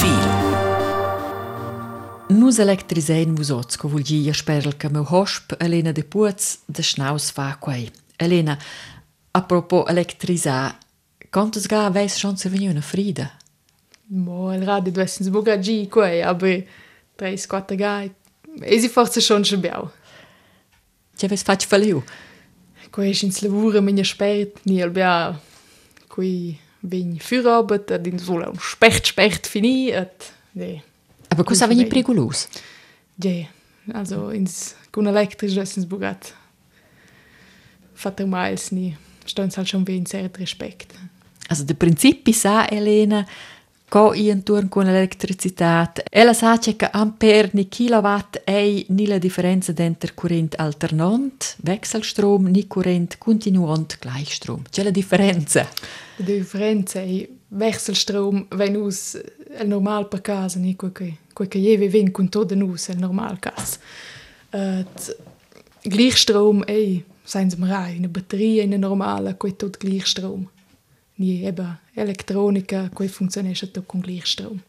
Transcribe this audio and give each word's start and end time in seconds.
4. 0.00 0.08
Nus 2.30 2.58
o 2.58 2.64
musozco 3.36 3.88
vul 3.88 4.02
gia 4.02 4.32
sperl 4.32 4.72
che 4.76 4.88
meu 4.88 5.04
hosp 5.04 5.52
Elena 5.58 5.92
de 5.92 6.02
Puaz 6.02 6.58
de 6.66 6.82
Schnaus 6.82 7.30
fa 7.30 7.56
quei. 7.60 7.90
Elena, 8.16 8.58
a 9.30 9.42
propos 9.42 9.88
electrisar, 9.90 10.78
quantas 11.30 11.66
ga 11.66 11.86
aveis 11.86 12.18
chance 12.18 12.48
veniuna 12.48 12.80
Frida? 12.80 13.30
Mo, 14.06 14.50
el 14.52 14.64
radio 14.64 14.92
dovessens 14.92 15.28
buga 15.28 15.58
gi 15.58 15.86
quei, 15.88 16.22
aber 16.22 16.64
3-4 17.18 17.76
ga, 17.76 18.08
esi 18.62 18.88
forse 18.88 19.20
schon 19.20 19.44
schabiau. 19.44 19.90
Ti 21.16 21.26
aveis 21.26 21.42
fatto 21.42 21.66
faliu? 21.66 22.02
Quei 22.90 23.12
ins 23.12 23.40
lavura 23.42 23.80
minha 23.80 24.04
spert, 24.04 24.64
ni 24.64 24.82
albia, 24.82 25.38
quei... 26.08 26.58
vegn 26.80 27.18
fürabet, 27.20 27.90
ad 27.90 28.06
ins 28.06 28.26
vola 28.26 28.48
un 28.50 28.60
specht 28.60 29.06
specht 29.06 29.46
fini, 29.46 29.90
et 29.90 30.32
ne. 30.52 30.82
Aber 31.28 31.44
cosa 31.44 31.68
veni 31.68 31.86
pericoloso? 31.86 32.48
Je, 33.22 33.46
also 33.92 34.30
ins 34.30 34.74
con 34.90 35.06
elektrisch 35.06 35.54
dovessens 35.54 35.86
bugat. 35.86 36.34
Fatter 37.94 38.26
miles 38.26 38.70
ni. 38.72 38.96
Stons 39.26 39.56
halt 39.56 39.68
schon 39.68 39.86
wie 39.86 39.96
ein 39.96 40.06
cert 40.06 40.38
respekt. 40.38 40.94
Also 41.48 41.64
de 41.64 41.74
principi 41.74 42.32
sa 42.32 42.64
Elena, 42.64 43.26
co 43.90 44.14
intorno 44.14 44.68
con 44.68 44.84
l'elettricitat. 44.84 46.04
Ella 46.08 46.32
sa 46.32 46.58
che 46.58 46.88
ampere 46.92 47.50
ni 47.54 47.68
kilowatt 47.68 48.42
ei 48.44 48.86
ni 48.90 49.06
la 49.08 49.18
differenza 49.18 49.72
d'enter 49.72 50.14
current 50.14 50.54
alternant, 50.58 51.56
Wechselstrom, 51.64 52.46
ni 52.46 52.68
current 52.68 53.18
continuant 53.18 53.98
Gleichstrom. 53.98 54.62
C'è 54.70 54.84
la 54.84 54.90
differenza. 54.90 55.68
La 56.16 56.24
differenza 56.24 57.00
è 57.00 57.28
Wechselstrom, 57.48 58.46
wenn 58.50 58.76
us 58.76 59.20
el 59.58 59.66
normal 59.66 60.06
per 60.06 60.20
casa, 60.20 60.60
ni 60.60 60.76
quel 60.76 60.92
che 60.92 61.16
quel 61.32 61.48
che 61.48 61.58
je 61.58 61.76
vin 61.88 62.12
con 62.12 62.28
tot 62.28 62.48
den 62.48 62.62
us 62.62 62.88
el 62.88 62.98
normal 62.98 63.38
cas. 63.40 63.78
Et 64.50 65.16
Gleichstrom 65.82 66.62
ei, 66.66 67.04
seien 67.24 67.50
sie 67.50 67.58
rai, 67.66 67.96
eine 67.96 68.08
Batterie 68.08 68.62
in 68.62 68.78
normale, 68.78 69.36
quei 69.36 69.56
tot 69.56 69.78
Gleichstrom. 69.78 70.48
Ni 71.20 71.44
eben 71.44 71.78
Elektronika, 71.94 72.88
quei 72.94 73.08
funktioniert 73.08 73.82
con 73.86 74.00
Gleichstrom. 74.00 74.62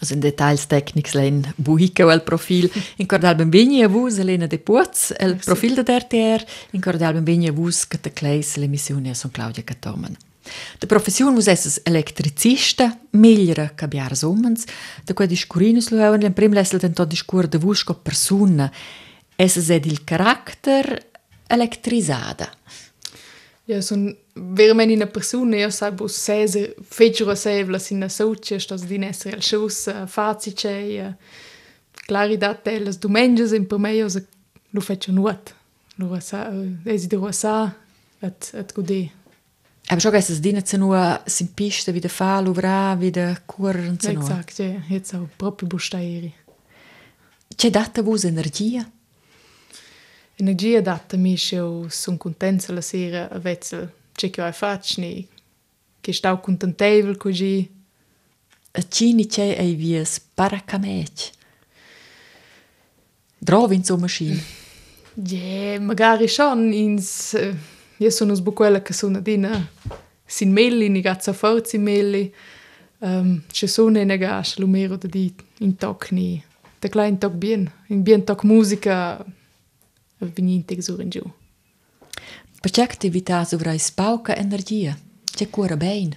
Also 0.00 0.14
in 0.14 0.20
Details 0.20 0.66
tecnics 0.66 1.14
len 1.14 1.54
buhica 1.56 2.10
el 2.10 2.22
profil. 2.22 2.68
In 2.96 3.06
cordal 3.06 3.36
benvegni 3.36 3.82
a 3.84 3.88
vus 3.88 4.18
Elena 4.18 4.46
de 4.46 4.58
Puaz, 4.58 5.12
el 5.16 5.36
profil 5.36 5.76
de 5.76 5.84
RTR, 5.86 6.42
in 6.72 6.80
cordal 6.80 7.14
benvegni 7.14 7.46
a 7.48 7.52
vus 7.52 7.86
che 7.86 8.00
te 8.00 8.10
kleis 8.10 8.56
l'emissione 8.56 9.14
son 9.14 9.30
Claudia 9.30 9.62
Catomen. 9.62 10.16
De 10.78 10.86
profession 10.86 11.32
mus 11.32 11.46
esses 11.46 11.80
electricista, 11.84 12.98
meglere 13.10 13.70
cabiar 13.76 14.16
somens, 14.16 14.66
de 15.04 15.14
quei 15.14 15.28
discurinus 15.30 15.88
lo 15.90 16.02
hauen, 16.02 16.20
l'en 16.20 16.34
prim 16.34 16.52
lessel 16.52 16.82
den 16.82 16.92
tot 16.92 17.08
discur 17.08 17.46
de 17.46 17.58
vus 17.62 17.84
co 17.84 17.94
persona, 17.94 18.66
esses 19.36 19.70
ed 19.70 19.86
il 19.86 20.02
charakter 20.04 20.90
electrisada. 21.46 22.50
Jaz 23.66 23.86
sem, 23.86 24.16
verjamem, 24.34 24.96
napressune, 24.96 25.56
eu 25.56 25.70
saiba 25.70 26.08
se 26.08 26.74
fece 26.82 27.24
a 27.24 27.36
sevla 27.36 27.78
sin 27.78 27.98
na 27.98 28.08
sauce, 28.08 28.60
sto 28.60 28.76
di 28.76 28.98
nesser 28.98 29.34
el 29.34 29.42
shows 29.42 29.88
facice 30.06 30.68
e 30.68 31.14
claridad 32.06 32.62
delas 32.62 32.98
domenges 32.98 33.52
in 33.52 33.66
per 33.66 33.78
me 33.78 33.96
eu 33.96 34.10
se 34.10 34.26
lo 34.70 34.80
fece 34.80 35.12
nuot. 35.12 35.54
Lo 35.96 36.20
sa 36.20 36.50
eh, 36.52 36.76
desidero 36.84 37.32
sa 37.32 37.72
at 38.20 38.52
at 38.54 38.74
gode. 38.74 39.10
Aber 39.88 40.00
schon 40.00 40.12
gestern 40.12 40.42
dienen 40.42 40.64
sie 40.64 40.78
nur 40.78 41.20
sind 41.26 41.56
Pisten 41.56 41.94
wieder 41.94 42.10
fahren, 42.10 42.48
uvra, 42.48 43.00
wieder 43.00 43.36
kuren 43.46 43.94
ja, 43.94 43.98
zu 43.98 44.10
Exakt, 44.10 44.58
ja, 44.58 44.66
ja 44.66 44.82
jetzt 44.90 45.14
auch 45.14 45.28
proprio 45.38 45.68
Bustaieri. 45.68 46.32
C'è 47.56 47.70
data 47.70 48.02
vos 48.02 48.24
energia? 48.24 48.84
Energia 50.36 50.80
data 50.80 51.16
mi 51.16 51.36
io 51.52 51.88
son 51.88 52.16
contenta 52.16 52.72
la 52.72 52.80
sera 52.80 53.30
a 53.30 53.38
vezzel, 53.38 53.90
c'è 54.12 54.30
che 54.30 54.42
ho 54.42 54.52
fatto, 54.52 55.00
ni, 55.00 55.26
che 56.00 56.12
stau 56.12 56.40
contentevel 56.40 57.16
così, 57.16 57.70
A 58.76 58.82
cini 58.88 59.26
c'è 59.26 59.54
ei 59.56 59.76
vies 59.76 60.18
paracamec. 60.34 61.30
Drovi 63.38 63.76
in 63.76 63.84
so 63.84 63.96
maschine. 63.96 64.42
Ja, 65.14 65.78
magari 65.78 66.26
schon 66.26 66.72
ins 66.72 67.38
io 67.98 68.10
sono 68.10 68.34
sbuquella 68.34 68.82
che 68.82 68.92
sono 68.92 69.20
dina 69.20 69.70
sin 70.26 70.50
melli 70.50 70.88
ni 70.88 71.00
gazza 71.00 71.32
forzi 71.32 71.78
melli 71.78 72.34
um, 72.98 73.42
ci 73.52 73.68
sono 73.68 74.00
in 74.00 74.16
gas 74.18 74.56
lumero 74.56 74.96
di 74.96 75.32
in 75.58 75.76
toc 75.76 76.10
ni 76.10 76.42
da 76.80 76.88
klein 76.88 77.18
toc 77.18 77.34
bien 77.34 77.70
in 77.86 78.02
bien 78.02 78.24
toc 78.24 78.42
musica 78.42 79.24
vnjitek 80.20 80.80
zurenđu. 80.80 81.22
Pa 82.62 82.68
čakte 82.68 83.08
vi 83.08 83.20
ta 83.20 83.44
zuvra 83.44 83.74
izpavka 83.74 84.34
energije? 84.36 84.96
Če 85.36 85.46
kora 85.46 85.76
bejn? 85.76 86.14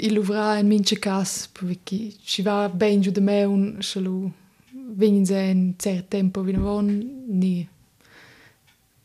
Il 0.00 0.20
uvra 0.20 0.58
en 0.60 0.68
minče 0.68 0.96
kas, 1.02 1.48
poveki, 1.52 2.12
šiva 2.24 2.68
bejn 2.68 3.02
žude 3.04 3.20
meun, 3.24 3.66
šalu 3.84 4.30
vinin 4.96 5.26
za 5.26 5.40
en 5.50 5.72
cer 5.78 6.02
tempo 6.08 6.42
vinovon, 6.42 6.88
ni 7.28 7.66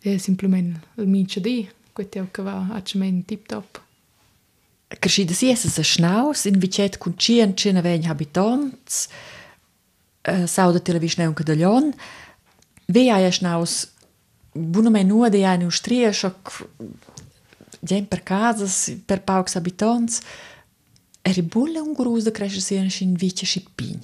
je 0.03 0.19
simplement 0.19 0.75
il 0.97 1.07
minče 1.07 1.41
di, 1.44 1.57
kot 1.94 2.16
je 2.16 2.24
okava, 2.24 2.59
a 2.75 2.81
če 2.81 3.00
meni 3.02 3.24
tip 3.28 3.47
top. 3.50 3.81
Ker 4.88 5.12
še 5.12 5.25
da 5.28 5.36
si 5.36 5.50
jaz 5.50 5.66
se 5.68 5.84
šnaus 5.84 6.46
in 6.47 6.62
vičet 6.63 7.00
kunčijan, 7.02 7.57
če 7.59 7.74
ne 7.75 7.84
vem, 7.84 8.06
habitant, 8.07 9.02
eh, 10.24 10.46
sauda 10.47 10.80
televišnja 10.80 11.28
in 11.28 11.36
kadaljon, 11.36 11.91
uh, 11.91 12.27
wyjaśniaus 12.88 13.88
bunome 14.56 15.03
nodejani 15.03 15.66
u 15.66 15.72
striešok, 15.72 16.68
dzień 17.84 18.06
per 18.06 18.24
kazas, 18.24 18.92
per 19.08 19.22
pauksa 19.22 19.62
bitons, 19.62 20.22
eri 21.24 21.44
bulle 21.44 21.81
un 21.81 21.94
gruza 21.94 22.31
cresce 22.31 22.62
sian 22.62 22.90
sin 22.90 23.18
vice 23.18 23.46
scippin. 23.46 24.00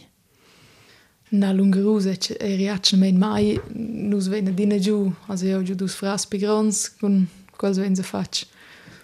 Na 1.32 1.52
lungerusa 1.52 2.16
che 2.16 2.38
eri 2.40 2.70
acce 2.70 2.98
mein 2.98 3.18
mai 3.18 3.60
nus 3.74 4.28
vena 4.28 4.52
dina 4.52 4.78
giù, 4.78 5.12
also 5.28 5.46
io 5.46 5.64
giù 5.64 5.76
dus 5.76 5.96
fras 5.96 6.28
pigrons, 6.28 6.96
con 7.00 7.28
quals 7.58 7.78
ven 7.78 7.96
se 7.96 8.04
fac, 8.04 8.46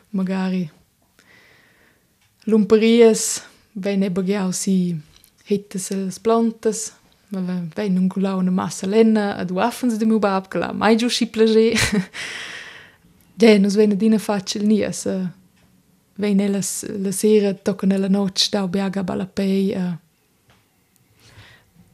magari 0.10 0.70
lumperias, 2.46 3.42
vene 3.74 4.12
bagiau 4.12 4.52
si 4.52 4.96
hittes 5.48 5.92
eh, 5.92 6.08
as 6.08 6.20
plantas, 6.20 6.94
vei 7.74 7.90
nu 7.90 8.08
gula 8.08 8.36
una 8.36 8.52
massa 8.52 8.88
lenna 8.88 9.36
ad 9.36 9.50
waffens 9.50 9.98
de 9.98 10.06
meu 10.06 10.20
bab 10.20 10.48
che 10.48 10.58
la 10.58 10.72
mai 10.72 10.96
De, 10.96 11.08
si 11.08 11.26
plage 11.26 11.74
de 13.34 13.58
nos 13.58 13.76
vene 13.76 13.96
dina 13.96 14.18
facil 14.18 14.66
nia 14.66 14.92
se 14.92 15.28
vei 16.16 16.34
nella 16.34 16.60
la 17.02 17.12
sera 17.12 17.54
tocca 17.54 17.86
nella 17.86 18.08
notte 18.08 18.48
da 18.50 18.68
biaga 18.68 19.04
balapei 19.04 19.76
uh. 19.76 19.94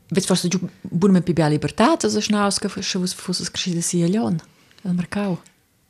Veți 0.08 0.26
fost 0.26 0.48
giù 0.48 0.70
bun 0.82 1.12
me 1.12 1.22
pibia 1.22 1.48
libertate, 1.48 2.08
să 2.08 2.20
șnaus 2.20 2.58
că 2.58 2.80
și 2.80 2.98
vă 2.98 3.06
fusă 3.06 3.44
scris 3.44 3.74
de 3.74 3.80
si 3.80 4.02
elion, 4.02 4.44
al 4.84 4.92
mercau. 4.94 5.42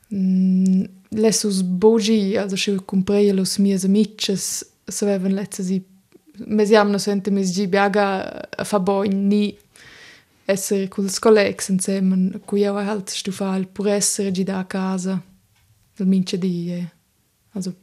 Mm, 0.08 0.90
lesus 1.10 1.62
bogi, 1.62 2.38
also 2.38 2.56
și 2.56 2.76
cumpăie 2.76 3.34
los 3.34 3.56
mie 3.56 3.80
amices, 3.84 4.68
să 4.84 5.06
avem 5.06 5.32
lețe 5.32 5.64
zi 5.64 5.84
no 6.38 6.98
sente 6.98 7.32
mes 7.32 7.52
gi 7.54 7.68
biaga 7.68 8.48
a 8.58 8.64
fa 8.64 8.80
boin 8.80 9.28
ni 9.28 9.58
essere 10.46 10.88
culs 10.88 11.20
collegs 11.20 11.70
insieme, 11.70 12.40
cui 12.46 12.62
io 12.62 12.76
halt 12.76 13.10
stufal 13.10 13.66
pur 13.68 13.88
essere 13.88 14.32
gi 14.32 14.44
da 14.44 14.60
a 14.60 14.66
casa 14.66 15.22
del 15.96 16.08
mince 16.08 16.38
di, 16.38 16.72
eh. 16.72 16.88
also 17.54 17.74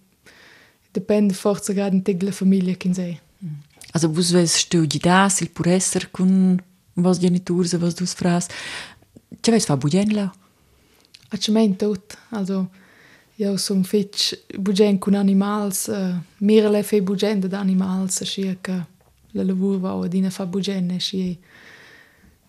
depende 0.90 1.34
forza 1.34 1.72
grad 1.72 1.92
in 1.92 2.02
teg 2.02 2.22
la 2.22 2.30
famiglia 2.30 2.74
kin 2.74 2.94
sei. 2.94 3.18
Also 3.92 4.08
vos 4.08 4.30
ves 4.30 4.56
studi 4.56 4.98
da, 4.98 5.28
sil 5.32 5.50
pur 5.50 5.66
esser 5.68 6.10
con 6.10 6.60
vos 6.94 7.18
geniturs, 7.18 7.76
vos 7.76 7.94
dus 7.94 8.14
fras. 8.14 8.46
C'è 9.40 9.50
ves 9.50 9.64
fa 9.64 9.76
bugen 9.76 10.12
la? 10.14 10.32
Acement 11.30 11.76
tot, 11.78 12.16
also 12.30 12.68
io 13.36 13.56
son 13.56 13.84
fetch 13.84 14.34
bugen 14.58 14.98
con 14.98 15.14
animals, 15.14 15.86
uh, 15.88 16.14
mira 16.38 16.68
le 16.68 16.82
fe 16.82 17.02
bugen 17.02 17.40
da 17.40 17.58
animals, 17.58 18.22
scia 18.22 18.56
che 18.60 18.84
la 19.32 19.42
lavur 19.42 19.78
va 19.80 19.94
o 19.94 20.06
dina 20.06 20.30
fa 20.30 20.46
bugen, 20.46 20.98
scia 20.98 21.36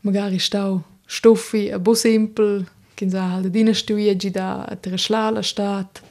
magari 0.02 0.40
stau 0.40 0.84
stoffi 1.06 1.72
a 1.72 1.80
bo 1.80 1.94
simpel, 1.94 2.66
kin 2.96 3.10
sa 3.10 3.30
halt 3.30 3.48
dina 3.48 3.74
stuie 3.74 4.16
gi 4.16 4.30
da 4.32 4.66
a 4.66 4.76
tre 4.76 4.98
schlala 4.98 5.42
stat. 5.42 6.02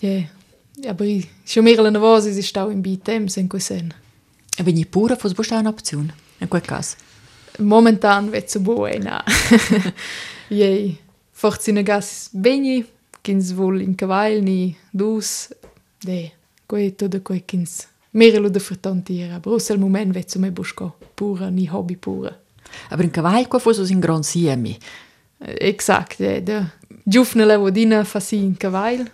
Ja, 0.00 0.22
aber 0.88 1.06
schon 1.44 1.64
mira 1.64 1.82
la 1.82 1.90
navosi 1.90 2.32
si 2.32 2.42
stau 2.42 2.70
in 2.70 2.82
bitem 2.82 3.28
sen 3.28 3.48
quesen. 3.48 3.92
E 4.58 4.62
vegni 4.62 4.86
pura 4.86 5.16
fos 5.16 5.32
busta 5.32 5.58
un'opzione, 5.58 6.14
in 6.38 6.48
quel 6.48 6.62
caso. 6.62 6.96
Momentan 7.58 8.30
vet 8.30 8.50
so 8.50 8.60
buena. 8.60 9.24
Jej, 10.48 10.98
forse 11.30 11.72
ne 11.72 11.82
gas 11.82 12.28
beni, 12.32 12.84
kins 13.22 13.52
vol 13.54 13.80
in 13.80 13.94
cavail 13.94 14.42
ni 14.42 14.76
dus, 14.90 15.48
de, 16.02 16.30
quei 16.66 16.92
todo 16.96 17.22
quei 17.22 17.42
kins 17.46 17.86
Mehr 18.12 18.38
lo 18.40 18.50
da 18.50 18.60
vertantira, 18.60 19.36
aber 19.36 19.52
aus 19.52 19.70
el 19.70 19.78
moment 19.78 20.12
vezzo 20.12 20.38
me 20.38 20.50
busco 20.50 20.92
pura 21.16 21.50
ni 21.50 21.64
hobby 21.64 21.96
pura. 21.96 22.38
Aber 22.90 23.04
in 23.04 23.10
cavallo 23.10 23.48
qua 23.48 23.58
fosse 23.58 23.90
in 23.90 24.00
gran 24.00 24.22
siemi. 24.22 24.76
Exakt, 25.38 26.20
ja, 26.20 26.38
da 26.40 26.70
giufna 27.06 27.46
la 27.46 27.56
vodina 27.56 28.04
fa 28.04 28.20
si 28.20 28.36
in 28.36 28.54
cavail. 28.56 29.10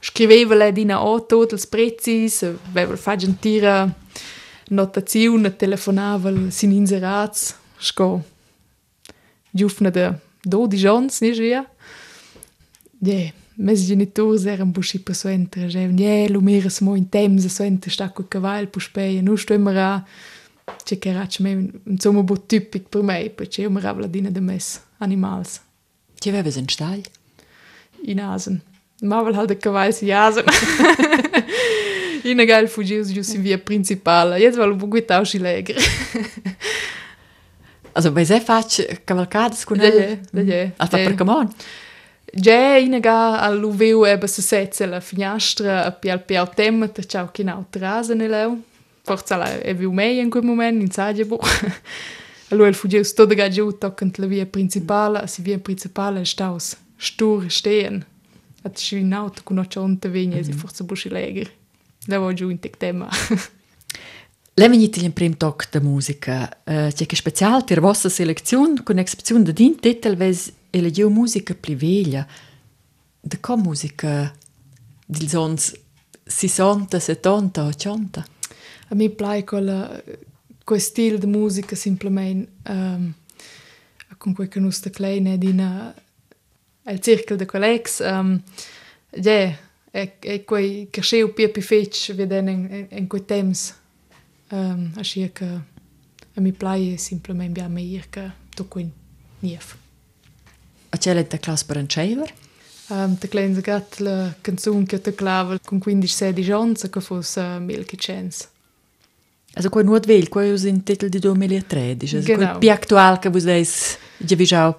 Scriveva 0.00 0.56
la 0.56 0.72
dina 0.72 0.98
o 1.04 1.20
tot 1.20 1.52
els 1.52 1.66
prezis, 1.66 2.42
aveva 2.42 2.96
fa 2.96 3.14
gentira 3.14 3.88
notazione, 4.70 5.54
telefonava 5.56 6.32
sin 6.50 6.72
inserats, 6.72 7.54
sco 7.78 8.24
giufna 9.52 9.90
da 9.90 10.18
12 10.42 10.88
ans, 10.88 11.20
ni 11.20 11.32
yeah, 13.00 13.32
mes 13.56 13.86
genitors 13.86 14.44
eran 14.46 14.72
bushi 14.72 14.98
per 14.98 15.14
suenter, 15.14 15.68
gevan, 15.68 15.98
yeah, 15.98 16.28
lo 16.30 16.40
mera 16.40 16.70
smo 16.70 16.94
in 16.96 17.08
temps 17.08 17.44
a 17.44 17.48
suenter 17.48 17.92
sta 17.92 18.10
co 18.10 18.24
caval 18.28 18.68
pu 18.68 18.80
speia, 18.80 19.22
nu 19.22 19.36
sto 19.36 19.54
emera, 19.54 20.04
c'è 20.84 20.98
che 20.98 21.12
racce 21.12 21.42
me, 21.42 21.70
insomma, 21.84 22.22
bo 22.22 22.36
tipic 22.46 22.88
per 22.88 23.02
me, 23.02 23.30
perché 23.30 23.62
io 23.62 23.70
merava 23.70 24.00
la 24.00 24.06
dina 24.06 24.30
de 24.30 24.40
mes 24.40 24.80
animals. 24.98 25.60
Ti 26.18 26.28
aveves 26.28 26.56
in 26.56 26.68
stall? 26.68 27.02
In 28.04 28.20
asen. 28.20 28.62
Ma 29.02 29.22
vel 29.22 29.34
halt 29.34 29.48
de 29.48 29.56
caval 29.56 29.92
si 29.92 30.10
asen. 30.10 30.44
in 32.22 32.40
a 32.44 32.44
gal 32.44 32.68
fugius 32.68 33.12
gius 33.12 33.34
in 33.34 33.42
via 33.42 33.58
principala, 33.58 34.38
jetzt 34.38 34.56
valo 34.56 34.74
buguitau 34.74 35.24
si 35.24 35.38
legre. 35.38 35.80
Also, 37.92 38.12
bei 38.12 38.24
se 38.24 38.40
fac 38.40 39.04
cavalcadas 39.04 39.64
con 39.64 39.80
el? 39.80 39.90
Da 39.90 39.96
je, 39.96 40.18
da 40.32 40.40
je. 40.40 40.64
Mhm. 40.64 40.72
Hasta 40.78 40.96
per 40.96 41.14
camon? 41.14 41.46
Da 41.46 41.52
je. 41.56 41.88
Già 42.32 42.76
in 42.76 42.94
a 42.94 43.00
ga 43.00 43.40
all'uveu 43.40 44.04
eba 44.04 44.26
se 44.26 44.40
setze 44.40 44.86
la 44.86 45.00
finestra 45.00 45.84
a 45.84 45.90
pial 45.90 46.22
pial 46.22 46.54
temma 46.54 46.86
te 46.86 47.04
ciao 47.04 47.30
che 47.32 47.42
nau 47.42 47.64
trasa 47.68 48.14
ne 48.14 48.28
leu. 48.28 48.62
Forza 49.02 49.36
la 49.36 49.58
e 49.58 49.74
viu 49.74 49.90
mei 49.90 50.18
in 50.18 50.30
quel 50.30 50.44
moment 50.44 50.80
in 50.80 50.90
Sagiabo. 50.90 51.40
Allora 52.50 52.68
il 52.68 52.74
fugius 52.74 53.12
tot 53.14 53.34
ga 53.34 53.48
giù 53.48 53.78
toccant 53.78 54.16
la 54.18 54.26
via 54.26 54.46
principale, 54.46 55.26
si 55.26 55.42
via 55.42 55.58
principale 55.58 56.24
staus 56.24 56.76
stur 56.96 57.50
stehen. 57.50 58.04
At 58.62 58.90
in 58.92 59.12
auto 59.12 59.40
con 59.42 59.58
ocionta 59.58 60.08
vigna 60.08 60.42
si 60.42 60.52
forza 60.52 60.84
busci 60.84 61.08
läger. 61.08 61.50
Da 62.06 62.18
vo 62.18 62.32
giù 62.32 62.48
in 62.48 62.60
tec 62.60 62.76
temma. 62.76 63.08
Leveni 64.54 64.88
ti 64.90 65.04
in 65.04 65.12
prim 65.12 65.36
toc 65.36 65.68
da 65.70 65.80
musica. 65.80 66.48
Uh, 66.64 66.92
c'è 66.92 67.06
che 67.06 67.16
special 67.16 67.64
per 67.64 67.80
vostra 67.80 68.08
selezione 68.08 68.82
con 68.84 68.98
excepzione 68.98 69.42
da 69.42 69.52
din 69.52 69.78
titel 69.80 70.16
ves 70.16 70.52
elegiu 70.70 71.10
musica 71.10 71.54
pli 71.54 71.74
veglia. 71.74 72.26
De 73.20 73.36
com 73.36 73.60
musica 73.60 74.32
dils 75.06 75.34
ons 75.34 75.74
60, 76.26 77.00
70, 77.00 77.62
80? 77.62 78.26
A 78.88 78.94
mi 78.94 79.08
plai 79.10 79.44
quel 79.44 79.68
quel 80.64 80.80
stil 80.80 81.18
de 81.18 81.26
musica 81.26 81.74
simplement 81.74 82.48
um, 82.68 83.12
con 84.18 84.34
quel 84.34 84.48
che 84.48 84.60
nus 84.60 84.76
sta 84.76 84.90
kleine 84.90 85.36
dina 85.38 85.94
el 86.84 87.00
cirkel 87.00 87.36
de 87.36 87.46
collegs 87.46 87.98
um, 88.00 88.40
ja 89.10 89.58
e 89.90 90.12
e 90.20 90.44
quei 90.44 90.86
che 90.90 91.02
scheu 91.02 91.32
pia 91.34 91.48
pi 91.48 91.60
fetch 91.60 92.14
veden 92.14 92.48
en, 92.48 92.68
en, 92.70 92.86
en 92.90 93.08
quei 93.08 93.24
temps 93.26 93.74
um, 94.52 94.92
ascia 94.96 95.28
che 95.32 95.50
a 96.34 96.40
mi 96.40 96.52
plai 96.52 96.96
simplement 96.98 97.52
bia 97.52 97.68
meir 97.68 98.06
che 98.08 98.30
to 98.54 98.68
quin 98.68 98.92
nief. 99.40 99.79
A 100.90 100.96
c'è 100.96 101.14
la 101.14 101.24
classe 101.24 101.64
per 101.66 101.76
un 101.76 101.88
shaver? 101.88 102.32
Um, 102.88 103.16
te 103.16 103.28
klein 103.28 103.58
gat 103.60 104.00
la 104.00 104.34
canzun 104.40 104.84
che 104.84 105.00
te 105.00 105.14
clava 105.14 105.58
con 105.64 105.78
15-16 105.78 106.50
ans 106.52 106.88
che 106.90 107.00
fosse 107.00 107.40
uh, 107.40 107.60
Milky 107.60 107.96
Chance. 107.96 108.48
Also 109.54 109.68
quei 109.68 109.84
nuot 109.84 110.06
vel, 110.06 110.28
quei 110.28 110.52
us 110.52 110.64
in 110.64 110.82
titel 110.82 111.08
di 111.08 111.18
2013. 111.20 112.16
Also 112.16 112.26
Genau. 112.26 112.46
quei 112.46 112.58
pi 112.58 112.70
actual 112.70 113.18
che 113.18 113.28
vos 113.28 113.44
deis 113.44 113.96
già 114.16 114.34
vi 114.34 114.44
jau. 114.44 114.74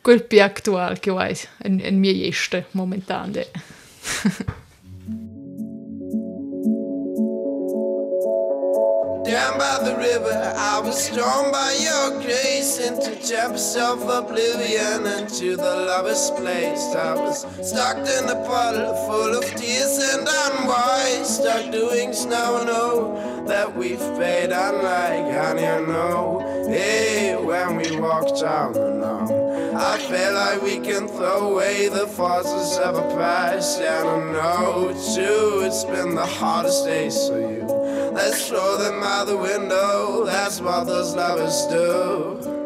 Quel 0.00 0.22
più 0.22 0.40
actual 0.40 0.98
che 1.00 1.10
vai 1.10 1.36
en, 1.58 1.80
en 1.80 1.98
mia 1.98 2.12
este 2.26 2.66
momentan 2.72 3.32
de. 3.32 3.46
by 9.58 9.78
the 9.82 9.96
river, 9.96 10.54
I 10.56 10.78
was 10.78 11.10
drawn 11.10 11.50
by 11.50 11.76
your 11.80 12.22
grace 12.22 12.78
into 12.78 13.10
depths 13.28 13.74
of 13.74 14.02
oblivion 14.08 15.04
into 15.18 15.56
the 15.56 15.74
lover's 15.88 16.30
place. 16.30 16.94
I 16.94 17.14
was 17.14 17.40
stuck 17.68 17.96
in 17.98 18.28
a 18.28 18.36
puddle 18.46 18.94
full 19.06 19.36
of 19.36 19.44
tears 19.56 19.98
and 20.14 20.28
unwise, 20.28 21.38
stuck 21.38 21.72
doing 21.72 22.12
snow. 22.12 22.62
Know 22.64 23.44
that 23.48 23.74
we've 23.74 23.98
paid 23.98 24.52
unlike 24.52 25.32
honey, 25.34 25.66
I 25.66 25.80
know. 25.80 26.66
Hey, 26.68 27.34
when 27.36 27.76
we 27.76 27.98
walk 27.98 28.38
down 28.38 28.74
the 28.74 28.90
lawn, 28.90 29.32
I 29.74 29.98
feel 29.98 30.34
like 30.34 30.62
we 30.62 30.78
can 30.78 31.08
throw 31.08 31.52
away 31.52 31.88
the 31.88 32.06
forces 32.06 32.78
of 32.78 32.96
a 32.96 33.16
past, 33.16 33.80
and 33.80 34.08
I 34.08 34.32
know 34.32 34.88
too. 35.14 35.62
It's 35.66 35.84
been 35.84 36.14
the 36.14 36.26
hardest 36.26 36.84
days 36.84 37.28
for 37.28 37.40
you. 37.40 37.67
Let's 38.12 38.48
throw 38.48 38.78
them 38.78 39.02
out 39.02 39.26
the 39.26 39.36
window. 39.36 40.24
That's 40.24 40.60
what 40.60 40.84
those 40.86 41.14
lovers 41.14 41.66
do. 41.66 42.57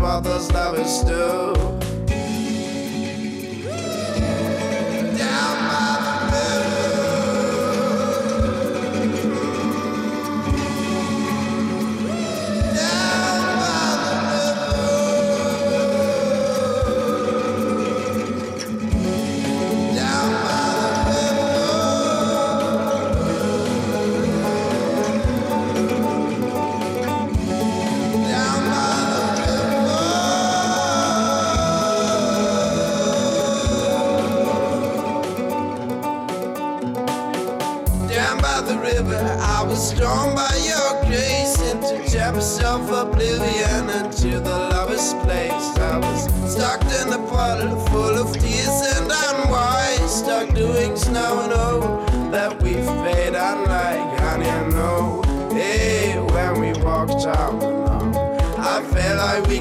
What 0.00 0.24
those 0.24 0.50
lovers 0.52 1.02
do. 1.02 1.79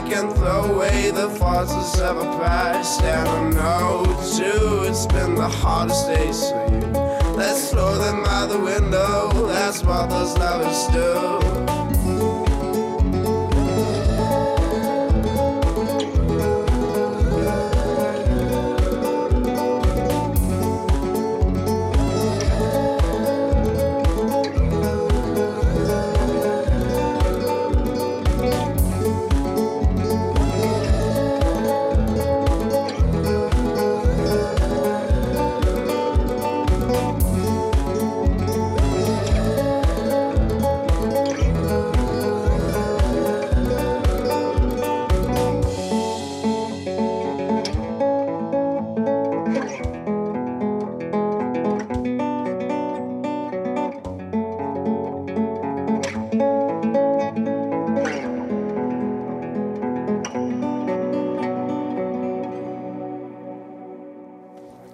Can 0.10 0.34
throw 0.34 0.63
away 0.74 1.12
the 1.12 1.30
forces 1.30 2.01
of 2.01 2.18
a 2.18 2.24
past. 2.39 3.01
And 3.04 3.28
I 3.28 3.50
know 3.51 4.06
too, 4.36 4.84
it's 4.88 5.06
been 5.06 5.36
the 5.36 5.48
hardest 5.48 6.06
for 6.06 6.66
you. 6.72 7.36
Let's 7.36 7.70
throw 7.70 7.96
them 7.96 8.25
out 8.25 8.50
the 8.50 8.60
window, 8.60 9.30
that's 9.48 9.84
what 9.84 10.10
those 10.10 10.36
lovers 10.38 10.88
do. 10.88 11.38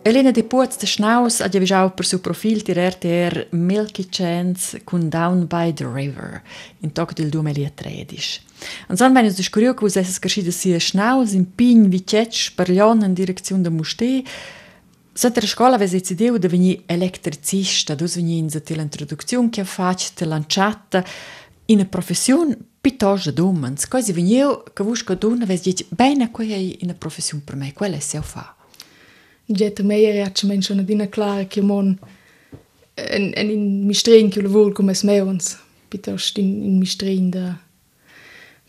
Elena 0.08 0.32
de 0.32 0.44
Puaz 0.44 0.78
de 0.78 0.86
Schnaus 0.86 1.40
ha 1.42 1.50
già 1.50 1.90
per 1.90 2.06
suo 2.06 2.20
profil 2.20 2.62
di 2.62 2.74
RTR 2.74 3.48
Milky 3.56 4.06
Chance 4.08 4.84
con 4.84 5.10
Down 5.10 5.48
by 5.48 5.74
the 5.74 5.88
River 5.92 6.44
in 6.82 6.92
toc 6.92 7.14
del 7.14 7.30
2013. 7.30 8.42
Anson 8.90 9.14
wenn 9.14 9.26
es 9.26 9.50
curio 9.50 9.74
che 9.74 9.84
us 9.84 9.96
esses 9.96 10.20
crescida 10.20 10.52
sia 10.52 10.80
Schnaus 10.80 11.34
in 11.34 11.56
pign 11.56 11.90
vicetsch 11.90 12.54
per 12.54 12.70
Lion 12.70 13.02
in 13.02 13.14
direzione 13.14 13.64
de 13.64 13.70
Musté 13.70 14.24
Sotto 15.12 15.40
la 15.40 15.48
scuola 15.48 15.74
aveva 15.74 15.92
deciso 15.92 16.38
di 16.38 16.48
venire 16.48 16.84
elettricista, 16.86 17.96
dus 17.96 18.18
veni 18.18 18.38
in 18.38 18.62
l'introduzione 18.64 19.50
che 19.50 19.62
ha 19.62 19.66
fatto, 19.66 20.24
lanciata 20.26 21.04
in 21.66 21.80
una 21.80 21.88
professione 21.88 22.56
piuttosto 22.80 23.32
d'umans. 23.32 23.88
Cosa 23.88 24.14
veniva 24.14 24.62
che 24.72 24.84
voi 24.84 25.04
che 25.04 25.18
donna 25.18 25.46
aveva 25.46 25.62
detto, 25.64 25.86
bene, 25.90 26.30
quella 26.30 26.54
è 26.54 26.78
una 26.82 26.94
professione 26.94 27.42
per 27.44 27.56
me, 27.56 27.74
quella 27.74 27.96
è 27.96 28.00
se 28.00 28.22
fa. 28.22 28.56
ג'ט 29.52 29.82
מיירט 29.82 30.38
שמענשן 30.38 30.82
דינה 30.82 31.08
קלאר 31.08 31.44
קמון 31.44 31.96
en 32.98 33.34
en 33.34 33.50
in 33.50 33.86
mistrein 33.86 34.30
che 34.30 34.42
lavor 34.42 34.72
come 34.72 34.94
smeons 34.94 35.60
piuttosto 35.90 36.40
in, 36.40 36.64
in 36.64 36.78
mistrein 36.78 37.30
da 37.30 37.58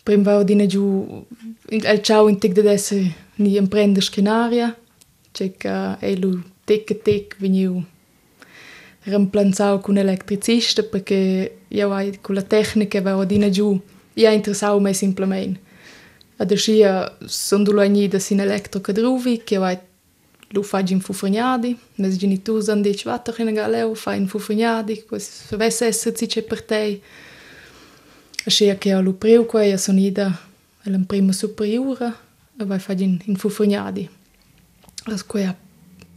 prim 0.03 0.23
vau 0.23 0.43
dine 0.45 0.67
giù 0.67 1.25
in, 1.69 1.87
al 1.87 2.01
ciao 2.03 2.29
in 2.29 2.39
tec 2.39 2.53
de 2.53 2.63
desse 2.63 3.15
ni 3.37 3.57
emprende 3.57 4.01
scenaria 4.01 4.77
c'è 5.33 5.57
che 5.57 5.97
elu 6.01 6.43
tec 6.65 7.03
tec 7.03 7.37
veniu 7.39 7.85
remplazzau 9.05 9.81
con 9.81 9.97
elettricista 9.97 10.83
perché 10.83 11.59
io 11.69 11.89
ja, 11.89 11.95
ai 11.95 12.19
con 12.21 12.35
la 12.35 12.43
tecnica 12.43 13.01
vau 13.01 13.25
dine 13.25 13.51
giù 13.51 13.81
io 14.15 14.23
ja, 14.23 14.31
interessau 14.33 14.81
me 14.81 14.93
simplement 14.93 15.57
ad 16.39 16.51
ascia 16.51 17.17
sono 17.27 17.63
dulani 17.63 18.09
da 18.09 18.17
ja, 18.17 18.23
sin 18.23 18.41
electro 18.41 18.81
cadruvi 18.81 19.43
che 19.45 19.57
vai 19.57 19.79
Du 20.57 20.63
fai 20.63 20.85
in 20.89 21.01
fufagnadi, 21.01 21.77
mes 21.97 22.17
genitors 22.17 22.69
han 22.69 22.81
dit, 22.81 23.03
vata 23.05 23.31
che 23.31 23.45
ne 23.45 23.53
galeu, 23.53 23.95
fai 23.95 24.17
in 24.17 24.27
fufagnadi, 24.27 25.05
quis 25.05 25.55
vesse 25.55 25.85
esserci 25.85 26.27
c'è 26.27 26.43
per 26.43 26.63
te. 26.63 27.03
Ascea 28.47 28.79
che 28.79 28.95
ho 28.95 29.03
l'upreu 29.03 29.45
quei, 29.45 29.73
a 29.73 29.77
sono 29.77 29.99
ida 29.99 30.33
alla 30.85 30.99
prima 31.07 31.33
superiore, 31.33 32.11
e 32.59 32.65
vai 32.65 32.79
fai 32.79 33.03
in, 33.03 33.19
in 33.27 33.37
fufagnadi. 33.37 34.09
Las 35.05 35.27
quei 35.27 35.45
a 35.45 35.55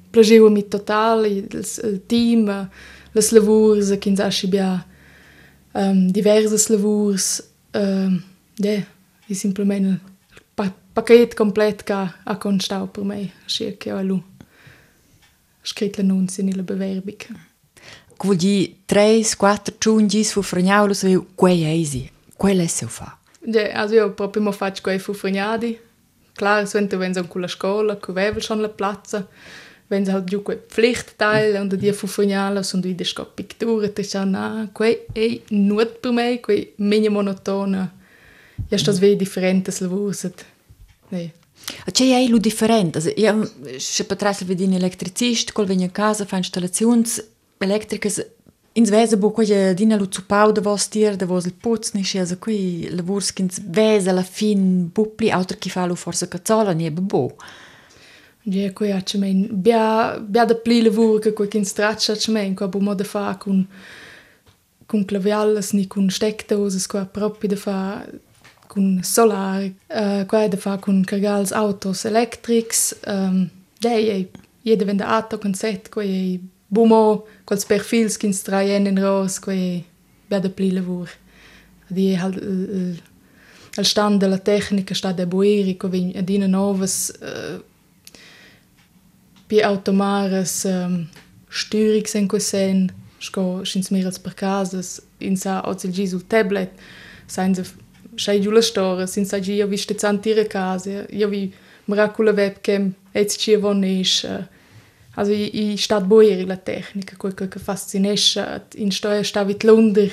plageu 0.10 0.48
mi 0.50 0.66
total, 0.70 1.26
il, 1.26 1.48
il 1.84 2.02
team, 2.06 2.70
les 3.12 3.32
lavurs, 3.32 3.98
che 4.00 4.08
ins 4.08 4.22
asci 4.22 4.48
bia 4.48 4.86
um, 5.74 6.10
diverses 6.10 6.70
lavurs, 6.70 7.44
um, 7.74 7.82
ehm, 7.82 8.24
yeah, 8.56 8.86
è 9.28 9.34
simplement 9.34 9.86
il 9.86 10.74
pacchetto 10.94 11.36
completo 11.36 11.84
che 11.84 11.94
ha 12.24 12.38
constato 12.38 12.88
per 12.88 13.04
me, 13.04 13.34
ascea 13.44 13.74
che 13.78 13.92
ho 13.92 14.02
l'upreu. 14.02 14.29
Scrit 15.70 15.98
l'annuncio 15.98 16.42
in 16.42 16.56
la 16.56 16.64
bewerbung. 16.64 17.26
Vuol 18.18 18.36
dire 18.36 18.74
3-4 18.86 19.78
giorni 19.78 20.24
fu 20.24 20.42
fragnaulo, 20.42 20.94
so 20.94 21.26
quei 21.36 21.64
easy, 21.64 22.10
quella 22.36 22.64
è 22.64 22.68
se 22.68 22.86
fa. 22.88 23.18
Ja, 23.46 23.72
also 23.74 23.96
io 23.96 24.12
proprio 24.14 24.42
mo 24.42 24.52
faccio 24.52 24.82
quei 24.82 25.00
fu 25.00 25.14
fragnadi. 25.14 25.80
Klar, 26.34 26.68
wenn 26.74 26.90
wenn 26.92 27.14
so 27.14 27.26
con 27.28 27.42
la 27.42 27.48
scuola, 27.48 27.98
che 27.98 28.12
vevel 28.12 28.42
schon 28.42 28.62
la 28.62 28.70
piazza, 28.70 29.28
wenn 29.88 30.06
sie 30.06 30.12
halt 30.12 30.26
giù 30.26 30.42
quei 30.42 30.58
Pflichtteil 30.58 31.56
und 31.60 31.76
die 31.76 31.94
fu 31.94 32.08
fragnala 32.08 32.64
sono 32.64 32.82
di 32.82 33.04
sco 33.04 33.26
pitture, 33.26 33.94
te 33.94 34.04
sa 34.04 34.24
na, 34.24 34.70
quei 34.72 35.06
è 35.14 35.42
nuot 35.50 36.00
per 36.00 36.12
me, 36.12 36.40
quei 36.40 36.74
mini 36.78 37.10
monotona. 37.10 37.94
Ja, 38.70 38.78
sto 38.78 38.92
sve 38.92 39.16
differentes 39.16 39.80
lavurset. 39.80 40.46
Nee. 41.10 41.32
c'è 41.92 42.06
è 42.24 42.28
lo 42.28 42.38
differente 42.38 43.14
io 43.16 43.52
se 43.78 44.06
potrei 44.06 44.34
vedere 44.46 44.76
elettricista 44.76 45.52
col 45.52 45.66
venire 45.66 45.90
a 45.90 45.92
casa 45.92 46.26
fa 46.26 46.38
installazioni 46.38 47.04
elettriche 47.58 48.10
in 48.74 48.86
zveze 48.86 49.18
bo 49.18 49.32
koja 49.32 49.74
dina 49.74 49.96
lo 49.98 50.08
cupau 50.08 50.52
da 50.52 50.62
vos 50.62 50.88
tir 50.88 51.16
da 51.16 51.26
vos 51.26 51.46
il 51.46 51.54
pucni 51.54 52.04
še 52.04 52.26
za 52.26 52.36
koji 52.36 52.90
lavurskins 52.96 53.62
veze 53.66 54.12
la 54.14 54.24
fin 54.24 54.92
bupli 54.96 55.32
autor 55.32 55.58
ki 55.58 55.70
fa 55.70 55.86
lo 55.86 55.96
forse 55.96 56.28
cazzola 56.28 56.74
nie 56.74 56.92
bo 56.92 57.30
Je 58.46 58.70
ko 58.74 58.86
ja 58.86 59.02
če 59.02 59.18
men 59.20 59.48
bia 59.52 60.18
bia 60.20 60.46
da 60.46 60.56
pli 60.56 60.82
lavur 60.82 61.20
ke 61.22 61.34
ko 61.36 61.46
kin 61.52 61.66
straccia 61.66 62.16
če 62.16 62.32
men 62.32 62.56
ko 62.56 62.68
bo 62.68 62.80
moda 62.80 63.04
fa 63.04 63.34
kun 63.42 63.66
kun 64.88 65.04
claviales 65.06 65.74
ni 65.74 65.86
kun 65.86 66.10
stekta 66.10 66.58
os 66.58 66.88
ko 66.88 66.98
ja 66.98 67.06
propi 67.06 67.48
da 67.52 67.58
fa 67.58 67.76
kun 68.70 69.00
solar 69.04 69.64
uh, 69.66 70.24
quaide 70.30 70.58
fa 70.62 70.78
kun 70.78 71.02
kregals 71.06 71.54
autos 71.58 72.06
elektriks 72.06 72.94
um, 73.10 73.50
déi 73.82 74.28
jede 74.64 74.86
wenn 74.86 74.98
der 75.02 75.10
auto 75.16 75.38
konzert 75.38 75.90
ko 75.90 76.02
je 76.06 76.40
bomo 76.70 77.26
kols 77.46 77.66
perfils 77.66 78.18
kins 78.22 78.44
traien 78.46 79.00
Ros 79.02 79.40
ko 79.40 79.52
je 79.52 79.82
bei 80.30 80.40
de 80.40 80.50
pliele 80.50 80.86
woer 80.86 81.10
die 81.90 82.14
halt 82.20 82.38
uh, 82.38 82.98
al 83.78 83.86
stand 83.86 84.22
de 84.22 84.28
la 84.28 84.38
technica 84.38 84.94
sta 84.96 85.14
de 85.14 85.26
boeri 85.26 85.76
ko 85.78 85.90
vin 85.90 86.14
adine 86.18 86.48
novas 86.48 87.12
uh, 87.22 87.58
pi 89.50 89.64
automares 89.66 90.64
um, 90.70 91.08
styrig 91.50 92.08
sen 92.08 92.28
ko 92.28 92.40
sen 92.40 92.90
sko 93.20 93.66
schins 93.66 93.90
mir 93.92 94.06
als 94.06 94.20
per 94.20 94.38
casas 94.38 95.00
insa 95.20 95.62
ocelgi 95.66 96.08
sul 96.08 96.22
tablet 96.28 96.72
sein 97.28 97.56
se 97.56 97.64
Scheiule 98.20 98.62
store 98.62 99.08
sin 99.08 99.26
sa 99.26 99.38
io 99.38 99.68
vi 99.68 99.78
ste 99.78 99.96
zantire 99.96 100.46
case, 100.48 101.06
io 101.10 101.30
vi 101.30 101.54
miracula 101.86 102.34
webcam 102.34 102.94
et 103.14 103.32
ci 103.32 103.56
vonesh. 103.56 104.26
Also 105.16 105.32
i, 105.32 105.72
i 105.72 105.78
stat 105.78 106.04
boieri 106.04 106.46
la 106.46 106.58
tecnica, 106.58 107.16
quel 107.16 107.34
che 107.34 107.60
fascinesce 107.60 108.68
in 108.76 108.92
storia 108.92 109.24
stavit 109.24 109.64
lunder 109.64 110.12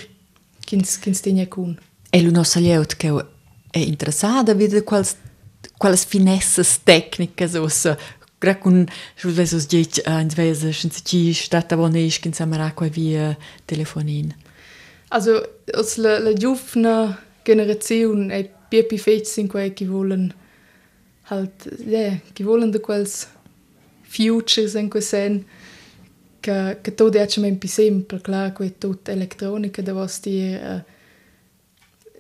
kins 0.65 0.99
kins 0.99 1.21
tegna 1.21 1.47
kun. 1.47 1.77
E 2.11 2.23
lo 2.23 2.31
nostro 2.31 2.61
lieut 2.61 2.97
che 2.97 3.13
è 3.71 3.79
interessata 3.79 4.53
a 4.53 4.55
vedere 4.55 4.85
quals 4.85 5.17
quals 5.77 6.05
finesses 6.05 6.79
tecnicas 6.85 7.55
os 7.55 7.89
Grekun 8.39 8.87
vezos 9.23 9.67
dit 9.67 9.99
in 10.07 10.29
vezes 10.29 10.87
ci 11.05 11.33
stat 11.33 11.75
vonesh 11.75 12.21
kin 12.21 12.33
samara 12.33 12.71
qua 12.71 12.89
via 12.89 13.37
telefonin. 13.67 14.35
Also 15.09 15.43
os 15.75 15.97
la, 15.97 16.19
la 16.19 16.33
giufna 16.33 17.19
Generation 17.47 18.31
è 18.31 18.51
più 18.69 18.99
fets 18.99 19.37
in 19.37 19.47
quei 19.47 19.73
che 19.73 19.87
volen 19.87 20.35
halt, 21.29 21.69
ja, 21.87 22.19
che 22.33 22.45
volen 22.45 22.71
da 22.71 22.81
quels 22.81 23.29
futures 24.03 24.75
in 24.75 24.89
quei 24.89 25.03
sen 25.03 25.45
che, 26.41 26.79
che 26.81 26.95
tot 26.95 27.15
è 27.15 27.27
ciò 27.27 27.43
più 27.57 27.69
semplice, 27.69 28.23
klar, 28.23 28.53
quei 28.53 28.75
tot 28.79 29.09
elettronica 29.09 29.83
da 29.83 29.93
was 29.93 30.21
dir 30.21 30.61
uh, 30.63 30.95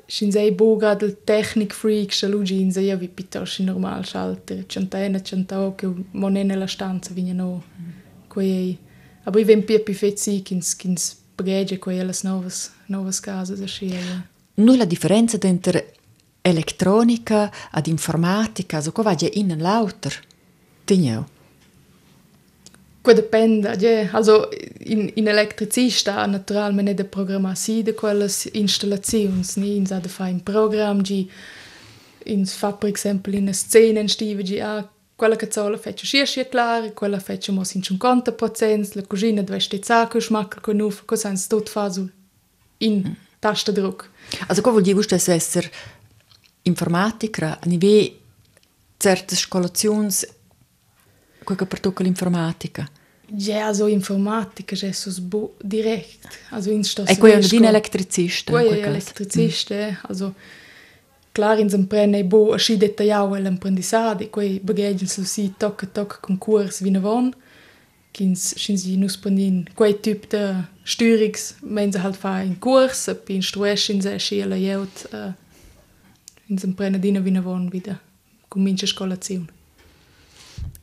Shin 0.08 0.30
sei 0.30 0.52
boga 0.52 0.94
del 0.94 1.16
technic 1.24 1.72
freak, 1.74 2.12
shalugin 2.12 2.70
sei 2.70 2.86
ja 2.86 2.96
wie 2.96 3.08
piuttosto 3.08 3.64
normal 3.64 4.04
schalter, 4.04 4.64
centena, 4.66 5.20
centao 5.20 5.74
che 5.74 5.92
monene 6.12 6.54
la 6.54 6.68
stanza 6.68 7.12
vigna 7.12 7.32
no. 7.32 7.64
Quei 8.28 8.78
aber 9.24 9.40
i 9.40 9.44
ven 9.44 9.64
più 9.64 9.82
più 9.82 9.94
fezzi 9.94 10.42
kins 10.42 11.16
bagage 11.36 11.78
quei 11.78 12.04
las 12.04 12.22
novas 12.22 12.70
novas 12.86 13.20
casas 13.20 13.60
a 13.60 13.66
Nulla 14.58 14.78
la 14.78 14.84
differenza 14.84 15.38
tra 15.38 15.82
elettronica 16.40 17.52
ad 17.70 17.86
informatica, 17.86 18.80
so 18.80 18.92
qua 18.92 19.14
già 19.14 19.28
in 19.32 19.56
lauter. 19.58 20.18
Tigneo. 20.84 21.28
Que 23.02 23.14
depende, 23.14 23.76
ja. 23.78 24.08
also 24.12 24.48
in, 24.78 25.10
in 25.14 25.28
elettricista 25.28 26.26
naturalmente 26.26 26.94
de 26.94 27.04
programmatie 27.04 27.82
de 27.82 27.94
quelles 27.94 28.46
installazions, 28.52 29.56
ni 29.56 29.76
in 29.76 29.86
sa 29.86 29.98
de 29.98 30.08
fa 30.08 30.26
in 30.28 30.42
program 30.42 31.02
gi 31.02 31.30
ins 32.24 32.54
fa 32.54 32.72
per 32.72 32.88
exempel 32.88 33.34
in 33.34 33.54
scena 33.54 34.00
in 34.00 34.08
stive 34.08 34.42
gi 34.42 34.60
a 34.60 34.88
quella 35.14 35.36
che 35.36 35.48
zola 35.50 35.76
fece 35.76 36.04
scia 36.04 36.24
scia 36.24 36.48
clar, 36.48 36.92
quella 36.94 37.18
fece 37.18 37.52
mos 37.52 37.74
in 37.74 37.80
50%, 37.80 38.90
la 38.94 39.02
cucina 39.02 39.42
deve 39.42 39.60
stezza 39.60 40.08
che 40.08 40.20
smacca 40.20 40.60
con 40.60 40.80
uf, 40.80 41.04
cosa 41.04 41.28
in 41.28 41.36
stot 41.36 41.68
fa 41.68 41.92
in 42.78 43.02
mm. 43.06 43.25
Tastadruck. 43.46 44.10
Also 44.48 44.60
qua 44.60 44.72
vuol 44.72 44.82
dire 44.82 45.00
che 45.04 45.14
essere 45.14 45.70
informatica, 46.62 47.58
a 47.60 47.66
livello 47.66 48.24
certe 48.96 49.36
scolazioni, 49.36 50.08
che 51.44 51.66
per 51.66 51.92
l'informatica. 51.98 52.88
Ja, 53.28 53.66
also 53.66 53.88
Informatik 53.88 54.72
ist 54.72 54.94
so 54.94 55.10
bu 55.20 55.54
direkt. 55.60 56.28
Also 56.50 56.70
in 56.70 56.82
E 57.06 57.16
quei 57.18 57.34
un 57.34 57.64
elettricista. 57.64 58.52
Quei 58.52 58.68
è 58.68 58.86
elettricista, 58.86 59.74
mm. 59.74 59.94
also 60.02 60.34
klar 61.32 61.58
in 61.58 61.86
prene 61.86 62.24
bo 62.24 62.52
a 62.52 62.58
schi 62.58 62.76
dettagliau 62.76 63.34
l'apprendissade, 63.34 64.30
quei 64.30 64.60
bagaggi 64.60 65.06
su 65.06 65.24
si 65.24 65.54
tocca 65.56 65.86
tocca 65.86 66.18
con 66.20 66.38
kurs 66.38 66.80
wie 66.80 66.90
nus 68.20 69.16
pendin 69.16 69.66
quei 69.74 69.92
typ 69.92 70.30
de 70.30 70.64
Stürings, 70.84 71.56
wenn 71.62 71.92
sie 71.92 72.02
halt 72.02 72.16
fa 72.16 72.40
in 72.40 72.60
Kurs, 72.60 73.08
ab 73.08 73.28
in 73.28 73.42
se 73.42 74.18
schi 74.18 74.42
la 74.42 74.56
jeut 74.56 75.08
uh, 75.12 75.32
in 76.48 76.58
sem 76.58 76.74
prene 76.74 76.98
dina 76.98 77.24
wie 77.24 77.42
von 77.42 77.72
wieder. 77.72 78.00
Comincia 78.48 78.86
scolazione. 78.86 79.48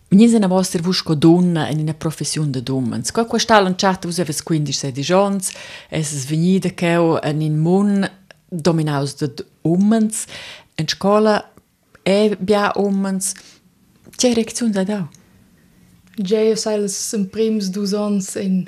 Vegnis 0.10 0.34
una 0.34 0.48
vostra 0.48 0.80
vusco 0.82 1.16
donna 1.16 1.70
in 1.70 1.80
una 1.80 1.94
professione 1.94 2.52
de 2.52 2.62
domens. 2.62 3.12
Qua 3.12 3.26
qua 3.26 3.40
sta 3.40 3.60
lanciata 3.60 4.08
us 4.08 4.20
avas 4.20 4.44
15-16 4.44 5.12
ans, 5.12 5.52
es 5.90 6.26
venida 6.26 6.70
cheu 6.70 7.18
en 7.24 7.42
in 7.42 7.58
mun 7.58 8.08
dominaus 8.52 9.16
de 9.16 9.34
omens, 9.62 10.28
en 10.76 10.88
scola 10.88 11.52
e 12.04 12.36
bia 12.40 12.72
omens. 12.76 13.34
Che 14.16 14.34
reazione 14.34 14.72
da 14.72 14.84
da? 14.84 15.23
Ja, 16.18 16.40
io 16.42 16.56
sai 16.56 16.80
les 16.80 17.14
in 17.14 17.30
prims 17.30 17.72
dus 17.72 17.94
ans 17.94 18.36
in 18.36 18.68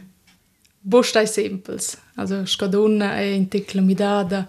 bostai 0.82 1.28
simples. 1.28 1.98
Also 2.16 2.46
scadonna 2.46 3.20
e 3.22 3.36
in 3.36 3.48
tecla 3.48 3.82
midada, 3.82 4.48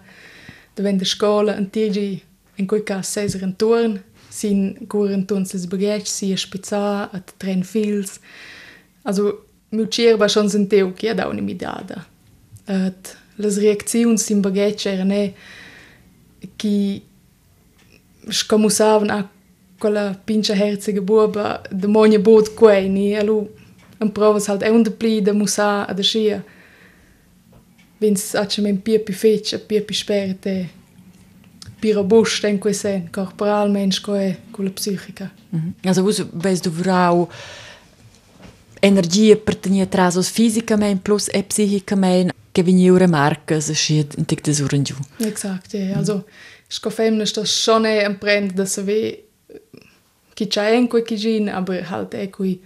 da 0.75 0.83
vende 0.83 1.05
scola, 1.05 1.57
en 1.57 1.71
tigi 1.71 2.23
in 2.57 2.67
quel 2.67 2.83
cas 2.83 3.13
seser 3.13 3.43
en 3.43 3.57
torn, 3.57 3.99
sin 4.37 4.87
curen 4.89 5.25
tons 5.27 5.53
les 5.55 5.67
bagage 5.67 6.11
si 6.11 6.33
a 6.33 6.37
spizza 6.37 7.09
at 7.13 7.33
tren 7.41 7.63
fils 7.65 8.21
also 9.03 9.47
mi 9.71 9.87
cerba 9.89 10.29
schon 10.29 10.49
senteu 10.49 10.93
che 10.95 11.15
da 11.15 11.29
una 11.29 11.41
midada 11.41 12.07
at 12.67 13.17
les 13.37 13.59
reaczioni 13.59 14.19
sin 14.19 14.41
bagage 14.41 14.91
erano 14.91 15.15
ne 15.15 15.35
chi 16.57 17.03
scamusavan 18.29 19.11
a 19.11 19.29
quella 19.79 20.15
pincha 20.25 20.55
herzige 20.55 21.01
buba 21.01 21.63
de 21.71 21.87
monia 21.87 22.19
bot 22.19 22.55
quei 22.55 22.89
ni 22.89 23.17
alu 23.17 23.49
an 23.99 24.13
provas 24.13 24.47
halt 24.47 24.63
un 24.63 24.83
de 24.83 24.91
pli 24.91 25.23
de 25.23 25.33
musa 25.33 25.85
a 25.85 25.93
de 25.93 26.03
schia 26.03 26.43
vins 28.01 28.35
a 28.35 28.47
chem 28.47 28.77
pia 28.79 28.99
pi 28.99 29.13
fece 29.13 29.59
pia 29.59 29.83
pi 29.83 29.95
sperte 29.95 30.69
più 31.79 31.93
robusta 31.93 32.49
in 32.49 32.59
quel 32.59 32.75
senso, 32.75 33.09
corporalmente 33.11 34.01
e 34.19 34.39
con 34.51 34.65
la 34.65 34.71
psichica. 34.71 35.31
Mm 35.55 35.59
-hmm. 35.59 35.89
Also, 35.89 36.03
você 36.03 36.27
vês 36.33 36.61
do 36.61 36.71
verão 36.71 37.29
energia 38.83 39.37
pertenia 39.37 39.87
trasos 39.87 40.29
fisicamente 40.29 41.01
plus 41.03 41.29
e 41.33 41.43
psichicamente 41.43 42.33
che 42.53 42.63
veniva 42.63 42.99
remarca 42.99 43.61
se 43.61 43.75
schiet 43.75 44.15
in 44.19 44.25
tic 44.25 44.43
des 44.43 44.61
uren 44.61 44.83
giù. 44.83 44.95
Exakt, 45.19 45.73
ja. 45.73 45.81
Mm 45.81 45.91
-hmm. 45.91 45.97
Also, 45.97 46.25
sco 46.69 46.91
femna 46.91 47.25
sto 47.25 47.45
schon 47.45 47.85
e 47.85 48.05
imprend 48.05 48.53
da 48.53 48.65
se 48.65 48.83
ve 48.83 49.26
chi 50.37 50.47
c'ha 50.47 50.69
en 50.71 50.87
quei 50.89 51.03
chi 51.03 51.49
aber 51.49 51.83
halt 51.91 52.15
e 52.15 52.29
qui 52.31 52.61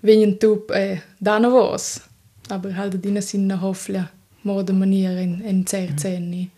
venien 0.00 0.38
tup 0.38 0.70
e 0.70 1.02
dana 1.18 1.48
vos. 1.48 2.00
Aber 2.48 2.72
halt 2.76 3.02
dina 3.02 3.20
sinna 3.20 3.56
hoflia 3.56 4.10
moda 4.42 4.72
maniera 4.72 5.20
in, 5.20 5.42
in 5.44 5.64
cerzenni. 5.66 6.44
-hmm. 6.44 6.56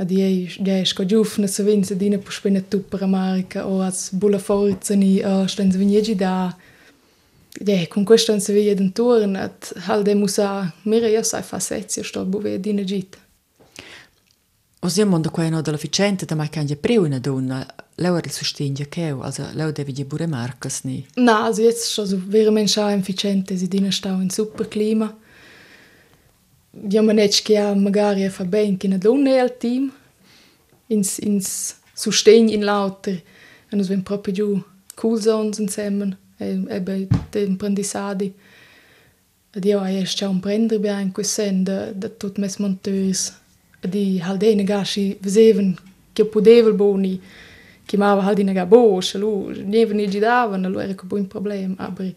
Ad 0.00 0.10
ei, 0.10 0.48
ja, 0.64 0.84
sco 0.84 1.04
giufna 1.04 1.46
se 1.46 1.62
vinse 1.64 1.96
dina 1.96 2.18
po 2.18 2.30
spena 2.30 2.60
tupper 2.60 3.02
America 3.02 3.66
o 3.66 3.80
as 3.80 4.10
bulla 4.12 4.38
forza 4.38 4.94
ni 4.94 5.20
o 5.24 5.46
stens 5.46 5.76
vinegi 5.76 6.14
da. 6.14 6.56
Ja, 7.66 7.86
con 7.88 8.04
questo 8.04 8.30
non 8.30 8.40
si 8.40 8.52
vede 8.52 8.74
den 8.74 8.92
turn 8.92 9.34
at 9.36 9.72
hal 9.86 10.04
de 10.04 10.14
musa 10.14 10.72
mira 10.84 11.08
io 11.08 11.22
sai 11.22 11.42
fa 11.42 11.58
sezio 11.58 12.04
sto 12.04 12.24
bove 12.24 12.60
dina 12.60 12.84
git. 12.84 13.16
O 13.16 13.27
sia 14.86 15.04
mondo 15.04 15.30
qua 15.30 15.48
no 15.48 15.60
della 15.60 15.76
ficente 15.76 16.24
da 16.24 16.34
mai 16.34 16.48
cambia 16.48 16.76
preu 16.76 17.04
una 17.04 17.18
donna. 17.18 17.66
Leu 17.96 18.14
er 18.14 18.24
il 18.26 18.30
sostegno 18.30 18.86
che 18.88 19.08
also 19.08 19.48
leu 19.52 19.72
devi 19.72 19.92
di 19.92 20.04
pure 20.04 20.26
marcas 20.26 20.82
ni. 20.84 21.04
Na, 21.16 21.44
also 21.44 21.62
jetzt 21.62 21.90
schon 21.90 22.06
so 22.06 22.20
veramente 22.24 22.70
scha 22.70 22.92
efficiente 22.92 23.56
si 23.56 23.66
dina 23.66 23.90
stau 23.90 24.20
in 24.20 24.30
super 24.30 24.68
clima. 24.68 25.16
Ja, 26.70 27.02
man 27.02 27.16
nicht 27.16 27.42
che 27.42 27.58
magari 27.74 28.28
fa 28.28 28.44
ben 28.44 28.76
che 28.76 28.86
una 28.86 29.48
team 29.48 29.92
ins 30.88 31.18
ins 31.18 31.74
sostegno 31.92 32.52
in 32.52 32.64
lauter 32.64 33.22
e 33.70 33.76
nos 33.76 33.88
ven 33.88 34.02
proprio 34.02 34.32
giù 34.32 34.62
cool 34.94 35.20
zones 35.20 35.58
insieme 35.58 36.16
e 36.38 36.64
ebbe 36.68 37.08
de 37.30 37.48
apprendissadi 37.50 38.32
ed 39.50 39.64
io 39.64 39.80
hai 39.80 40.02
già 40.04 40.28
un 40.28 40.40
prendere 40.40 40.80
bia 40.80 41.00
in 41.00 41.12
quel 41.12 41.26
sen 41.26 41.64
da 41.64 42.08
tut 42.08 42.38
mes 42.38 42.56
monteurs 42.58 43.32
die 43.82 44.22
Haldéine 44.22 44.64
gachi 44.64 45.18
sewen 45.26 45.76
ke 46.14 46.24
po 46.24 46.40
develboni 46.40 47.20
ki 47.86 47.96
mawer 47.96 48.24
Haldine 48.26 48.54
ga 48.54 48.66
boch 48.66 49.14
newen 49.14 50.10
ji 50.10 50.20
dawen 50.20 50.66
lo 50.72 50.80
er 50.80 50.94
bo 50.94 51.22
Problem 51.24 51.76
abri. 51.78 52.14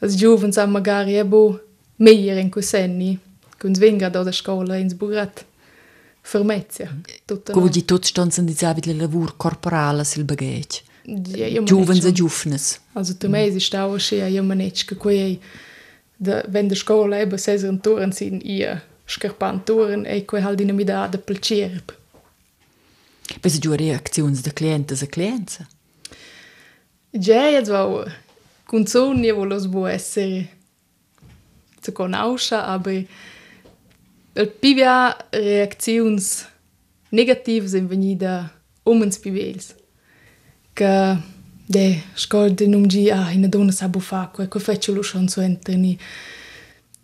Als 0.00 0.14
Jowen 0.20 0.52
sam 0.52 0.70
ma 0.70 0.80
gar 0.80 1.06
bo 1.24 1.58
méier 1.98 2.38
en 2.38 2.50
Kusenni 2.50 3.18
kuns 3.58 3.78
vinga 3.78 4.10
dat 4.10 4.24
der 4.24 4.32
Skole 4.32 4.80
ins 4.80 4.94
Burat. 4.94 5.44
Fermezia. 6.22 6.88
Go 7.52 7.68
di 7.68 7.84
totstanzen 7.84 8.44
di 8.44 8.52
zavile 8.52 8.94
lavur 8.94 9.36
corporala 9.36 10.04
sil 10.04 10.24
bagage. 10.24 10.82
Juwen 11.64 12.00
se 12.02 12.12
Jufnes. 12.12 12.80
Also 12.92 13.14
tu 13.14 13.28
me 13.28 13.50
si 13.50 13.60
stauer 13.60 14.00
sé 14.00 14.20
a 14.22 14.28
jommenetschke 14.28 14.94
koei 14.94 15.38
wenn 16.52 16.68
de 16.68 16.74
Skole 16.74 17.20
ebe 17.22 17.38
se 17.38 17.56
an 17.68 17.80
Toren 17.80 18.12
sinn 18.12 18.40
ihr. 18.40 18.82
scarpanturen 19.08 20.04
e 20.06 20.24
quei 20.24 20.42
hal 20.42 20.56
dinamidad 20.56 21.16
pel 21.24 21.40
cerb. 21.40 21.96
Pes 23.40 23.58
giu 23.58 23.74
reacziuns 23.76 24.42
da 24.44 24.52
clientes 24.52 25.02
a 25.02 25.06
clienza? 25.06 25.66
Già, 27.12 27.48
jetzt 27.50 27.70
war 27.70 28.12
Kunzon, 28.68 29.24
ja, 29.24 29.34
wo 29.34 29.44
los 29.44 29.66
bu 29.66 29.86
essere 29.86 30.48
zu 31.80 31.92
conosca, 31.92 32.64
aber 32.64 33.04
el 34.34 34.46
pivia 34.46 35.16
reacziuns 35.32 36.44
negativas 37.10 37.72
in 37.72 37.88
venida 37.88 38.50
umens 38.84 39.18
pivels. 39.18 39.74
Che 40.74 41.16
de 41.66 42.02
scordi 42.14 42.68
non 42.68 42.86
gi 42.86 43.10
ah, 43.10 43.30
in 43.32 43.48
donna 43.48 43.72
sa 43.72 43.88
buffa, 43.88 44.30
che 44.34 44.60
fece 44.60 44.92
lo 44.92 45.00
chanson 45.02 45.44
entrini. 45.44 45.98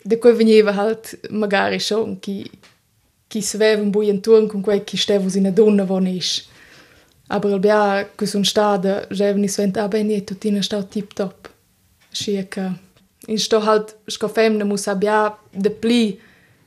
De 0.06 0.18
quei 0.18 0.34
veniva 0.34 0.72
halt 0.72 1.18
magari 1.30 1.78
schon 1.80 2.18
chi 2.20 2.50
chi 3.26 3.40
sveva 3.42 3.82
un 3.82 3.90
bui 3.90 4.08
intorno 4.08 4.46
con 4.46 4.60
quel 4.60 4.84
chi 4.84 4.96
steva 4.96 5.28
in 5.34 5.50
donna 5.52 5.84
von 5.84 6.06
is. 6.06 6.46
Aber 7.28 7.52
el 7.52 7.58
bia 7.58 8.10
che 8.14 8.26
sun 8.26 8.44
stada, 8.44 9.06
jevni 9.10 9.48
svent 9.48 9.76
ah 9.76 9.88
bene 9.88 10.22
tutina 10.22 10.62
sta 10.62 10.82
tip 10.82 11.14
top. 11.14 11.50
Che 12.12 12.48
in 13.26 13.38
sto 13.38 13.60
halt 13.60 13.96
sco 14.06 14.28
femna 14.28 14.64
mus 14.64 14.86
abbia 14.86 15.36
de 15.50 15.70
pli 15.70 16.20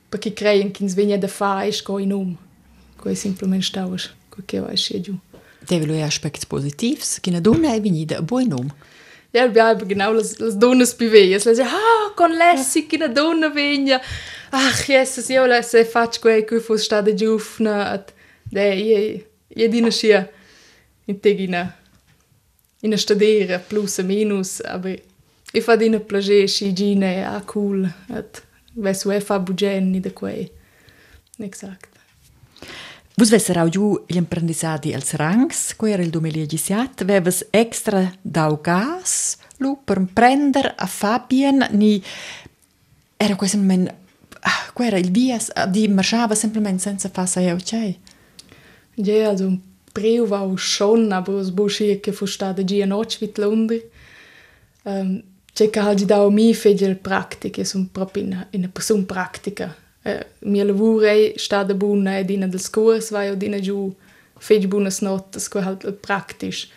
perché 0.08 0.32
creem 0.32 0.70
che 0.70 0.88
svegna 0.88 1.16
da 1.16 1.28
fa 1.28 1.70
sco 1.70 1.98
in 1.98 2.12
um. 2.12 2.36
Quei 2.96 3.14
simplement 3.14 3.62
stauas, 3.62 4.10
quel 4.28 4.44
che 4.44 4.58
vai 4.58 4.76
scia 4.76 5.00
giù. 5.00 5.16
Deve 5.60 5.86
lui 5.86 6.02
aspects 6.02 6.44
positivs, 6.44 7.20
che 7.20 7.30
una 7.30 7.40
donna 7.40 7.72
è 7.72 7.80
venuta 7.80 8.18
a 8.18 8.22
buon 8.22 8.48
nome. 8.48 8.74
Ja, 9.32 9.46
genau 9.74 10.12
las, 10.12 10.38
las 10.40 10.58
donnas 10.58 10.94
piveias. 10.94 11.44
Le 11.44 11.52
dice, 11.52 11.64
ah, 11.64 12.12
con 12.14 12.32
lessi 12.32 12.86
che 12.86 12.96
una 12.96 13.08
donna. 13.08 13.52
Ach, 14.50 14.84
Jesus, 14.86 15.28
io 15.28 15.46
le 15.46 15.62
se 15.62 15.84
faccio 15.84 16.20
quei 16.20 16.44
che 16.44 16.60
fosse 16.60 16.84
stata 16.84 17.12
giufna. 17.12 18.04
De, 18.42 18.74
io, 18.74 19.24
io 19.48 19.68
dina 19.68 19.90
scia 19.90 20.28
in 21.04 21.20
tegina 21.20 21.76
in 22.80 22.92
a 22.92 22.96
stadera, 22.96 23.58
plus 23.58 23.98
e 23.98 24.02
minus, 24.02 24.60
aber 24.60 24.98
ich 25.52 25.64
fa 25.64 25.76
dina 25.76 25.98
plage 25.98 26.46
sci 26.46 26.72
gine, 26.72 27.24
ah, 27.26 27.42
cool. 27.44 27.88
Et, 28.08 28.42
Ves 28.74 29.04
UEFA 29.04 29.38
bugenni 29.38 30.00
da 30.00 30.10
quei. 30.10 30.52
Exakt. 31.38 31.97
Vus 33.18 33.30
vesse 33.30 33.52
raudiu 33.52 34.04
l'imprendisadi 34.06 34.92
de 34.92 35.16
rangs, 35.16 35.74
quo 35.74 35.88
era 35.88 36.04
il 36.04 36.10
2017, 36.10 37.04
veves 37.04 37.48
extra 37.50 38.12
dau 38.22 38.60
gas, 38.62 39.36
lu 39.56 39.80
per 39.84 40.06
prender 40.12 40.74
a 40.76 40.86
Fabian 40.86 41.66
ni... 41.72 42.00
Era 43.16 43.34
quasi 43.34 43.56
un 43.56 43.64
men... 43.64 43.94
Era 44.78 44.98
il 44.98 45.10
vias, 45.10 45.50
ah, 45.52 45.66
di 45.66 45.88
marchava 45.88 46.36
semplicemente 46.36 46.82
senza 46.82 47.08
fassa 47.08 47.40
eu 47.40 47.58
cei. 47.58 47.98
Ja, 48.94 49.30
also 49.30 49.46
un 49.46 49.60
priu 49.92 50.24
vau 50.24 50.56
schon, 50.56 51.10
aber 51.10 51.34
os 51.34 51.50
buschi 51.50 51.98
che 51.98 52.12
fu 52.12 52.24
stada 52.24 52.62
gia 52.62 52.86
noc 52.86 53.18
vit 53.18 53.36
lundi. 53.38 53.82
Um, 54.84 55.22
C'è 55.52 55.70
che 55.70 55.80
ha 55.80 55.92
di 55.92 56.04
dau 56.04 56.30
mi 56.30 56.54
fegel 56.54 56.94
practiche, 56.94 57.64
sun 57.64 57.90
proprio 57.90 58.22
in, 58.22 58.46
in 58.50 58.60
una 58.60 58.68
persona. 58.68 59.86
Eh, 60.08 60.24
mia 60.40 60.64
lavurei 60.64 61.34
sta 61.36 61.64
da 61.64 61.74
buna 61.74 62.18
ed 62.18 62.30
ina 62.30 62.46
dels 62.48 62.70
curs 62.70 63.10
vai 63.10 63.30
od 63.30 63.42
ina 63.42 63.58
giù 63.60 63.90
fej 64.40 64.66
bunas 64.66 65.00
notas 65.02 65.48
qua 65.48 65.62
halt 65.62 65.84
praktisch. 66.00 66.68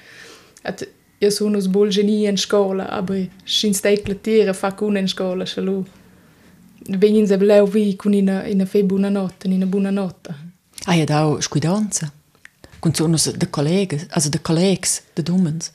At 0.63 0.84
ja 1.22 1.30
sun 1.32 1.56
us 1.56 1.67
bol 1.67 1.89
geni 1.89 2.26
in 2.26 2.38
scola, 2.38 2.89
aber 2.89 3.28
schin 3.46 3.74
stai 3.74 3.98
clatera 3.98 4.54
fa 4.54 4.72
cun 4.72 4.98
in 4.98 5.08
scola 5.08 5.46
schalu. 5.46 5.86
Vegnin 7.00 7.28
se 7.28 7.38
bleu 7.38 7.65
vi 7.74 7.96
cun 7.96 8.13
in 8.13 8.30
ina 8.30 8.65
fej 8.65 8.84
buna 8.84 9.10
nota, 9.10 9.48
ina 9.48 9.65
buna 9.65 9.91
nota. 9.91 10.36
Ah 10.86 10.96
ja, 10.96 11.06
da 11.06 11.24
auch 11.24 11.41
scuidanza. 11.41 12.12
Cun 12.82 12.96
sonus 12.96 13.24
de 13.24 13.46
collegas, 13.46 14.08
also 14.10 14.30
de 14.30 14.39
collegs, 14.39 15.02
de 15.15 15.24
dumens. 15.24 15.72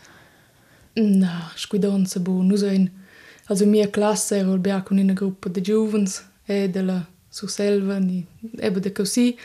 Na, 0.96 1.50
scuidanza 1.56 2.20
bu, 2.20 2.42
nus 2.42 2.62
ein... 2.62 2.90
Also 3.48 3.66
mia 3.66 3.86
classe 3.86 4.38
era 4.38 4.58
bia 4.58 4.84
in 4.90 4.98
ina 4.98 5.14
gruppa 5.14 5.48
de 5.48 5.60
giuvens 5.60 6.22
e 6.48 6.66
de. 6.68 6.82
Surselva 7.36 7.98
ni 7.98 8.24
eba 8.58 8.80
de 8.80 8.92
così. 8.92 9.36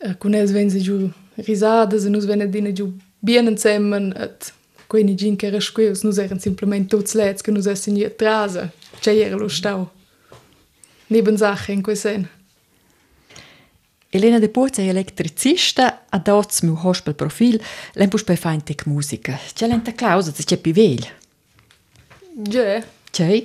Uh, 0.00 0.14
con 0.16 0.32
els 0.34 0.52
ven 0.52 0.70
se 0.72 0.80
giù 0.80 1.10
risades 1.44 2.06
e 2.06 2.08
nus 2.08 2.24
ven 2.24 2.48
dina 2.50 2.72
giù 2.72 2.88
bien 3.20 3.46
insieme 3.46 4.12
et 4.16 4.52
quei 4.88 5.14
gin 5.14 5.36
che 5.36 5.46
era 5.46 5.60
squeus, 5.60 6.02
nus 6.02 6.18
eran 6.18 6.40
simplement 6.40 6.88
tuts 6.88 7.14
lets 7.14 7.42
che 7.42 7.52
nus 7.52 7.66
essen 7.66 7.94
nie 7.94 8.14
trasa. 8.16 8.72
C'è 8.98 9.14
era 9.14 9.36
lo 9.36 9.48
stau. 9.48 9.88
Nebensache 11.08 11.72
in 11.72 11.82
quei 11.82 11.96
sen. 11.96 12.28
Elena 14.12 14.40
de 14.40 14.48
Pozza 14.48 14.82
è 14.82 14.88
elettricista, 14.88 16.06
ad 16.08 16.26
oz 16.26 16.62
meu 16.62 16.76
hospel 16.82 17.14
profil, 17.14 17.60
lempus 17.94 18.24
per 18.24 18.36
faintec 18.36 18.86
musica. 18.86 19.38
C'è 19.54 19.68
lenta 19.68 19.92
clausa, 19.92 20.32
c'è 20.32 20.56
più 20.56 20.72
veglia. 20.72 21.10
Ja, 22.48 22.82
C'è? 23.10 23.44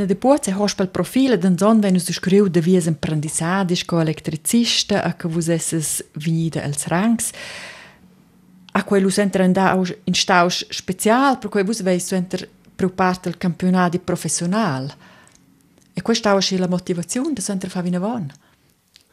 Wenn 0.00 0.08
de 0.08 0.16
Buze 0.16 0.58
hast 0.58 0.78
pel 0.78 0.86
Profile, 0.86 1.38
dann 1.38 1.58
son 1.58 1.82
wenn 1.82 1.92
du 1.92 2.00
scriu 2.00 2.48
de 2.48 2.64
wie 2.64 2.78
ein 2.78 2.96
Prendissadisch 2.96 3.86
co 3.86 4.00
elettricista 4.00 5.04
a 5.04 5.12
che 5.12 5.28
vos 5.28 5.48
esses 5.48 6.02
vinida 6.14 6.62
als 6.62 6.88
Rangs. 6.88 7.32
A 8.72 8.82
quei 8.82 9.02
lu 9.02 9.10
sentra 9.10 9.44
anda 9.44 9.72
aus 9.72 9.92
in 10.04 10.14
staus 10.14 10.64
special, 10.70 11.36
per 11.38 11.50
quei 11.50 11.64
vos 11.64 11.82
veis 11.82 12.06
sentra 12.06 12.46
preoccupar 12.76 13.18
del 13.18 13.36
campionato 13.36 13.98
professional. 13.98 14.90
E 15.92 16.00
questa 16.00 16.34
è 16.34 16.56
la 16.56 16.68
motivazione 16.68 17.34
da 17.34 17.42
sentra 17.42 17.68
fa 17.68 17.82
vinavon. 17.82 18.32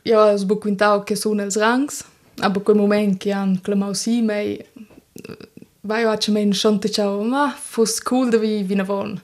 Io 0.04 0.22
ho 0.22 0.38
sbuquintau 0.38 1.04
che 1.04 1.18
sono 1.18 1.42
als 1.42 1.58
Rangs, 1.58 2.06
a 2.40 2.50
quel 2.50 2.78
momento 2.78 3.18
che 3.18 3.34
han 3.34 3.60
clamau 3.60 3.92
si 3.92 4.22
mei 4.22 4.56
eh, 4.56 5.38
vai 5.82 6.06
a 6.06 6.18
cemen 6.18 6.54
shantichau 6.54 7.24
ma 7.24 7.54
fos 7.54 8.00
cool 8.00 8.30
de 8.30 8.38
vi 8.38 8.64
vinavon. 8.64 9.22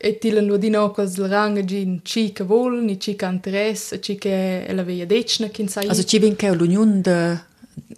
E 0.00 0.18
tilen 0.18 0.44
Etilen 0.44 0.46
Ludino 0.46 0.90
cos 0.92 1.16
il 1.16 1.28
range 1.28 1.64
gin 1.64 2.00
ci 2.04 2.32
che 2.32 2.44
vol, 2.44 2.84
ni 2.84 3.00
ci 3.00 3.16
che 3.16 3.24
interesse, 3.24 4.00
ci 4.00 4.14
che 4.14 4.64
è 4.64 4.72
la 4.72 4.84
veia 4.84 5.04
decna 5.06 5.48
kin 5.48 5.68
sai. 5.68 5.88
Also 5.88 6.04
ci 6.04 6.20
vin 6.20 6.36
che 6.36 6.54
l'union 6.54 7.00
de 7.00 7.40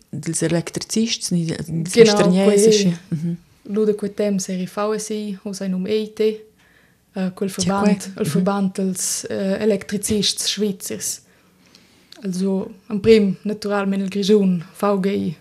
dels 0.08 0.42
elektricists, 0.42 1.30
ni 1.30 1.44
dels 1.44 2.10
stranieri. 2.10 2.96
Lude 3.62 3.94
quei 3.94 4.14
tem 4.14 4.38
se 4.38 4.56
rifau 4.56 4.98
si, 4.98 5.38
o 5.42 5.52
sai 5.52 5.68
num 5.68 5.86
eite, 5.86 6.46
uh, 7.14 7.32
quel 7.34 7.50
verband, 7.50 8.12
il 8.18 8.26
verband 8.26 8.74
dels 8.74 9.26
uh, 9.28 9.60
elektricists 9.60 10.48
schweizers. 10.48 11.20
Also 12.22 12.74
am 12.88 13.00
prim 13.00 13.36
naturalmen 13.42 14.00
il 14.00 14.08
grigion, 14.08 14.64
VGI, 14.80 15.36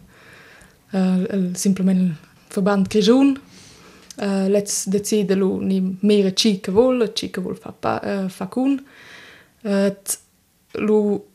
uh, 0.91 1.53
simplement 1.53 1.99
il 1.99 2.15
verband 2.53 2.87
grigion, 2.87 3.39
Uh, 4.21 4.49
let's 4.49 4.86
decide 4.86 5.34
lu 5.34 5.60
ni 5.60 5.97
mere 6.01 6.34
chi 6.34 6.60
che 6.60 6.71
vuol, 6.71 7.13
chi 7.13 7.29
che 7.29 7.39
vuol 7.39 7.55
fa 7.55 7.71
pa, 7.71 8.01
uh, 8.03 8.29
fa 8.29 8.47
kun 8.47 8.84
Uh, 9.62 9.67
eh, 9.67 9.95
lo 10.71 11.27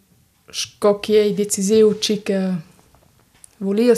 sco 0.49 0.99
che 0.99 1.25
è 1.25 1.33
deciseu 1.35 1.99
chi 1.99 2.23
che 2.23 2.55
volia 3.59 3.95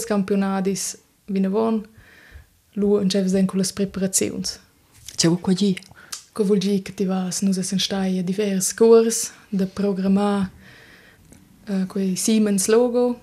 von 1.49 1.87
lu 2.73 2.89
lo 2.89 2.99
angeva 2.99 3.29
sen 3.29 3.47
con 3.47 3.61
le 3.61 3.71
preparazions. 3.73 4.61
C'è 5.15 5.29
u 5.29 5.41
quagi? 5.41 5.79
Che 6.33 6.43
vuol 6.43 6.59
dire 6.59 6.83
che 6.83 6.93
ti 6.93 7.05
vas 7.05 7.41
nus 7.43 7.61
sen 7.61 7.79
stai 7.79 8.19
a 8.19 8.23
diversi 8.23 8.75
cors 8.75 9.33
da 9.49 9.67
programma 9.67 10.51
uh, 11.69 11.87
quei 11.87 12.17
Siemens 12.17 12.67
logo 12.67 13.21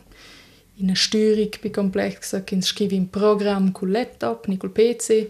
in 0.75 0.89
a 0.89 0.95
stürig 0.95 1.59
pi 1.59 1.69
complexa 1.69 2.43
che 2.43 2.59
scrivi 2.61 2.95
in 2.95 3.09
program 3.09 3.71
col 3.71 3.91
laptop 3.91 4.47
ni 4.47 4.57
col 4.57 4.71
PC 4.71 5.29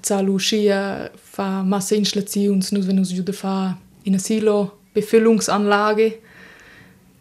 za 0.00 0.20
lu 0.20 0.38
schia 0.38 1.10
fa 1.14 1.62
massa 1.62 1.94
installazions 1.94 2.70
nus 2.70 2.86
wenn 2.86 2.96
nus 2.96 3.10
jude 3.10 3.32
fa 3.32 3.76
in 4.02 4.14
a 4.14 4.18
silo 4.18 4.78
befüllungsanlage 4.92 6.20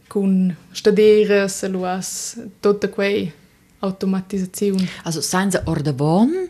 con 0.08 0.56
staderes 0.72 1.64
e 1.64 1.68
lu 1.68 1.84
has 1.84 2.40
tutta 2.60 2.90
quei 2.90 3.32
automatizzazione 3.80 4.88
Also 5.04 5.22
senza 5.22 5.62
ordavon, 5.66 6.46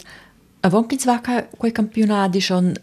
avon 0.61 0.85
che 0.85 0.97
va 1.05 1.21
quei 1.57 1.71
campionati 1.71 2.39
schon 2.41 2.73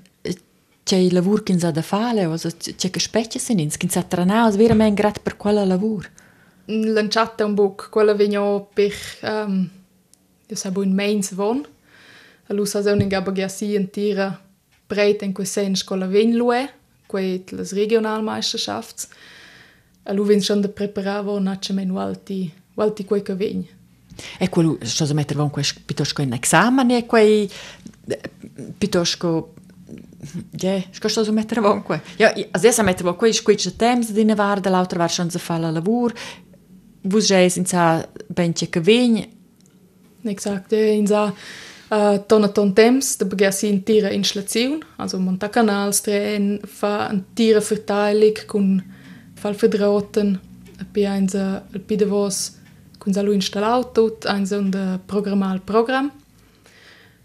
c'è 0.84 0.96
il 0.96 1.14
lavoro 1.14 1.42
che 1.42 1.56
da 1.56 1.80
fare, 1.80 2.24
also 2.24 2.50
c'è 2.76 2.90
che 2.90 3.00
specie 3.00 3.38
se 3.38 3.52
ins 3.54 3.78
che 3.78 3.88
sa 3.88 4.02
tranau, 4.02 4.54
veramente 4.54 5.00
grat 5.00 5.18
per 5.20 5.36
quella 5.36 5.64
lavoro. 5.64 6.08
lanciat 6.66 7.40
un 7.40 7.54
book, 7.54 7.88
quella 7.90 8.14
vegno 8.14 8.68
per, 8.72 8.92
um, 9.22 9.68
io 10.46 10.56
sabo 10.56 10.80
un 10.80 10.92
mains 10.92 11.34
von, 11.34 11.66
allora 12.46 12.66
sa 12.66 12.92
un 12.92 13.00
ingabba 13.00 13.32
che 13.32 13.48
si 13.48 13.74
in 13.74 13.90
tira 13.90 14.40
breit 14.86 15.22
in 15.22 15.32
quel 15.32 15.46
sens 15.46 15.84
quella 15.84 16.06
ven 16.06 16.34
lue, 16.34 16.70
quei 17.06 17.44
les 17.50 17.72
regionalmeisterschafts, 17.72 19.08
allora 20.04 20.28
ven 20.28 20.40
schon 20.40 20.60
de 20.60 20.68
preparavo 20.68 21.38
nace 21.38 21.72
meno 21.72 21.98
alti, 21.98 22.52
alti 22.74 23.04
quei 23.04 23.22
che 23.22 23.34
vegno. 23.34 23.66
E 24.38 24.48
quello, 24.48 24.78
cosa 24.78 25.12
mettervo 25.12 25.50
piuttosto 25.84 26.22
in 26.22 26.32
esame, 26.32 26.98
e 26.98 27.06
quei 27.06 27.50
piuttosto 28.78 29.54
Ja, 30.52 30.80
ska 30.92 31.08
što 31.08 31.24
zumetra 31.24 31.62
vonko. 31.62 31.98
Ja, 32.18 32.30
a 32.52 32.58
zesa 32.58 32.82
metra 32.82 33.06
vonko, 33.06 33.26
iš 33.26 33.40
koji 33.40 33.56
će 33.56 33.70
tem 33.70 34.02
zadine 34.02 34.34
varda, 34.34 34.70
lautra 34.70 34.98
varšan 34.98 35.30
za 35.30 35.38
fala 35.38 35.70
lavur, 35.70 36.14
Vus 37.06 37.26
già 37.26 37.38
in 37.38 37.66
sa 37.66 38.08
ben 38.26 38.52
c'è 38.52 38.68
che 38.68 38.80
vegn, 38.80 39.34
Exakt, 40.24 40.72
ja, 40.72 40.78
in 40.78 41.06
sa 41.06 41.34
uh, 41.90 42.22
ton 42.26 42.42
a 42.42 42.48
ton 42.48 42.72
temps, 42.72 43.16
da 43.16 43.26
begea 43.26 43.50
si 43.50 43.68
in 43.68 43.82
tira 43.82 44.10
installaziun, 44.10 44.82
also 44.96 45.18
monta 45.18 45.50
canals, 45.50 46.00
drehen, 46.02 46.60
fa 46.64 47.10
in 47.12 47.24
tira 47.34 47.60
verteilig, 47.60 48.46
kun 48.46 48.82
fal 49.36 49.54
verdrauten, 49.54 50.38
e 50.80 50.86
pi 50.92 51.04
ein 51.04 51.28
sa, 51.28 51.62
el 51.72 51.80
pi 51.84 51.98
de 52.00 52.08
vos, 52.08 52.54
kun 52.98 53.12
sa 53.12 53.22
lu 53.22 53.34
installau 53.36 53.84
tot, 53.92 54.24
ein 54.24 54.46
sa 54.46 54.62
un 54.62 54.70
de 54.72 54.84
programmal 55.06 55.60
program, 55.60 56.08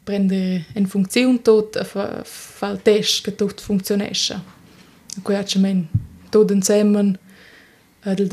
prende 0.04 0.66
in 0.76 0.88
funziun 0.92 1.40
tot, 1.42 1.80
e 1.80 1.88
fa, 1.88 2.10
fa 2.26 2.76
test 2.76 3.24
che 3.24 3.36
tot 3.36 3.62
funzionesce. 3.62 4.42
E 5.16 5.22
quei 5.24 5.38
hatche 5.38 5.60
men 5.60 5.88
tot 6.30 6.52
insemmen, 6.52 7.16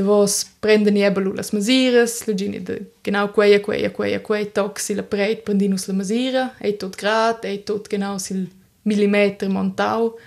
was 0.02 0.46
prende 0.60 0.90
nebel 0.90 1.32
las 1.34 1.52
masires, 1.52 2.26
legini 2.26 2.60
de 2.60 2.86
genau 3.02 3.28
queia 3.28 3.60
queia 3.60 3.90
queia 3.90 4.20
quei 4.20 4.46
toc 4.46 4.78
si 4.78 4.94
la 4.94 5.02
preit 5.02 5.44
prendinus 5.44 5.86
la 5.88 5.94
masira, 5.94 6.50
ei 6.60 6.72
tot 6.72 6.96
grad, 6.96 7.44
ei 7.44 7.58
tot 7.58 7.88
genau 7.88 8.18
sil 8.18 8.46
millimeter 8.84 9.48
montau. 9.48 10.18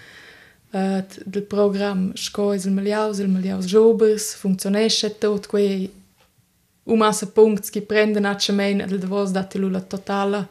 Uh, 0.72 1.02
del 1.26 1.44
program 1.44 2.12
scois 2.16 2.66
il 2.66 2.72
meliaus, 2.72 3.20
il 3.20 3.28
meliaus 3.28 3.66
jobers, 3.66 4.36
funzionesce 4.36 5.10
tot 5.18 5.48
quei 5.48 5.90
umassa 6.86 7.26
punct 7.26 7.72
ki 7.72 7.82
prenden 7.82 8.26
a 8.26 8.36
cemein 8.36 8.78
del 8.78 9.00
devos 9.00 9.32
dati 9.32 9.58
lula 9.58 9.82
totala 9.82 10.48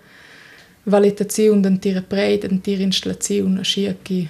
valetaziun 0.87 1.63
den 1.63 1.79
tira 1.79 2.03
preit, 2.03 2.43
den 2.43 2.61
tira 2.61 2.83
installaziun 2.83 3.61
a 3.61 3.65
scia 3.65 3.95
ki 4.03 4.29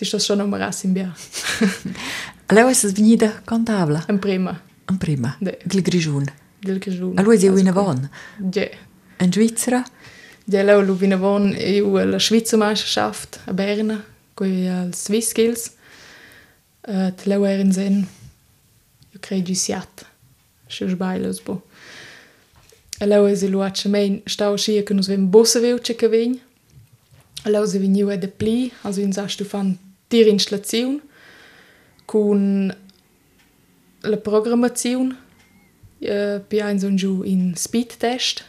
Ti 0.00 0.06
sto 0.06 0.18
schon 0.18 0.40
um 0.40 0.54
ras 0.54 0.84
in 0.84 0.94
bia. 0.94 1.14
Allora 2.50 2.70
è 2.70 2.92
venuta 2.92 3.40
contabile, 3.44 4.04
En 4.08 4.18
prima. 4.18 4.60
in 4.90 4.96
prima, 4.98 5.36
De. 5.40 5.58
il 5.70 5.82
grigiun. 5.82 6.26
del 6.60 6.78
Grigiun. 6.78 7.18
Allora 7.18 7.34
in 7.34 7.48
Also, 7.68 7.68
avon. 7.68 8.10
Ja. 8.52 8.68
In 9.20 9.32
Svizzera, 9.32 9.84
Ja, 10.46 10.62
leu 10.64 10.80
lu 10.82 10.94
vina 10.96 11.16
von 11.16 11.54
EU 11.56 11.96
la 12.04 12.18
Schweizer 12.18 12.58
Meisterschaft 12.58 13.40
a 13.46 13.52
Berna, 13.52 14.02
coi 14.34 14.66
al 14.68 14.92
Swiss 14.94 15.28
Skills. 15.28 15.70
Uh, 16.88 17.12
leu 17.24 17.44
erin 17.44 17.72
sen, 17.72 18.06
io 19.12 19.18
credi 19.20 19.54
siat, 19.54 20.04
se 20.66 20.88
sbailos 20.88 21.40
bo. 21.42 21.62
E 22.98 23.06
leu 23.06 23.26
esi 23.26 23.48
lu 23.48 23.60
acce 23.60 23.88
mein, 23.88 24.22
stau 24.26 24.56
schia 24.56 24.82
che 24.82 24.94
nus 24.94 25.06
vem 25.06 25.28
bosse 25.30 25.60
veuce 25.60 25.94
che 25.94 26.08
vegn. 26.08 26.40
Leu 27.44 27.64
se 27.66 27.78
vegniu 27.78 28.10
e 28.10 28.18
de 28.18 28.28
pli, 28.28 28.72
also 28.82 29.00
in 29.00 29.12
sastu 29.12 29.44
fan 29.44 29.76
tir 30.08 30.26
installaziun, 30.26 31.00
con 32.10 32.76
la 34.00 34.16
programmaziun, 34.16 35.16
uh, 35.98 36.40
pi 36.48 36.58
ein 36.58 36.80
son 36.80 36.96
giù 36.96 37.22
in 37.22 37.54
speed 37.54 37.98
test, 37.98 38.44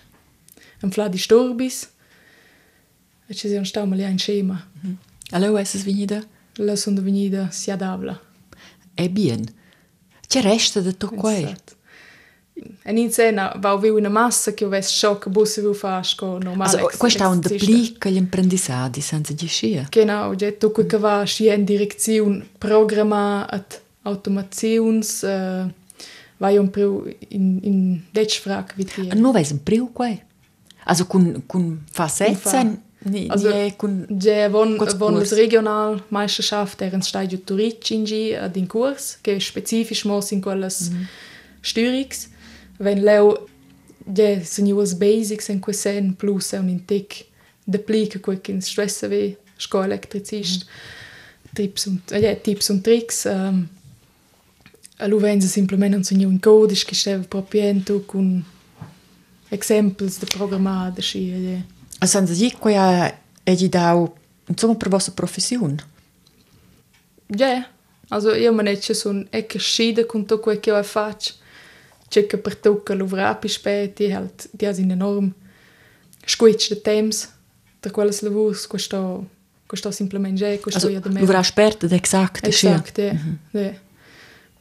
un 0.81 0.89
fla 0.89 1.07
di 1.07 1.19
storbis, 1.19 1.87
e 3.27 3.35
ci 3.35 3.47
siamo 3.47 3.63
stati 3.63 3.93
lì 3.93 4.03
in 4.03 4.17
scema. 4.17 4.67
allora 5.29 5.61
è 5.61 5.77
venuta. 5.83 6.25
La 6.55 6.75
sono 6.75 7.01
venuta 7.01 7.51
sia 7.51 7.75
d'avla. 7.75 8.19
E 8.95 9.09
bien. 9.09 9.45
C'è 10.27 10.41
resta 10.41 10.79
di 10.79 10.97
tutto 10.97 11.15
quei. 11.15 11.55
E 12.83 12.91
in 12.91 13.11
cena 13.11 13.53
va 13.59 13.75
viu 13.77 13.95
una 13.97 14.09
massa 14.09 14.53
che 14.53 14.65
avesse 14.65 14.91
ciò 14.91 15.17
che 15.17 15.29
busse 15.29 15.61
viu 15.61 15.73
fasco 15.73 16.37
normale. 16.37 16.81
Also, 16.81 16.97
questo 16.97 17.23
è 17.23 17.27
un 17.27 17.39
depli 17.39 17.95
che 17.97 18.11
gli 18.11 18.17
apprendissati 18.17 19.01
senza 19.01 19.33
di 19.33 19.47
scia. 19.47 19.87
Genau, 19.89 20.33
ja, 20.33 20.51
tu 20.53 20.71
che 20.71 20.97
va 20.97 21.23
scia 21.23 21.53
in 21.53 21.63
direzione 21.65 22.45
programma 22.57 23.47
at 23.49 23.81
automazions, 24.03 25.21
uh, 25.21 25.71
vai 26.37 26.57
un 26.57 26.69
più 26.69 27.03
in, 27.29 27.59
in 27.61 28.01
Deutschfrag 28.11 28.73
wie 28.75 28.85
E 28.85 29.01
dir. 29.01 29.15
non 29.15 29.31
vedi 29.31 29.51
un 29.51 29.63
priu 29.63 29.91
quei. 29.93 30.21
Also, 30.85 31.05
con, 31.05 31.43
con 31.45 31.83
facezza, 31.91 32.63
ni, 33.03 33.27
Also, 33.29 33.51
ni 33.53 33.75
con... 33.75 34.05
Ja, 34.09 34.49
von, 34.49 34.77
Kurz 34.77 34.95
von 34.95 35.13
Kurs. 35.15 35.29
der 35.29 35.37
Regionalmeisterschaft 35.37 36.81
er 36.81 36.91
ein 36.93 37.01
Stadio 37.03 37.37
Turic 37.45 37.91
in 37.91 38.03
G 38.05 38.35
ad 38.35 38.55
in 38.57 38.67
Kurs, 38.67 39.19
che 39.21 39.39
spezifisch 39.39 40.05
mos 40.05 40.31
in 40.31 40.41
quelles 40.41 40.89
Mhm. 40.89 41.07
Stürix. 41.61 42.29
Wenn 42.81 43.03
leu 43.03 43.35
de 44.05 44.41
seniors 44.43 44.95
basics 44.97 45.49
en 45.49 45.59
quesen 45.59 46.15
plus 46.17 46.53
er 46.53 46.59
un 46.59 46.69
intic 46.69 47.25
de 47.63 47.77
plica 47.77 48.19
quel 48.19 48.41
che 48.41 48.59
stressa 48.61 49.07
ve 49.07 49.37
sco 49.57 49.83
tips 51.53 51.87
und 51.87 52.11
äh, 52.11 52.19
ja 52.19 52.35
tips 52.35 52.69
und 52.69 52.83
tricks 52.83 53.25
ähm, 53.25 53.33
um, 53.33 53.69
allo 54.97 55.19
venza 55.19 55.47
simplement 55.47 55.95
un 55.95 56.03
senior 56.03 56.31
in 56.31 56.39
codisch 56.39 56.85
che 56.85 56.95
steva 56.95 57.23
propiento 57.23 58.01
con 58.05 58.43
exemples 59.49 60.19
de 60.19 60.25
programmada 60.25 61.01
schi 61.01 61.29
ja 61.29 61.61
a 61.99 62.05
senza 62.05 62.33
di 62.33 62.51
quia 62.51 63.19
e 63.43 63.55
di 63.55 63.69
dau 63.69 64.13
insomma 64.47 64.75
per 64.75 64.89
vostra 64.89 65.13
professione 65.13 65.83
ja 67.27 67.47
yeah. 67.47 67.67
also 68.09 68.33
io 68.33 68.53
manecce 68.53 68.93
sono 68.93 69.25
e 69.29 69.45
che 69.45 69.59
scide 69.59 70.05
con 70.05 70.21
tutto 70.21 70.39
quel 70.39 70.59
che 70.59 70.71
Che 72.11 72.37
per 72.37 72.57
tocca 72.57 72.93
lavorare 72.93 73.37
più 73.39 73.47
spät, 73.47 73.95
die 73.95 74.13
halt, 74.13 74.49
die 74.51 74.67
ha 74.67 74.73
un 74.77 74.91
enorm 74.91 75.33
squitch 76.25 76.67
de 76.67 76.81
temps 76.81 77.29
per 77.79 77.91
quelles 77.91 78.21
lavurs, 78.21 78.67
questo, 78.67 79.27
questo 79.65 79.91
simplemente 79.91 80.39
già, 80.39 80.59
questo 80.59 80.87
Also, 80.87 80.89
io 80.89 80.99
da 80.99 81.07
du 81.07 81.25
warst 81.25 81.57
Experte, 81.57 81.87
exakt, 81.95 82.45
das 82.45 82.55
schön. 82.55 82.73
Exakt, 82.73 82.97
ja. 82.97 83.15
ja. 83.53 83.73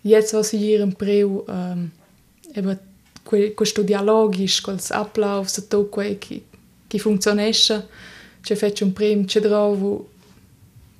Jetzt 0.02 0.32
was 0.32 0.52
ich 0.52 0.60
hier 0.60 0.80
im 0.80 0.94
Preu, 0.94 1.44
ähm, 1.48 1.90
eben 2.54 2.78
que, 3.28 3.50
questo 3.54 3.82
dialogisch, 3.82 4.62
quels 4.62 4.92
Ablauf, 4.92 5.48
so 5.48 5.62
quello 5.90 6.16
che, 6.18 6.42
che 6.88 6.98
funzionesce, 6.98 7.88
c'è 8.42 8.54
fatto 8.54 8.84
un 8.84 8.92
prim, 8.92 9.26
c'è 9.26 9.40
trovo 9.40 10.08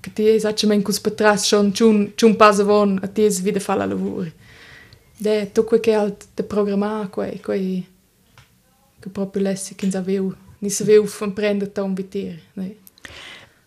che 0.00 0.12
ti 0.12 0.28
esattamente 0.28 0.84
cos 0.84 1.00
patras 1.00 1.46
schon 1.46 1.74
schon 1.74 2.12
schon 2.16 2.36
passa 2.36 2.64
von 2.64 2.98
a 3.02 3.06
ti 3.06 3.24
es 3.24 3.42
wieder 3.42 3.60
falla 3.60 3.86
lavori. 3.86 4.32
Det 5.20 5.54
tog 5.54 5.72
jag 5.85 5.94
allt 5.94 6.28
det 6.35 6.48
programmako 6.48 7.22
ei 7.22 7.38
koi 7.38 7.87
que 9.00 9.11
proprio 9.11 9.42
lessi 9.42 9.74
che 9.74 9.88
già 9.88 10.00
veu 10.00 10.33
ni 10.61 10.70
se 10.70 10.85
veu 10.85 11.06
fan 11.06 11.33
prende 11.33 11.66
ta 11.72 11.83
un 11.83 11.94
vitir 11.94 12.40
ne. 12.54 12.74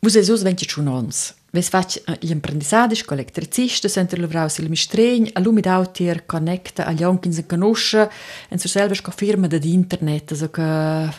Vos 0.01 0.15
esos 0.15 0.43
21 0.43 0.97
ans. 0.97 1.33
Ves 1.53 1.69
fac 1.69 2.01
gli 2.19 2.29
eh, 2.29 2.33
imprendisadi 2.33 2.95
sco 2.95 3.13
elettricista 3.13 3.87
senter 3.87 4.19
lavrau 4.19 4.49
sil 4.49 4.69
mistregn 4.69 5.29
a 5.33 5.39
lumi 5.39 5.61
d'autier 5.61 6.25
connecta 6.25 6.85
agli 6.85 7.03
onchins 7.03 7.37
in 7.37 7.45
canosce 7.45 8.09
en 8.49 8.59
su 8.59 8.67
selber 8.67 8.97
sco 8.97 9.11
firma 9.11 9.47
dad 9.47 9.63
internet 9.63 10.33
so 10.33 10.49
che 10.49 10.63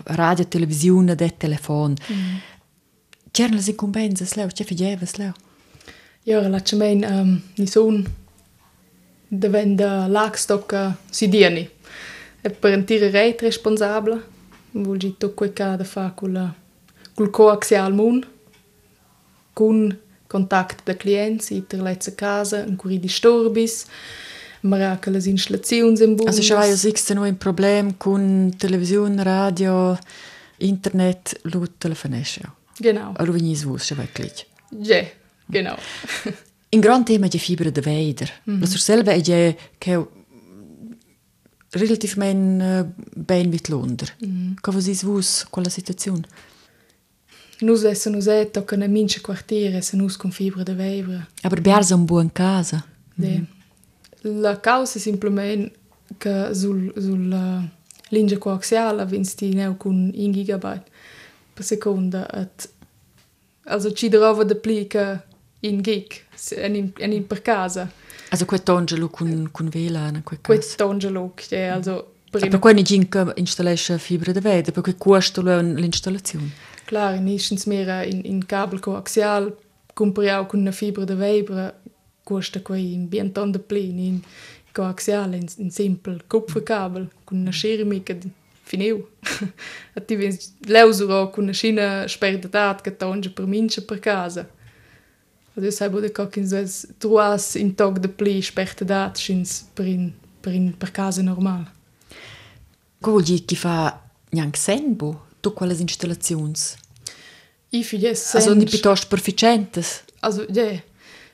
radio 0.04 0.46
televisione 0.48 1.14
de 1.14 1.36
telefon. 1.36 1.94
Mm. 2.10 2.36
C'erano 3.30 3.56
le 3.56 3.64
incombenze 3.66 4.26
sleu, 4.26 4.48
c'è 4.48 4.64
figevas 4.64 5.10
sleu. 5.10 5.32
Ja, 6.24 6.48
la 6.48 6.60
chemein 6.60 7.04
um, 7.04 7.42
ni 7.56 7.66
son 7.66 8.04
diventa 9.38 10.06
l'agstock 10.06 10.92
si 11.10 11.28
dieni. 11.28 11.68
E 12.40 12.50
per 12.50 12.76
un 12.76 12.84
tire 12.84 13.10
reit 13.10 13.40
responsabile, 13.40 14.22
vuol 14.72 14.98
dire 14.98 15.12
tutto 15.12 15.32
quel 15.32 15.52
che 15.52 15.76
da 15.76 15.84
fare 15.84 16.12
con 16.14 16.32
la 16.32 16.54
col 17.14 17.30
coaxial 17.30 17.94
moon, 17.94 18.26
con 19.52 19.98
contact 20.26 20.82
da 20.84 20.96
clienti, 20.96 21.54
inter 21.54 21.80
lezza 21.80 22.14
casa, 22.14 22.64
in 22.64 22.76
cui 22.76 22.98
disturbis, 22.98 23.86
ma 24.60 24.90
anche 24.90 25.10
le 25.10 25.22
installazioni 25.24 26.02
in 26.02 26.16
bus. 26.16 26.26
Also 26.26 26.42
schon 26.42 26.56
war 26.58 26.66
ja 26.66 26.76
six 26.76 27.10
no 27.10 27.22
ein 27.22 27.38
Problem 27.38 27.96
con 27.96 28.52
televisione, 28.56 29.22
radio, 29.22 29.96
internet, 30.58 31.38
lu 31.42 31.66
telefonesce. 31.78 32.42
Genau. 32.78 33.12
Allo 33.16 33.32
venis 33.32 33.64
vus, 33.64 33.86
schon 33.86 33.98
wirklich. 33.98 34.46
Ja, 34.70 35.04
genau. 35.46 35.76
In 36.74 36.80
gran 36.80 37.04
tema 37.04 37.28
di 37.28 37.38
fibra 37.38 37.70
de 37.70 37.80
veider. 37.80 38.30
Mm 38.50 38.60
-hmm. 38.60 38.76
Selva 38.76 39.12
è 39.12 39.56
che 39.78 40.06
relativamente 41.70 42.64
uh, 42.64 43.04
ben 43.14 43.48
vit 43.50 43.68
Londra. 43.68 44.12
Mm 44.26 44.30
-hmm. 44.30 44.54
Come 44.60 44.80
vos 44.80 45.02
vus 45.02 45.46
quella 45.50 45.70
situazione? 45.70 46.26
Nus 47.60 47.84
esse 47.84 48.10
nus 48.10 48.26
è 48.26 48.50
tocca 48.50 48.76
na 48.76 48.88
mince 48.88 49.20
quartiere 49.20 49.80
se 49.82 49.96
nus 49.96 50.16
con 50.16 50.30
fibra 50.32 50.62
de 50.62 50.74
vevra. 50.74 51.28
Aber 51.42 51.60
biarsa 51.60 51.94
un 51.94 52.04
buon 52.04 52.32
casa. 52.32 52.84
De. 53.14 53.44
La 54.20 54.60
causa 54.60 54.98
è 54.98 55.00
simplement 55.00 55.70
che 56.18 56.54
sul, 56.54 56.92
sul 56.96 57.30
uh, 57.30 57.68
linea 58.08 58.38
coaxiale 58.38 59.06
vinsti 59.06 59.54
neu 59.54 59.76
con 59.76 60.10
1 60.14 60.32
gigabyte 60.32 60.90
per 61.54 61.64
seconda 61.64 62.28
et 62.32 62.68
also 63.66 63.92
ci 63.92 64.08
trova 64.08 64.44
de 64.44 64.56
pli 64.56 64.86
che 64.86 65.32
in 65.64 65.80
geek 65.80 66.24
en 66.56 67.26
per 67.26 67.42
casa. 67.42 67.90
Also 68.30 68.44
quest'angelo 68.44 69.08
cun, 69.08 69.50
cun 69.50 69.68
vela 69.68 70.10
Quest'angelo 70.42 71.32
che 71.34 71.66
also 71.66 72.14
prima... 72.30 72.58
qua 72.58 72.74
ginca 72.74 73.32
installasce 73.36 73.98
fibre 73.98 74.32
de 74.32 74.40
vede 74.40 74.72
perché 74.72 74.96
questo 74.96 75.40
è 75.46 75.62
l'installazione. 75.62 76.50
Claro, 76.84 77.18
nisens 77.20 77.64
mera 77.64 78.02
in, 78.02 78.20
in 78.24 78.44
cable 78.46 78.80
coaxial 78.80 79.56
compriau 79.94 80.46
cun 80.46 80.60
una 80.60 80.72
fibra 80.72 81.04
de 81.04 81.14
vebre 81.14 81.80
costa 82.24 82.60
quei 82.60 82.92
in 82.92 83.08
bien 83.08 83.32
ton 83.32 83.52
de 83.52 83.58
plin 83.58 83.98
in 83.98 84.22
coaxial 84.72 85.34
in, 85.34 85.46
in 85.56 85.70
simpel 85.70 86.24
copfercabel 86.26 87.08
cun 87.24 87.40
una 87.40 87.52
schermica 87.52 88.16
finiu. 88.64 89.06
Atti 89.96 90.16
vens 90.16 90.54
leusuro 90.66 91.30
cun 91.30 91.44
una 91.44 91.52
scina 91.52 92.06
sperda 92.08 92.48
dat 92.48 92.80
che 92.80 92.96
tonge 92.96 93.30
per 93.30 93.46
mince 93.46 93.82
per 93.82 93.98
casa. 94.00 94.48
Also 95.56 95.68
ich 95.68 95.76
sage, 95.76 96.10
dass 96.10 96.36
in 96.36 96.46
so 96.46 96.88
truas 96.98 97.54
in 97.54 97.76
tog 97.76 98.02
de 98.02 98.08
pli 98.08 98.42
sperdatat 98.42 99.18
schins 99.18 99.64
per 99.74 99.86
in 99.86 100.14
per 100.40 100.52
in 100.52 100.74
per 100.76 100.90
casa 100.90 101.22
normal. 101.22 101.70
Dire 103.00 103.44
che 103.44 103.54
fa 103.54 104.02
neanche 104.30 104.58
senbo, 104.58 105.26
tu 105.40 105.52
quelle 105.52 105.74
installazioni? 105.74 106.54
Ich 107.70 107.86
finde 107.86 108.10
es 108.10 108.34
Also 108.34 108.54
nicht 108.54 108.70
piuttosto 108.70 109.08
proficientes. 109.08 110.02
Also, 110.20 110.44
ja, 110.50 110.80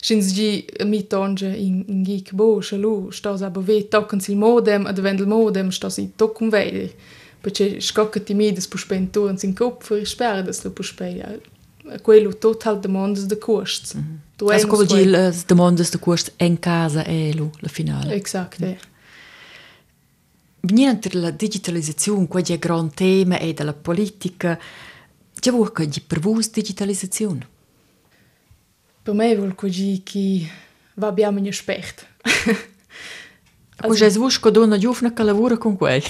schins 0.03 0.33
gi 0.35 0.67
mi 0.85 1.07
tonge 1.07 1.47
in, 1.57 1.85
in 1.89 2.03
gik 2.03 2.33
bo, 2.33 2.61
shalu, 2.61 3.11
stas 3.11 3.43
aber 3.43 3.63
ve 3.67 3.89
tocken 3.89 4.21
sil 4.25 4.37
modem, 4.37 4.87
ad 4.87 4.99
vendel 4.99 5.27
modem, 5.27 5.71
stas 5.71 5.99
i 5.99 6.11
tocken 6.17 6.51
veder. 6.51 6.91
Perché 7.41 7.81
scocca 7.81 8.21
ti 8.21 8.35
mi 8.35 8.53
des 8.53 8.69
pu 8.69 8.79
spenturen 8.79 9.39
sin 9.39 9.55
kopf, 9.55 9.91
ich 9.91 10.09
sperre 10.09 10.43
das 10.43 10.65
lu 10.65 10.71
pu 10.71 10.83
spei. 10.83 11.23
Quello 12.03 12.33
total 12.35 12.81
de 12.81 12.89
mondes 12.89 13.27
de 13.27 13.37
costs. 13.39 13.95
Mm 13.95 14.01
-hmm. 14.01 14.51
Also 14.53 14.67
come 14.67 14.85
vuol 14.85 14.99
dire 14.99 15.11
le 15.11 15.35
domande 15.47 15.83
de 15.91 15.99
cost 15.99 16.33
en 16.37 16.59
casa 16.59 17.05
e 17.05 17.33
lo, 17.35 17.51
la 17.61 17.69
finale. 17.69 18.15
Exakt, 18.15 18.59
ja. 18.61 18.77
Venendo 20.63 21.09
la 21.13 21.31
digitalizzazione, 21.31 22.27
questo 22.27 22.53
è 22.53 22.55
un 22.55 22.61
grande 22.61 22.95
tema 22.95 23.39
e 23.39 23.53
della 23.55 23.73
politica, 23.73 24.59
c'è 25.41 25.51
vuoi 25.51 25.73
che 25.73 25.87
di 25.89 26.01
per 26.01 26.21
voi 26.21 26.47
digitalizzazione? 26.53 27.47
Per 29.03 29.15
me 29.15 29.35
vuol 29.37 29.55
così 29.55 30.03
che 30.05 30.47
va 30.95 31.07
abbiamo 31.09 31.39
un 31.41 31.53
spert. 31.53 32.07
Also, 33.83 34.05
es 34.05 34.17
vuoi 34.17 34.39
che 34.39 34.51
donna 34.51 34.77
giovane 34.77 35.13
che 35.15 35.23
lavora 35.23 35.57
con 35.57 35.77
quei. 35.77 36.03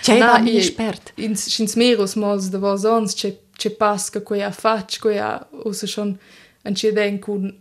C'è 0.00 0.40
mi 0.40 0.52
i- 0.52 0.56
espert. 0.56 1.12
In 1.16 1.36
schins 1.36 1.74
meros 1.74 2.14
mals 2.14 2.48
de 2.48 2.58
vos 2.58 2.84
ons 2.84 3.12
c'è 3.14 3.36
c'è 3.56 3.70
pasca 3.70 4.20
quei 4.20 4.42
a 4.42 4.50
fac 4.50 4.98
quei 4.98 5.18
a 5.18 5.46
usa 5.64 5.86
schon 5.86 6.18
an 6.62 6.74
ci 6.74 6.92
den 6.92 7.18
kun 7.18 7.54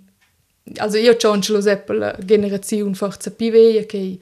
also 0.77 0.97
io 0.97 1.15
c'ho 1.15 1.31
anche 1.31 1.51
lo 1.51 1.61
sepp 1.61 1.89
la 1.89 2.15
generazione 2.19 2.93
forza 2.93 3.31
più 3.31 3.51
vecchia 3.51 3.85
che 3.85 4.19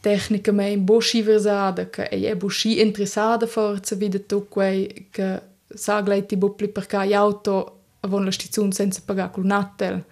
tecnica 0.00 0.52
me 0.52 0.70
in 0.70 0.84
boschi 0.84 1.22
versada 1.22 1.88
che 1.88 2.08
è 2.08 2.36
boschi 2.36 2.80
interessata 2.80 3.46
forza 3.46 3.96
vide 3.96 4.26
tu 4.26 4.46
quei 4.48 5.08
che 5.10 5.40
sa 5.68 6.00
gleiti 6.00 6.36
bupli 6.36 6.68
per 6.68 6.86
ca 6.86 7.00
auto 7.00 7.76
avon 8.00 8.24
la 8.24 8.30
stazione 8.30 8.72
senza 8.72 9.02
pagare 9.04 9.30
col 9.32 9.44
nattel. 9.44 10.04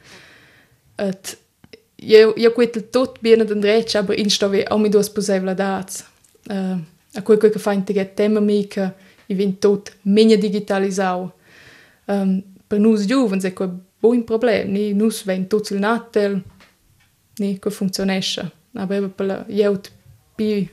Et 0.96 1.38
io 1.96 2.34
io 2.36 2.52
quel 2.52 2.88
tot 2.90 3.18
bene 3.20 3.44
den 3.44 3.60
dreccia 3.60 4.00
aber 4.00 4.18
in 4.18 4.30
stove 4.30 4.66
auch 4.68 4.80
mi 4.80 4.88
dos 4.88 5.10
possibile 5.10 5.54
dats 5.54 6.04
uh, 6.48 6.78
a 7.14 7.22
quel 7.22 7.38
che 7.38 7.58
fa 7.58 7.72
integet 7.72 8.14
tema 8.14 8.40
mica 8.40 8.94
i 9.26 9.34
vin 9.34 9.58
tot 9.58 9.92
menia 10.02 10.36
digitalisau 10.36 11.30
um, 12.06 12.42
per 12.66 12.78
nus 12.78 13.06
giuvens 13.06 13.44
è 13.44 13.52
quel 13.52 13.72
buon 14.00 14.24
problem 14.24 14.72
ni 14.72 14.92
nus 14.92 15.24
ven 15.24 15.46
tot 15.46 15.70
il 15.70 15.78
nattel 15.78 16.42
ni 17.38 17.58
che 17.58 17.70
funzionesce 17.70 18.50
aber 18.74 18.96
eben 18.96 19.14
per 19.14 19.26
la 19.26 19.44
jeut 19.48 19.90
pi 20.34 20.68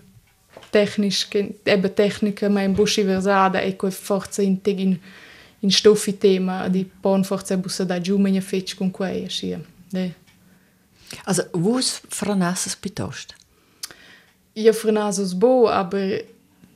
technisch 0.69 1.27
ebbe 1.63 1.93
tecnica 1.93 2.49
ma 2.49 2.61
in 2.61 2.73
busci 2.73 3.03
versada 3.03 3.59
e 3.59 3.75
quel 3.75 3.91
forza 3.91 4.41
integ 4.41 4.79
in 4.79 4.99
in 5.63 5.69
stoffi 5.69 6.17
tema 6.17 6.67
di 6.69 6.89
pon 7.01 7.23
forza 7.23 7.55
bussa 7.55 7.83
da 7.83 8.01
giù 8.01 8.17
menia 8.17 8.41
fetch 8.41 8.75
con 8.75 8.89
quei 8.91 9.29
scia 9.29 9.59
ne 9.91 10.15
Also, 11.25 11.47
vos 11.51 12.01
franasses 12.07 12.75
piuttosto? 12.75 13.35
Io 14.53 14.73
frenasos 14.73 15.33
bo, 15.33 15.67
aber 15.67 16.25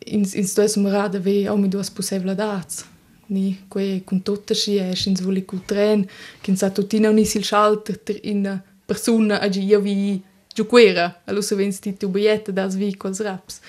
ins 0.06 0.34
ins 0.34 0.53
dues 0.53 0.76
morada 0.78 1.20
ve 1.20 1.47
au 1.47 1.58
mi 1.58 1.68
duas 1.68 1.89
possibilidades. 1.89 2.86
Ni 3.28 3.58
que 3.70 4.01
con 4.06 4.20
tutta 4.22 4.53
sci 4.53 4.78
es 4.78 5.06
ins 5.06 5.22
voli 5.22 5.45
cul 5.45 5.64
tren, 5.66 6.06
kin 6.41 6.56
sa 6.56 6.70
tutina 6.70 7.10
unis 7.10 7.34
il 7.36 7.43
schalter 7.43 7.97
ter 7.97 8.20
in 8.24 8.62
persona 8.86 9.39
agi 9.41 9.64
io 9.64 9.80
vi 9.82 10.22
giuquera, 10.53 11.22
allo 11.26 11.41
se 11.41 11.56
vens 11.56 11.80
ti 11.80 11.97
tu 11.97 12.10
biglietta 12.10 12.51
das 12.51 12.76
vi 12.76 12.95
cos 12.95 13.20
raps. 13.20 13.60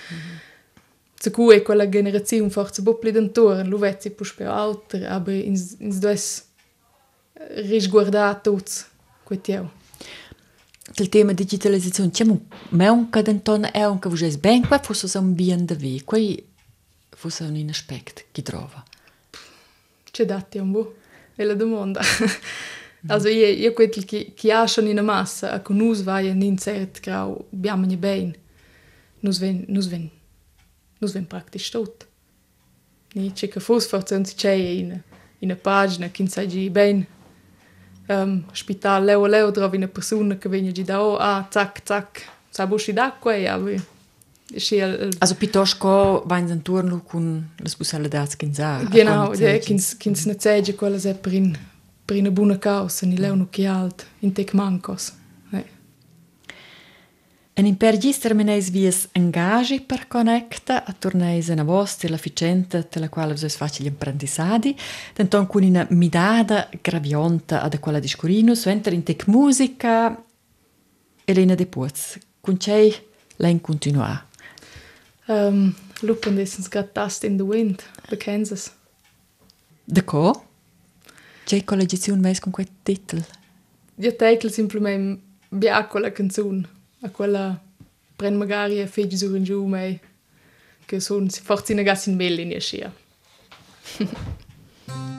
Zu 1.19 1.31
cu 1.31 1.49
è 1.49 1.63
quella 1.63 1.89
generazione 1.89 2.49
forza 2.49 2.83
bo 2.83 2.93
pli 2.93 3.11
dentor, 3.11 3.65
lo 3.67 3.77
vezzi 3.77 4.11
pus 4.11 4.33
per 4.33 4.47
alter, 4.47 5.09
aber 5.09 5.33
ins 5.33 5.75
ins 5.79 5.97
dues 5.97 6.43
risguardar 7.65 8.41
tuts 8.41 8.85
quetieu. 9.23 9.65
il 11.03 11.09
tema 11.09 11.33
digitalizzazione, 11.33 12.09
c'è 12.09 12.23
un 12.23 12.39
meun 12.69 13.09
che 13.09 13.21
d'anton 13.21 13.69
è 13.71 13.85
un 13.85 13.99
che 13.99 14.09
vuoi 14.09 14.37
ben 14.37 14.65
qua, 14.65 14.79
fosse 14.79 15.07
è 15.17 15.21
un 15.21 15.33
bien 15.33 15.65
da 15.65 15.75
vi, 15.75 16.01
qua 16.03 16.17
forse 17.17 17.45
que 17.45 17.61
un 17.61 17.69
aspetto 17.69 18.21
che 18.31 18.43
trova. 18.43 18.83
C'è 20.11 20.25
dati 20.25 20.59
un 20.59 20.71
po', 20.71 20.95
è 21.35 21.43
la 21.43 21.55
domanda. 21.55 22.01
Also 23.09 23.29
je, 23.29 23.61
je 23.61 23.69
kwetel 23.71 24.03
ki, 24.09 24.19
ki 24.35 24.49
jašan 24.49 24.87
in 24.89 24.99
massa, 25.05 25.51
ako 25.53 25.73
nus 25.73 26.01
vaje 26.03 26.33
bem 26.33 26.57
cert 26.57 26.99
grau 26.99 27.45
bjamanje 27.51 27.95
bein, 27.95 28.33
nus 29.21 29.37
ven, 29.39 29.63
nus 29.69 29.87
ven, 29.87 30.09
nus 30.99 31.13
ven 31.13 31.27
praktisch 31.29 31.71
tot. 31.71 32.07
Ni, 33.13 33.29
če 33.31 33.47
ka 33.53 33.61
fosfor 33.63 34.03
cen 34.03 34.25
si 34.25 34.35
čeje 34.35 34.73
in, 34.81 34.89
in 35.39 35.53
a 35.53 35.55
pagina, 35.55 36.09
kin 36.09 36.27
sađi 36.27 36.65
bein, 36.73 37.05
Um, 38.07 38.45
spital 38.53 39.03
leo 39.03 39.25
leo 39.25 39.51
trovi 39.51 39.75
una 39.75 39.87
persona 39.87 40.37
che 40.37 40.47
viene 40.47 40.71
gi 40.71 40.83
da 40.83 41.01
oh, 41.01 41.17
ah, 41.17 41.45
zac, 41.49 41.81
zac, 41.83 42.25
sa 42.49 42.65
busci 42.65 42.93
d'acqua 42.93 43.33
e 43.33 43.41
ja, 43.41 43.59
Schiel, 44.55 45.09
Also 45.17 45.35
piuttosto 45.35 46.23
vai 46.25 46.49
in 46.49 46.61
turno 46.61 47.01
con 47.01 47.49
le 47.57 47.69
possibilità 47.75 48.25
che 48.37 48.49
sa. 48.53 48.81
Genau, 48.89 49.33
ja, 49.33 49.57
kins 49.57 49.97
kins 49.97 50.25
ne 50.25 50.37
zege 50.39 50.73
quella 50.73 50.97
se 50.97 51.15
per 51.15 51.33
in 51.33 51.57
per 52.05 52.15
una 52.15 52.31
buona 52.31 52.57
causa, 52.57 53.05
ni 53.05 53.17
leu 53.17 53.35
nu 53.35 53.49
che 53.49 53.65
alt, 53.65 54.05
in 54.19 54.31
tec 54.31 54.53
mancos. 54.53 55.11
En 57.57 57.65
in 57.65 57.73
per 57.73 57.95
gis 57.97 58.19
termineis 58.21 58.67
vies 58.69 59.07
engagi 59.17 59.79
per 59.81 60.03
connecta 60.07 60.83
a 60.85 60.93
torneis 60.93 61.47
en 61.49 61.57
avosti 61.57 62.07
la 62.07 62.19
ficenta 62.21 62.83
te 62.83 62.99
la 62.99 63.09
quale 63.09 63.33
vos 63.33 63.55
faci 63.55 63.81
gli 63.81 63.87
apprendissadi, 63.87 64.75
tenton 65.13 65.47
con 65.47 65.63
una 65.63 65.87
midada 65.89 66.69
gravionta 66.83 67.63
ad 67.63 67.79
quella 67.79 67.99
discurinus, 67.99 68.67
enter 68.67 68.93
in 68.93 69.01
tec 69.01 69.25
musica 69.25 70.23
Elena 71.25 71.55
de 71.55 71.65
Puz. 71.65 72.19
Con 72.41 72.59
cei 72.59 72.93
len 73.37 73.59
continua. 73.59 74.23
Um, 75.25 75.73
Lupen 76.01 76.37
is 76.37 76.69
got 76.69 76.93
dust 76.93 77.23
in 77.23 77.37
the 77.37 77.43
wind, 77.43 77.81
the 78.09 78.17
Kansas. 78.17 78.71
De 79.83 80.03
co? 80.03 80.45
Cei 81.43 81.63
collegiazione 81.63 82.21
veis 82.21 82.39
con 82.39 82.51
quel 82.51 82.69
titel? 82.83 83.25
Io 83.95 84.15
teikel 84.15 84.51
simplement 84.51 85.19
bia 85.49 85.87
quella 85.87 86.11
canzone, 86.11 86.76
a 87.07 87.09
quella 87.09 87.59
pren 88.15 88.35
magari 88.35 88.79
e 88.79 88.87
fegi 88.87 89.17
sur 89.17 89.35
in 89.35 89.43
giù 89.43 89.65
mei, 89.65 89.99
che 90.85 90.99
son 90.99 91.29
forse 91.29 91.73
in 91.73 91.83
gas 91.83 92.05
in 92.07 92.15
mel 92.15 92.39
in 92.39 92.59
scia. 92.59 92.91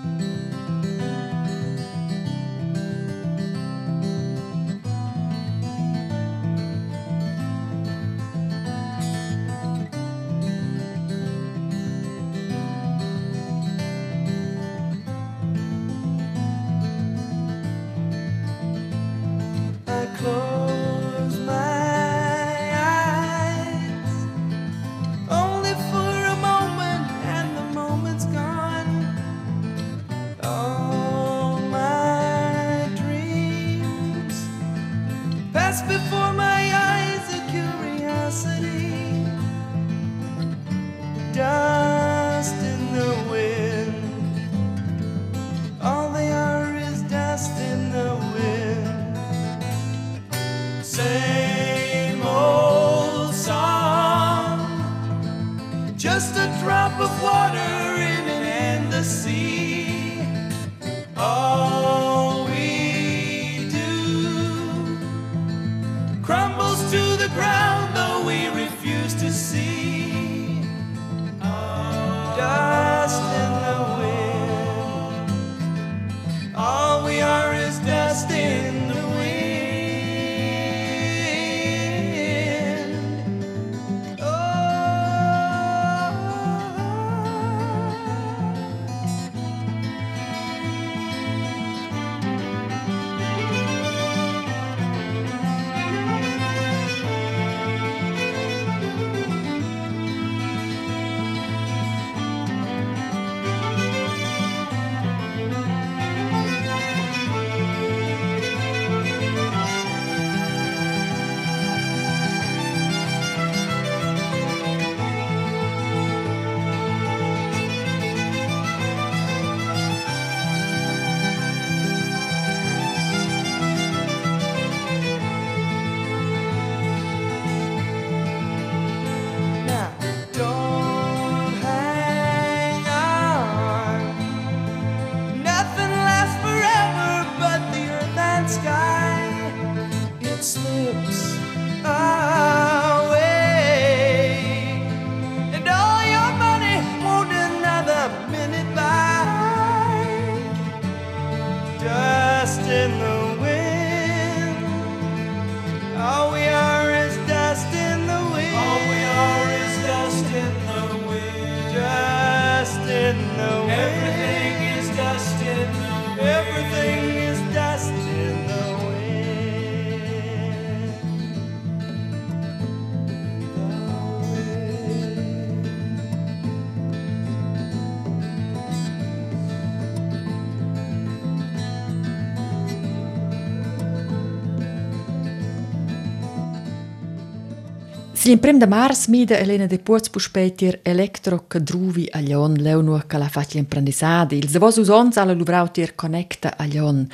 Si 188.28 188.34
in 188.34 188.40
prem 188.40 188.58
de 188.58 188.66
mars 188.66 189.06
mida 189.06 189.38
Elena 189.38 189.66
de 189.66 189.78
Puz 189.78 190.10
puspetir 190.10 190.80
elektro 190.84 191.46
kadruvi 191.48 192.10
a 192.12 192.20
Lyon 192.20 192.58
leunu 192.60 193.00
che 193.06 193.16
la 193.16 193.28
facci 193.28 193.56
imprendisadi. 193.56 194.36
Il 194.36 194.50
zavos 194.50 194.76
usons 194.76 195.16
alla 195.16 195.32
luvrau 195.32 195.70
tir 195.70 195.94
connecta 195.94 196.52
a 196.58 196.66
Lyon. 196.66 197.08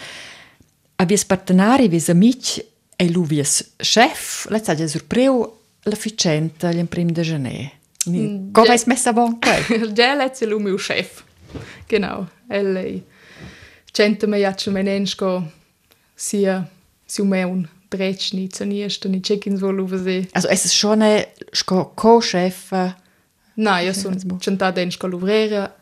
Avies 0.97 1.25
partenari, 1.25 1.87
vis 1.87 2.09
amici 2.09 2.65
e 2.97 3.09
lu 3.11 3.23
vies 3.23 3.75
chef, 3.77 4.49
la 4.49 4.61
saggia 4.61 4.89
surpreu 4.89 5.57
la 5.83 5.95
ficenta 5.95 6.73
gli 6.73 6.85
prim 6.85 7.13
de 7.13 7.23
gener. 7.23 7.71
Mm, 8.11 8.51
Come 8.51 8.67
ja. 8.67 8.73
hai 8.73 8.83
messa 8.87 9.13
bon 9.13 9.39
quel? 9.39 9.93
Già 9.95 10.19
è 10.19 10.47
lui 10.47 10.63
mio 10.63 10.77
chef. 10.77 11.23
Genau. 11.87 12.27
E 12.49 12.63
lei. 12.63 13.05
Cento 13.93 14.27
me 14.27 14.39
jaccio 14.39 14.73
menensko 14.73 15.49
sia 16.13 16.69
si 17.95 18.35
un 18.35 18.41
meun 18.41 18.49
drecni, 18.49 18.49
zaniesta, 18.51 19.09
ni 19.09 19.21
check-ins 19.21 19.61
vol 19.61 19.79
uva 19.79 19.99
se. 20.03 20.29
Also 20.33 20.49
es 20.49 20.65
ist 20.65 20.75
schon 20.75 21.03
ein 21.03 21.25
Co-Chef. 21.95 22.73
Io 23.57 23.93
Sì, 23.93 24.01
sono 24.01 24.39
centata 24.39 24.81
in 24.81 24.91
scola 24.91 25.15
ovrera, 25.15 25.77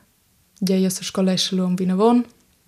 ja 0.59 0.77
io 0.77 0.91
sono 0.91 1.05
scolesce 1.05 1.55
lo 1.55 1.67
in 1.67 1.75
Vinavon, 1.75 2.25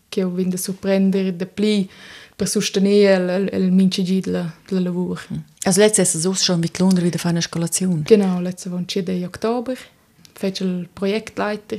che 0.09 0.23
ho 0.23 0.31
vinto 0.31 0.57
sorprendere 0.57 1.37
da 1.37 1.47
pli 1.47 1.89
per 2.35 2.49
sostenere 2.49 3.37
il, 3.37 3.63
il 3.63 3.73
minci 3.73 4.03
del 4.03 4.53
lavoro. 4.67 5.21
Also 5.65 5.81
letztes 5.81 6.15
ist 6.15 6.25
es 6.25 6.45
schon 6.45 6.61
mit 6.61 6.79
Londra 6.79 7.03
wieder 7.03 7.19
für 7.19 7.29
eine 7.29 7.39
Eskalation. 7.39 8.05
Genau, 8.05 8.41
letzte 8.41 8.71
Woche 8.71 8.87
10 8.87 9.25
Oktober. 9.25 9.75
Fece 10.35 10.65
il 10.65 10.89
Projektleiter, 10.93 11.79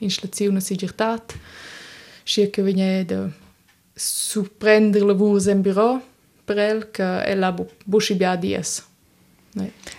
Installazione 0.00 0.60
Sigurtat. 0.60 1.34
Circa 2.24 2.62
venne 2.62 3.04
da 3.04 3.30
sorprendere 3.94 5.04
lavoro 5.04 5.38
in 5.50 5.62
bureau 5.62 6.00
per 6.44 6.58
el, 6.58 6.90
che 6.90 7.22
el 7.24 7.42
ha 7.42 7.54
busci 7.84 8.14
bia 8.14 8.36
dies. 8.36 8.82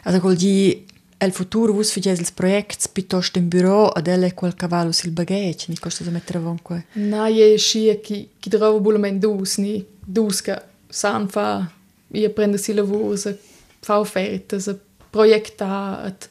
Also 0.04 0.20
col 0.20 0.36
di 0.36 0.86
el 1.18 1.32
futuro 1.32 1.74
vus 1.74 1.92
figes 1.92 2.20
ils 2.20 2.32
projects 2.32 2.88
piuttosto 2.88 3.40
in 3.40 3.48
bureau 3.48 3.88
ad 3.88 4.08
elle 4.08 4.34
quel 4.34 4.54
cavallo 4.54 4.92
sil 4.92 5.12
bagage, 5.12 5.66
ni 5.68 5.78
costa 5.78 6.04
da 6.04 6.12
mettere 6.12 6.40
avon 6.40 6.62
qua. 6.62 6.84
Na, 6.94 7.28
je 7.28 7.58
scia 7.58 7.96
chi, 7.96 8.30
chi 8.40 8.50
trova 8.50 8.80
bulament 8.80 9.20
dus, 9.22 9.58
ni 9.58 9.86
dus 10.00 10.42
che 10.42 10.62
san 10.90 11.28
fa, 11.28 11.72
io 12.08 12.30
prendo 12.30 12.58
si 12.58 12.74
lavoro, 12.74 13.16
se 13.16 13.40
fa 13.80 14.00
offerte, 14.00 14.60
se 14.60 14.78
proiecta, 15.10 16.04
et 16.06 16.30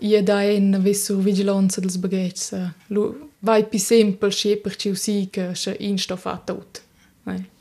io 0.00 0.22
da 0.22 0.42
en 0.42 0.82
visu 0.82 1.20
vigilanza 1.20 1.80
dels 1.80 1.96
bagages. 1.96 2.52
Lu, 2.88 3.30
vai 3.38 3.64
pi 3.64 3.78
semple 3.78 4.30
scia 4.30 4.56
per 4.56 4.76
ciu 4.76 4.94
si 4.94 5.28
che 5.30 5.54
se 5.54 5.76
insto 5.78 6.16
fa 6.16 6.36
tot. 6.44 6.82
Nee. 7.24 7.54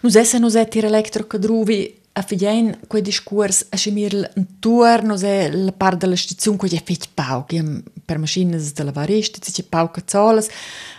Nu 0.00 0.08
se 0.10 0.38
nu 0.38 0.48
se 0.48 0.64
tira 0.66 0.86
electro 0.86 1.24
cadruvi 1.24 2.00
a 2.14 2.22
figien 2.22 2.78
quei 2.88 3.02
discurs 3.02 3.66
a 3.70 3.76
schimir 3.76 4.30
intorno 4.36 5.16
se 5.16 5.50
la 5.50 5.72
part 5.72 5.98
della 5.98 6.16
stazione 6.16 6.58
quei 6.58 6.70
è 6.72 6.82
fet 6.84 7.08
pau 7.14 7.46
che 7.46 7.62
per 8.04 8.18
macchine 8.18 8.60
da 8.74 8.84
lavare 8.84 9.22
sti 9.22 9.52
ci 9.52 9.64
pau 9.64 9.90
cazzolas 9.90 10.48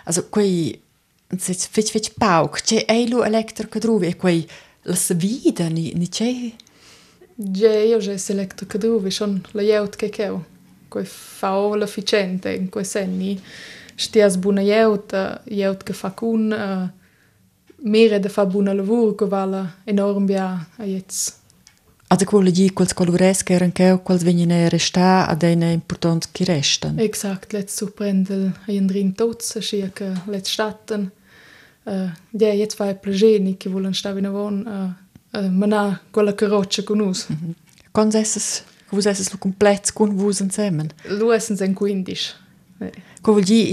also 0.06 0.28
quei 0.30 0.82
se 1.38 1.54
fet 1.54 1.90
fet 1.90 2.14
pau 2.18 2.50
che 2.50 2.86
è 2.86 3.08
lo 3.08 3.24
electro 3.24 3.68
cadruvi 3.68 4.08
e 4.08 4.16
quei 4.16 4.48
la 4.84 4.96
svida 4.96 5.68
ni 5.68 5.94
ni 5.94 6.10
c'è 6.10 6.52
Gje 7.36 7.86
io 7.86 7.98
je 7.98 8.18
selecto 8.18 8.66
cadruvi 8.66 9.12
schon 9.12 9.42
la 9.52 9.62
jeut 9.62 9.96
che 9.96 10.10
cheu 10.10 10.44
quei 10.88 11.06
fao 11.06 11.76
l'efficiente 11.76 12.52
in 12.54 12.70
quei 12.70 12.86
senni 12.86 13.40
stias 13.96 14.38
buna 14.38 14.62
jeut 14.62 15.42
jeut 15.46 15.84
che 15.84 15.94
fa 15.94 16.12
cun 16.12 16.52
uh, 16.52 17.03
mere 17.84 18.20
da 18.20 18.30
fa 18.30 18.46
buona 18.46 18.74
lavoro 18.74 19.16
che 19.16 19.26
vala 19.26 19.82
enorm 19.84 20.26
bia 20.26 20.68
a 20.78 20.86
jetzt 20.86 21.42
also 22.08 22.26
quello 22.26 22.50
di 22.50 22.72
quels 22.72 22.94
colores 22.94 23.44
che 23.44 23.54
erano 23.54 23.72
che 23.72 24.00
quels 24.04 24.24
vengono 24.24 24.68
resta 24.70 25.28
ad 25.28 25.44
eine 25.44 25.72
important 25.72 26.30
che 26.32 26.46
restan 26.46 27.00
exakt 27.00 27.52
let's 27.52 27.76
surprendel 27.76 28.54
in 28.68 28.86
drin 28.86 29.14
tots 29.14 29.58
sia 29.60 29.90
che 29.90 30.12
let's 30.28 30.52
statten 30.52 31.12
uh, 31.84 32.10
ja 32.30 32.54
jetzt 32.54 32.76
fa 32.76 32.94
plageni 32.96 33.58
che 33.58 33.70
volen 33.70 33.94
sta 33.94 34.18
in 34.18 34.26
avon 34.26 34.96
uh, 35.32 35.38
uh, 35.38 35.50
mana 35.50 36.00
quella 36.10 36.34
carroccia 36.34 36.84
con 36.84 37.00
us 37.00 37.28
con 37.92 38.10
esses 38.14 38.64
vus 38.90 39.06
esses 39.06 39.30
lo 39.32 39.38
complet 39.38 39.92
con 39.92 40.16
vus 40.16 40.40
insieme 40.40 40.88
lu 41.08 41.32
essen 41.32 41.58
sen 41.58 41.74
15 41.74 42.42
Eh. 42.84 42.92
Quel 43.22 43.36
vuol 43.36 43.44
dire 43.44 43.70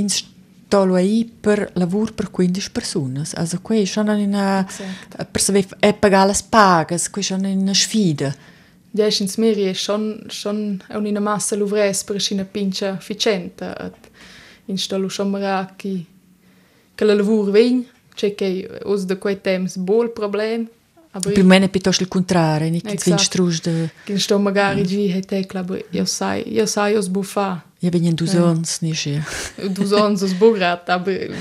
installo 0.70 0.94
aí 0.94 1.24
per 1.24 1.70
lavoro 1.74 2.12
per 2.12 2.30
15 2.30 2.70
persone. 2.70 3.24
Also 3.34 3.58
qui 3.60 3.84
sono 3.86 4.12
in 4.16 4.28
una 4.28 4.64
Exact. 4.64 5.24
per 5.24 5.40
saber 5.40 5.66
e 5.80 5.92
pagare 5.94 6.28
le 6.28 6.38
pagas, 6.48 7.10
qui 7.10 7.22
sono 7.22 7.48
in 7.48 7.58
una 7.58 7.74
sfida. 7.74 8.32
Ja, 8.92 9.06
ist 9.06 9.20
ins 9.20 9.36
Meer 9.36 9.56
ist 9.70 9.82
schon 9.82 10.24
schon 10.28 10.80
auch 10.88 11.00
in 11.00 11.06
einer 11.06 11.20
Masse 11.20 11.56
luvres 11.56 12.04
per 12.04 12.16
una 12.30 12.44
pincha 12.44 12.94
efficiente. 12.96 13.74
Et 13.78 14.10
installo 14.66 15.08
schon 15.08 15.30
mal 15.30 15.74
che 15.76 16.06
che 16.94 17.04
la 17.04 17.14
lavoro 17.14 17.50
vegn, 17.50 17.84
c'è 18.14 18.34
che 18.34 18.68
us 18.84 19.04
de 19.04 19.16
quei 19.16 19.40
temps 19.40 19.76
bol 19.76 20.10
problem, 20.10 20.68
aber 21.12 21.32
Più 21.32 21.42
o 21.42 21.46
meno 21.46 21.68
piuttosto 21.68 22.02
il 22.02 22.08
contrario, 22.08 22.68
nicht 22.68 22.84
che 22.86 22.92
Exakt. 22.92 23.08
wenn 23.08 23.18
strus 23.18 23.60
de 23.60 23.90
che 24.04 24.18
sto 24.18 24.38
magari 24.38 24.84
gi 24.84 25.08
hete 25.10 25.46
club 25.46 25.84
io 25.90 26.04
sai, 26.04 26.52
io 26.52 26.66
sai 26.66 26.94
os 26.96 27.08
bufa. 27.08 27.64
Ja 27.80 27.90
bin 27.90 28.06
en 28.10 28.16
dusons 28.16 28.80
ni 28.84 28.92
Dusons 29.76 30.22
es 30.22 30.34
borat 30.36 30.88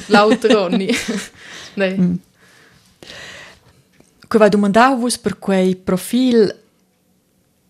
lauter 0.07 0.55
mm. 0.69 2.17
Que 4.29 4.39
va 4.39 4.49
domandavus 4.49 5.17
per 5.17 5.35
quei 5.35 5.75
profil 5.75 6.51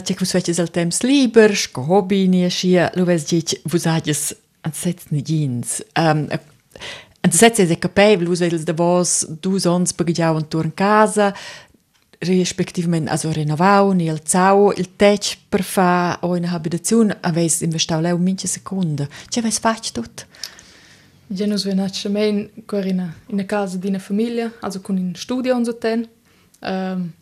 Tje 0.03 0.15
vos 0.15 0.31
veches 0.31 0.59
al 0.61 0.69
temps 0.71 1.01
liber, 1.03 1.51
sco 1.59 1.83
hobby 1.83 2.27
ni 2.31 2.45
schia, 2.49 2.87
lo 2.95 3.03
ves 3.07 3.25
dit 3.27 3.55
vos 3.67 3.85
agis 3.89 4.29
an 4.63 4.71
setz 4.75 5.09
ni 5.11 5.23
jeans. 5.25 5.79
Um, 5.99 6.21
an 7.25 7.35
setz 7.35 7.59
es 7.59 7.73
capabel, 7.83 8.23
vos 8.29 8.39
vels 8.39 8.63
de 8.67 8.75
vos 8.79 9.25
dusons 9.43 9.91
per 9.95 10.07
giau 10.07 10.39
an 10.39 10.47
turn 10.47 10.71
casa, 10.71 11.33
respektivement 12.19 13.07
also 13.07 13.31
renovau 13.31 13.93
ni 13.93 14.09
alzau 14.09 14.73
il 14.75 14.95
tech 14.95 15.37
per 15.49 15.63
fa 15.63 16.19
o 16.21 16.35
in 16.35 16.45
abitazione 16.45 17.17
aveis 17.21 17.61
investau 17.61 18.01
leu 18.01 18.17
minche 18.17 18.47
seconda. 18.47 19.07
C'è 19.29 19.39
aveis 19.39 19.59
fatch 19.59 19.91
tot? 19.91 20.27
Ja, 21.27 21.45
nus 21.45 21.63
ven 21.63 21.79
atschemein 21.79 22.49
quer 22.65 22.87
in 22.87 22.99
a, 22.99 23.13
in 23.27 23.39
a 23.39 23.45
casa 23.45 23.77
di 23.77 23.87
una 23.87 23.99
famiglia, 23.99 24.51
also 24.61 24.81
con 24.81 24.97
un 24.97 25.15
studio 25.15 25.55
und 25.55 25.65
so 25.65 25.77
ten. 25.77 26.07
Um, 26.61 27.13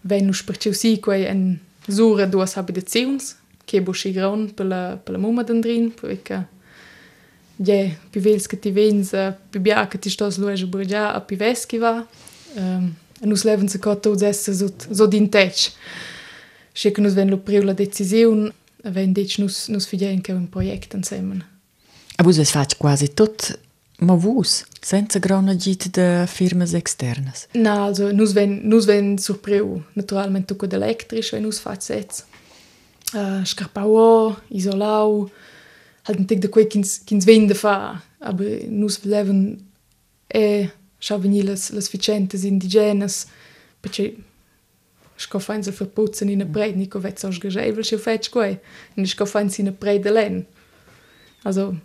wenn 0.00 0.26
nus 0.26 0.42
perciu 0.42 0.72
si 0.72 0.98
quei 0.98 1.26
en 1.26 1.60
sura 1.86 2.26
duas 2.26 2.56
habitazions, 2.56 3.36
che 3.64 3.82
bo 3.82 3.92
schi 3.92 4.12
gran 4.12 4.54
per 4.54 4.66
la, 4.66 4.96
per 4.96 5.12
la 5.12 5.18
mumma 5.18 5.42
dendrin, 5.42 5.92
perché 5.92 6.48
ja, 7.56 7.90
pi 8.10 8.18
vels 8.18 8.46
che 8.46 8.58
ti 8.58 8.70
vens, 8.70 9.14
pi 9.50 9.58
bia 9.58 9.86
che 9.86 9.98
ti 9.98 10.10
stos 10.10 10.38
luege 10.38 10.66
burgia, 10.66 11.12
a 11.12 11.20
pi 11.20 11.36
ves 11.36 11.66
che 11.66 11.78
va. 11.78 12.06
Um, 12.54 12.94
e 12.96 13.05
nus 13.20 13.44
leven 13.44 13.68
se 13.68 13.78
kat 13.78 14.06
esse 14.22 14.54
so 14.92 15.06
din 15.06 15.28
tech. 15.28 15.72
Schicken 16.74 17.04
nus 17.04 17.14
wenn 17.14 17.30
lo 17.30 17.38
priula 17.38 17.72
deciiun, 17.72 18.52
wenn 18.84 19.14
dech 19.14 19.38
nus 19.38 19.68
nus 19.68 19.86
fijenke 19.86 20.34
un 20.34 20.48
Projekten 20.48 21.04
semmen. 21.04 21.44
A 22.18 22.22
vos 22.22 22.38
es 22.38 22.50
fac 22.50 22.76
quasi 22.78 23.08
tot 23.08 23.58
ma 23.98 24.14
vos 24.14 24.64
senza 24.82 25.18
grana 25.18 25.54
git 25.54 25.88
de 25.94 26.26
firmes 26.28 26.74
externas. 26.74 27.46
Na 27.54 27.86
also 27.86 28.12
nus 28.12 28.34
wenn 28.34 28.68
nus 28.68 28.86
wenn 28.86 29.18
sur 29.18 29.38
preu 29.38 29.82
naturalment 29.94 30.46
tuco 30.46 30.66
d'electrisch 30.66 31.32
wenn 31.32 31.42
nus 31.42 31.60
fac 31.60 31.82
sez. 31.82 32.24
Uh, 33.14 33.44
Scarpao, 33.44 34.36
isolau, 34.50 35.30
halt 36.08 36.18
un 36.18 36.26
tic 36.26 36.40
de 36.42 36.48
quei 36.48 36.66
kins, 36.66 36.98
kins 37.06 37.24
vende 37.24 37.54
fa, 37.54 38.02
aber 38.18 38.66
nus 38.68 38.98
leven 39.04 39.62
e 40.26 40.40
eh, 40.42 40.68
schau 41.06 41.18
veni 41.18 41.42
las 41.42 41.70
las 41.70 41.88
vicentes 41.88 42.44
indigenas, 42.44 43.26
perché 43.80 44.16
sco 45.16 45.38
fain 45.38 45.62
se 45.62 45.70
verputzen 45.70 46.28
in 46.28 46.40
a 46.40 46.44
breid, 46.44 46.76
nico 46.76 46.98
vet 47.00 47.18
so 47.18 47.30
sgejevel 47.30 47.84
scho 47.84 47.98
fetch 47.98 48.30
quei, 48.30 48.58
ni 48.94 49.06
sco 49.06 49.24
fain 49.24 49.50
in 49.58 49.68
a 49.68 49.70
breid 49.70 50.02
de 50.02 50.10
len. 50.10 50.46
Also 51.44 51.76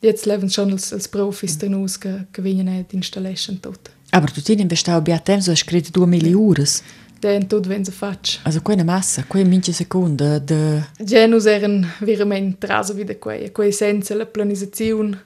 jetzt 0.00 0.26
leven 0.26 0.50
schon 0.50 0.72
als 0.72 0.92
als 0.92 1.08
Profis 1.08 1.56
che 1.56 2.26
che 2.30 2.42
vegnan 2.42 2.68
et 2.68 2.92
installation 2.92 3.60
tot. 3.60 3.90
Aber 4.10 4.30
tu 4.30 4.42
tin 4.42 4.60
investau 4.60 5.00
bia 5.00 5.18
temps, 5.18 5.48
has 5.48 5.64
credo 5.64 5.90
2 5.90 6.06
mili 6.06 6.34
uras. 6.34 6.82
Den 7.20 7.48
tot 7.48 7.66
wenn 7.66 7.84
se 7.84 7.92
fatsch. 7.92 8.40
Also 8.44 8.60
quei 8.60 8.76
na 8.76 8.84
massa, 8.84 9.24
quei 9.26 9.44
minche 9.44 9.72
secunda 9.72 10.38
de... 10.38 10.82
Genus 10.98 11.46
eren 11.46 11.86
verament 12.00 12.60
traso 12.60 12.94
vida 12.94 13.14
quei, 13.14 13.50
quei 13.52 13.72
senza 13.72 14.14
la 14.14 14.26
planizazione 14.26 15.25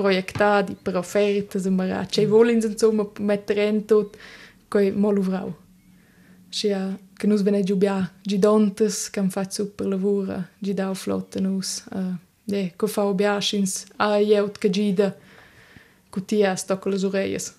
proiecta, 0.00 0.62
di 0.62 0.76
per 0.82 0.96
offertas, 0.96 1.64
e 1.64 1.68
mara, 1.68 2.04
cei 2.04 2.24
mm. 2.24 2.30
volins, 2.30 2.64
insomma, 2.64 3.10
metterem 3.20 3.84
tot, 3.84 4.14
coi 4.68 4.90
mol. 4.90 5.58
Și 6.48 6.66
a, 6.66 6.98
că 7.14 7.26
nu-s 7.26 7.42
vene 7.42 7.62
giubia 7.62 8.12
gidontes, 8.22 9.08
că 9.08 9.20
am 9.20 9.28
fac 9.28 9.52
super 9.52 9.86
lavura, 9.86 10.48
gidau 10.62 10.94
flotta 10.94 11.40
nus, 11.40 11.84
de, 12.44 12.72
că 12.76 12.86
fau 12.86 13.12
bia 13.12 13.38
și 13.38 13.62
a 13.96 14.16
iaut 14.16 14.56
că 14.56 14.68
gida, 14.68 15.16
cu 16.10 16.20
tia 16.20 16.54
stoc 16.54 16.84
las 16.84 17.02
orelhas. 17.08 17.54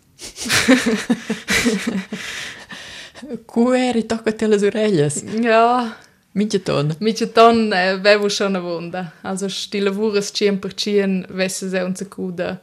cu 3.46 3.74
eri 3.74 4.04
tocă 4.04 4.32
te 4.32 4.46
las 4.46 4.62
orelhas? 4.62 5.24
Ja, 5.42 5.98
Minche 6.34 6.64
ton. 6.64 6.96
Miceton 7.00 7.74
eh, 7.74 7.98
vevo 7.98 8.30
schon 8.30 8.56
a 8.56 8.60
vonda. 8.60 9.14
Also 9.22 9.48
sti 9.50 9.80
lavuras 9.80 10.32
cien 10.32 10.60
per 10.60 10.74
cien 10.74 11.26
vesse 11.30 11.70
se 11.70 11.82
un 11.82 11.96
secuda 11.96 12.62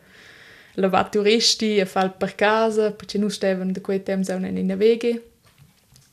lavar 0.78 1.08
turisti 1.10 1.76
e 1.76 1.84
fal 1.84 2.16
per 2.16 2.34
casa, 2.34 2.92
perché 2.92 3.18
nu 3.18 3.28
steven 3.28 3.72
de 3.72 3.80
quei 3.80 4.02
temps 4.02 4.28
un 4.28 4.44
in 4.44 4.76
vege. 4.76 5.22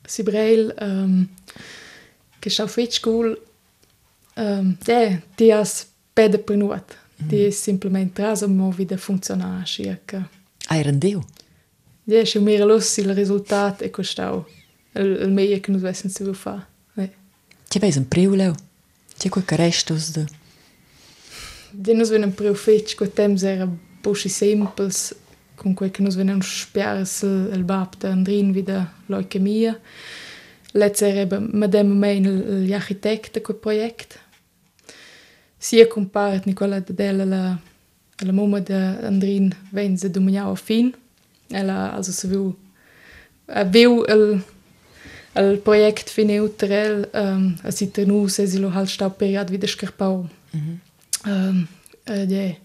Si 0.04 0.22
breil, 0.22 0.74
um, 0.80 1.28
che 2.38 2.50
schau 2.50 2.66
fit 2.66 2.92
school, 2.92 3.40
um, 4.34 4.76
ja, 4.84 5.20
ti 5.34 5.50
has 5.50 5.86
pede 6.12 6.38
per 6.38 6.56
nuot. 6.56 6.96
Ti 7.28 7.44
es 7.46 7.62
simplement 7.62 8.12
trasa 8.12 8.46
mo 8.46 8.70
vida 8.70 8.96
funzionar, 8.96 9.64
circa. 9.66 10.28
Ai 10.68 10.82
rendeu. 10.82 11.24
Ja, 12.04 12.24
schon 12.24 12.44
mehr 12.44 12.64
los 12.66 12.96
il 12.98 13.14
resultat 13.14 13.82
e 13.82 13.90
costau. 13.90 14.44
Il, 14.94 15.18
il 15.22 15.30
meglio 15.30 15.60
che 15.60 15.70
nus 15.70 15.82
vessen 15.82 16.10
se 16.10 16.24
fa. 16.34 16.56
Eh. 16.56 16.75
Che 17.76 17.82
vei 17.82 17.96
un 17.98 18.08
priuleu? 18.08 18.54
Che 19.18 19.28
quei 19.28 19.44
carestos 19.44 20.10
de... 20.10 20.24
De 21.70 21.92
nus 21.92 22.08
venen 22.08 22.32
priu 22.32 22.54
fetch, 22.54 22.94
quei 22.96 23.12
temps 23.12 23.42
era 23.42 23.68
busci 24.00 24.30
sempels, 24.30 25.14
con 25.56 25.74
quei 25.74 25.90
che 25.90 26.00
nus 26.00 26.14
venen 26.14 26.40
spiars 26.40 27.20
il 27.20 27.64
bab 27.64 27.98
da 27.98 28.08
Andrin 28.08 28.52
vida 28.52 28.94
leucemia. 29.08 29.78
Letz 30.72 31.02
era 31.02 31.20
eba 31.20 31.38
madem 31.38 31.92
mein 31.92 32.24
l'architecte 32.66 33.42
quei 33.42 33.58
project. 33.58 34.20
Sia 35.58 35.86
compart 35.86 36.46
Nicola 36.46 36.80
Dedella 36.80 37.26
la, 37.26 37.58
la 38.24 38.32
mamma 38.32 38.60
da 38.60 39.00
Andrin 39.02 39.54
venze 39.70 40.10
dominiao 40.10 40.54
fin. 40.54 40.94
Ela 41.50 41.92
also 41.92 42.12
se 42.12 42.26
viu... 42.26 42.56
Uh, 43.44 43.68
viu. 43.68 44.02
el 45.36 45.58
projekt 45.64 46.10
fin 46.10 46.30
neutral 46.32 47.04
um, 47.12 47.48
a 47.62 47.72
si 47.72 47.90
trenu 47.92 48.28
se 48.28 48.46
zelo 48.46 48.70
hal 48.72 48.88
sta 48.88 49.10
period 49.10 49.50
vidiš 49.50 49.74
krpav. 49.76 50.26
Mm 50.52 50.60
-hmm. 50.60 50.78
um, 51.30 51.68
ed 52.06 52.32
è 52.32 52.34
eh, 52.34 52.56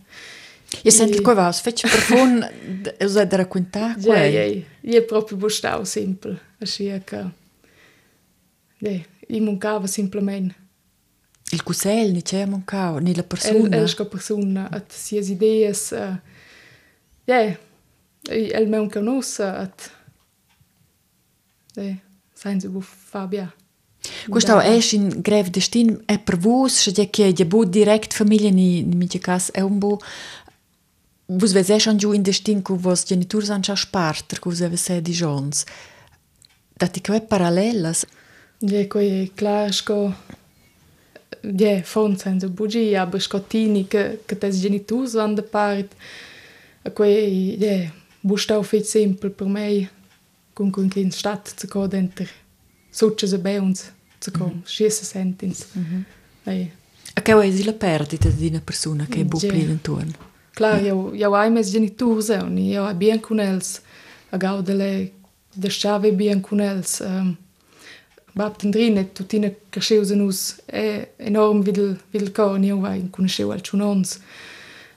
Jaz 0.83 0.95
sem 0.95 1.11
tako 1.11 1.35
vas, 1.35 1.59
več 1.65 1.83
prfon, 1.83 2.43
zdaj 3.11 3.25
da 3.25 3.37
rakunta. 3.37 3.95
Je, 3.99 4.19
je, 4.33 4.43
je 4.93 5.07
proprio 5.07 5.37
bostav 5.37 5.83
simpel, 5.85 6.37
še 6.63 6.85
je 6.85 6.99
ka. 7.05 7.19
Je, 8.79 8.93
in 9.27 9.43
mancava 9.45 9.87
simplement. 9.87 10.53
Il 11.51 11.63
cusel, 11.67 12.13
ni 12.15 12.21
c'è 12.23 12.45
mancava, 12.47 13.01
ni 13.03 13.13
la 13.13 13.23
persona. 13.23 13.67
El, 13.67 13.81
elska 13.81 14.05
persona, 14.05 14.69
at 14.71 14.95
si 14.95 15.19
es 15.19 15.29
ideas, 15.29 15.91
uh, 15.91 16.15
eh, 17.27 17.57
je, 18.29 18.47
el 18.55 18.69
manca 18.71 19.03
nosa, 19.03 19.51
at, 19.65 19.91
je. 21.75 21.91
Yeah, 22.43 22.51
senza 22.51 22.67
bu 22.67 22.81
Fabia. 22.81 23.53
Questo 24.27 24.59
è 24.59 24.79
un 24.93 25.21
grave 25.21 25.49
destin, 25.51 26.01
è 26.05 26.17
per 26.19 26.39
se 26.67 26.91
c'è 26.91 27.09
che 27.09 27.33
è 27.35 27.45
bu 27.45 27.65
direct 27.65 28.13
famiglia, 28.13 28.49
ni, 28.49 28.81
ni 28.83 28.95
mince 28.95 29.19
cas, 29.19 29.51
è 29.51 29.61
un 29.61 29.77
bu... 29.77 29.97
Vos 31.25 31.53
vez 31.53 31.71
schon 31.77 31.97
giù 31.97 32.11
in 32.11 32.23
destin 32.23 32.61
cu 32.61 32.75
vos 32.75 33.05
genitors 33.05 33.49
han 33.49 33.61
già 33.61 33.75
sparter, 33.75 34.39
cu 34.39 34.49
vos 34.49 34.61
avete 34.61 35.01
di 35.01 35.13
jons. 35.13 35.63
Dati 36.73 36.99
che 36.99 37.15
è 37.15 37.21
parallelas. 37.21 38.05
Ja, 38.59 38.85
quei 38.87 39.31
klar 39.33 39.71
sco 39.71 40.13
ja, 41.41 41.81
fon 41.83 42.17
senza 42.17 42.47
bugi, 42.49 42.95
aber 42.95 43.21
sco 43.21 43.41
tini 43.41 43.87
che 43.87 44.19
che 44.25 44.37
tes 44.37 44.59
genitus 44.59 45.13
van 45.13 45.35
de 45.35 45.43
part. 45.43 45.95
A 46.83 46.89
quei 46.89 47.55
ja, 47.57 47.89
bustau 48.19 48.61
fit 48.63 48.83
simpel 48.83 49.31
per 49.31 49.47
mei 49.47 49.89
che 50.53 50.99
in 50.99 51.11
stadt 51.11 51.53
zu 51.57 51.67
go 51.67 51.87
denter. 51.87 52.27
Succe 52.89 53.27
se 53.27 53.37
bei 53.37 53.59
uns 53.59 53.91
zu 54.19 54.31
go, 54.31 54.51
schiesse 54.63 55.05
sentins. 55.05 55.65
Ei. 56.45 56.71
A 57.13 57.21
che 57.21 57.31
è 57.31 57.63
la 57.63 57.73
perdita 57.73 58.29
di 58.29 58.47
una 58.47 58.61
persona 58.61 59.05
che 59.05 59.21
è 59.21 59.25
pli 59.25 59.61
intorno. 59.61 60.29
Klar, 60.53 60.81
jau, 60.81 61.13
jau 61.13 61.33
ai 61.33 61.49
mes 61.49 61.71
geniturs 61.71 62.29
un, 62.29 62.57
jau 62.57 62.85
ai 62.85 62.95
bien 62.95 63.19
con 63.19 63.39
els, 63.39 63.81
a 64.31 64.37
gaudele 64.37 65.11
de 65.53 65.69
chave 65.69 66.11
bien 66.11 66.41
con 66.41 66.59
els. 66.59 66.99
Um, 66.99 67.37
Bab 68.33 68.55
tendrine, 68.57 69.11
tutina 69.11 69.51
cresceus 69.69 70.11
en 70.11 70.21
us, 70.21 70.61
è 70.65 71.11
enorm 71.17 71.61
videl, 71.63 71.97
videl 72.11 72.31
corn, 72.31 72.63
jau 72.63 72.83
ai 72.85 73.09
conosceu 73.11 73.51
al 73.51 73.61
chunons. 73.61 74.19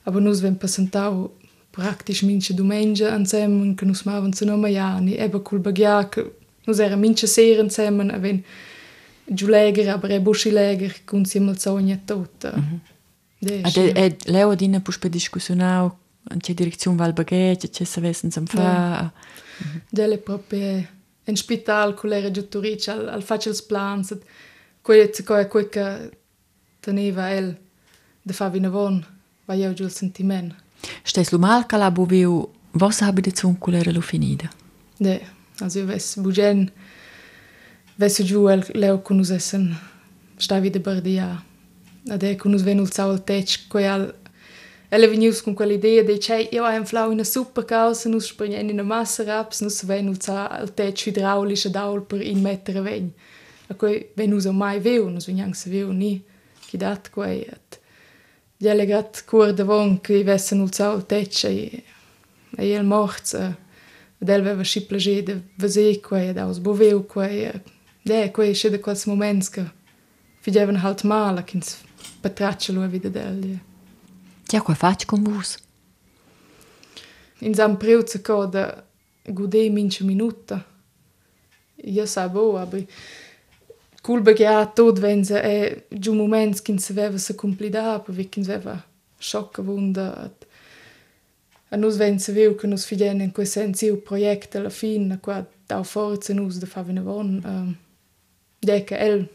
Aber 0.05 0.21
nus 0.21 0.41
ven 0.41 0.57
passentau 0.57 1.33
praktisch 1.75 2.23
minche 2.23 2.55
domengia 2.55 3.13
ansemmen, 3.13 3.75
che 3.75 3.85
nus 3.85 4.05
mavan 4.05 4.33
zu 4.33 4.45
no 4.45 4.57
maiani, 4.57 5.17
eba 5.17 5.41
cul 5.41 5.59
bagia, 5.59 6.09
che 6.09 6.35
nus 6.67 6.79
era 6.79 6.97
minche 6.97 7.27
sera 7.27 7.61
ansemmen, 7.61 8.11
a 8.11 8.19
ven 8.19 8.45
giuleger, 9.25 9.89
aber 9.89 10.11
e 10.11 10.21
buschileger, 10.21 11.05
kun 11.05 11.25
si 11.25 11.41
mal 11.41 11.59
sogna 11.59 11.99
tot. 12.05 12.53
Mm 12.57 12.61
-hmm. 12.61 12.81
Ed 13.39 13.77
è, 13.77 13.93
è 13.93 14.17
leo 14.31 14.51
ad 14.51 14.61
ina 14.61 14.81
puspe 14.81 15.09
discussionau 15.09 15.93
in 16.33 16.39
che 16.39 16.55
direzione 16.55 16.97
va 16.97 17.07
il 17.07 17.13
baghetto, 17.13 17.69
che 17.69 17.85
se 17.85 18.01
vessen 18.01 18.31
sam 18.31 18.47
fa. 18.47 19.13
Delle 19.91 20.19
proprio 20.19 20.87
in 21.25 21.37
spital 21.37 21.95
con 21.95 22.11
l'era 22.11 22.31
giutoric 22.31 22.89
al, 22.89 23.09
al 23.09 23.23
faccio 23.23 23.51
il 23.51 23.63
plans 23.67 24.11
et 24.11 24.23
quelle 24.83 25.11
che 25.11 25.49
quel 25.49 25.69
che 25.69 26.11
teneva 26.81 27.31
el 27.31 27.57
de 28.23 28.33
fa 28.33 28.49
vina 28.49 28.69
von 28.69 29.05
va 29.47 29.55
io 29.55 29.73
giù 29.73 29.85
il 29.85 29.91
sentiment 29.91 30.55
Stehst 31.05 31.33
du 31.33 31.39
mal 31.39 31.65
calabo 31.65 32.05
viu 32.05 32.49
was 32.81 33.01
habe 33.01 33.23
de 33.23 33.31
zunculere 33.31 33.93
lo 33.93 34.01
finida? 34.01 34.51
De, 34.99 35.21
also 35.61 35.87
wes 35.87 36.17
bugen 36.17 36.71
wes 37.99 38.19
ju 38.19 38.49
el 38.49 38.65
leo 38.75 38.99
kunus 38.99 39.31
essen 39.31 39.77
stavi 40.39 40.71
de 40.71 40.81
bardia. 40.81 41.43
Ade 42.11 42.37
kunus 42.37 42.63
venul 42.63 42.93
sau 42.93 43.11
al 43.11 43.25
tec 43.25 43.69
coial 43.69 44.13
Ela 44.95 45.09
venius 45.09 45.41
com 45.41 45.51
aquela 45.51 45.73
ideia 45.73 46.05
de 46.05 46.19
che 46.19 46.49
eu 46.53 46.65
am 46.65 46.87
flau 46.87 47.11
in 47.11 47.21
a 47.21 47.25
super 47.25 47.65
causa 47.65 48.09
nos 48.09 48.27
springen 48.27 48.71
in 48.71 48.79
a 48.79 48.85
massa 48.85 49.25
raps 49.25 49.61
nos 49.61 49.83
venul 49.83 50.15
sa 50.23 50.47
al 50.47 50.69
tec 50.69 50.97
hidraulische 51.07 51.69
daul 51.69 52.03
per 52.03 52.23
in 52.23 52.41
meter 52.41 52.81
vegn. 52.81 53.13
A 53.69 53.75
coi 53.75 54.07
venus 54.17 54.47
a 54.47 54.53
mai 54.53 54.79
veu, 54.79 55.11
nos 55.11 55.27
venhang 55.27 55.53
se 55.55 55.69
veu 55.69 55.93
ni. 55.93 56.23
Kidat 56.69 57.11
coi 57.11 57.41
et. 57.41 57.81
Jag 58.59 58.71
har 58.71 58.77
legat 58.77 59.23
kurda 59.27 59.65
vonk 59.65 60.11
i 60.11 60.23
vässen 60.23 60.61
utsau 60.61 61.01
täcce 61.01 61.53
i 61.53 61.85
el 62.57 62.83
morza. 62.83 63.55
Del 64.19 64.43
veva 64.43 64.63
și 64.63 64.81
plăjei 64.81 65.23
de 65.23 65.41
văzei 65.57 66.01
cu 66.01 66.15
aia, 66.15 66.33
dar 66.33 66.49
uzbuveu 66.49 67.01
cu 67.01 67.19
aia. 67.19 67.63
De 68.03 68.15
aia 68.15 68.31
cu 68.31 68.41
aia 68.41 68.53
și 68.53 68.69
de 68.69 68.79
quals 68.79 69.05
moments 69.05 69.49
că 69.49 69.65
fidevan 70.41 70.77
halt 70.77 71.03
mala 71.03 71.43
când 71.43 71.65
patrace 72.21 72.73
lui 72.73 72.89
vide 72.89 73.09
de 73.09 73.19
el. 73.19 73.59
Tia 74.47 74.61
cu 74.61 74.71
e 74.71 74.75
faci 74.75 75.05
cum 75.05 75.23
vus? 75.23 75.59
In 77.39 77.55
zam 77.55 77.77
preuță 77.77 78.19
că 78.19 78.33
o 78.33 78.47
da 78.47 78.85
gudei 79.33 79.69
mince 79.69 80.05
minuta. 80.05 80.67
Eu 81.77 82.05
sabo, 82.05 82.59
abri... 82.59 82.87
cul 84.05 84.21
begia 84.21 84.67
tot 84.67 84.99
venza 84.99 85.41
e 85.41 85.87
giù 85.89 86.13
moments 86.13 86.61
che 86.61 86.79
se 86.79 86.93
aveva 86.93 87.17
se 87.17 87.35
complida 87.35 88.01
perché 88.01 88.29
che 88.29 88.41
aveva 88.41 88.85
sciocca 89.17 89.63
vonda 89.63 90.31
a 91.71 91.77
nus 91.77 91.97
venza 91.97 92.31
veu 92.31 92.55
che 92.55 92.67
nus 92.67 92.85
fiden 92.85 93.23
in 93.23 93.33
quel 93.33 93.47
senso 93.47 93.87
il 93.87 93.97
progetto 93.97 94.59
alla 94.59 94.69
fine 94.69 95.19
qua 95.21 95.43
da 95.67 95.83
forza 95.83 96.35
nus 96.35 96.59
da 96.59 96.67
fare 96.67 97.01
von 97.01 97.41
ehm, 97.43 97.55
um, 97.55 97.77
de 98.59 98.85
che 98.85 98.99
el 98.99 99.27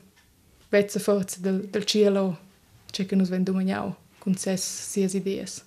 vezza 0.69 0.99
forza 0.99 1.39
del 1.41 1.67
del 1.71 1.85
cielo 1.85 2.37
c'è 2.91 3.07
che 3.07 3.15
nus 3.15 3.29
vendu 3.29 3.53
magnau 3.53 3.95
con 4.19 4.35
ses 4.35 4.61
sies 4.61 5.13
ideas 5.15 5.63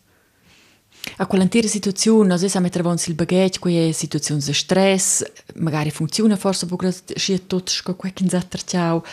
A 1.16 1.26
quell'intera 1.26 1.66
situazione, 1.66 2.28
noi 2.28 2.48
siamo 2.48 2.68
trovati 2.68 3.11
il 3.11 3.16
baghetto, 3.16 3.59
qui 3.61 3.88
è 3.88 3.92
situazione 3.92 4.40
di 4.42 4.53
stress, 4.53 5.24
magari 5.57 5.90
funziona 5.90 6.36
forse 6.36 6.66
perché 6.66 6.94
c'è 7.14 7.46
tutto 7.46 7.72
quello 7.96 8.14
che 8.14 8.28
ci 8.28 8.36
ha 8.36 8.46
ciao. 8.64 9.05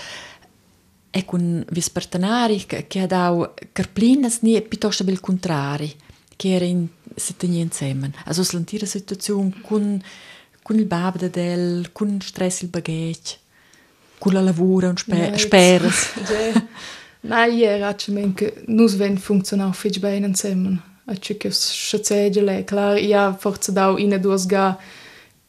E 1.11 1.25
con 1.25 1.65
i 1.67 1.83
partenari 1.91 2.63
che, 2.65 2.99
ha 2.99 3.07
dato 3.07 3.55
carplinas, 3.71 4.39
ni 4.41 4.61
piuttosto 4.61 5.03
il 5.03 5.19
contrario, 5.19 5.89
che 6.35 6.53
era 6.53 6.65
in 6.65 6.87
tenia 7.37 7.63
insieme. 7.63 8.11
Also 8.25 8.45
l'intera 8.51 8.85
situazione 8.85 9.51
con, 9.61 10.01
con 10.61 10.77
il 10.77 10.85
babbo 10.85 11.27
del, 11.27 11.91
con 11.91 12.21
stress 12.21 12.61
il 12.61 12.69
baghetto, 12.69 13.31
con 14.19 14.33
la 14.33 14.41
lavoro, 14.41 14.93
spe, 14.95 15.15
Nein, 15.15 15.37
speras. 15.37 16.11
Nein, 17.21 17.57
ja, 17.57 17.95
che 17.95 18.63
nus 18.67 18.95
ven 18.95 19.17
funzionau 19.17 19.73
fich 19.73 19.99
bene 19.99 20.27
insieme. 20.27 20.67
Acci 20.69 20.88
che 21.17 21.51
schatzegele, 21.51 22.63
klar, 22.63 22.97
ja, 22.97 23.33
forza 23.33 23.71
dau 23.71 23.97
in 23.97 24.17
duas 24.21 24.45
ga 24.45 24.77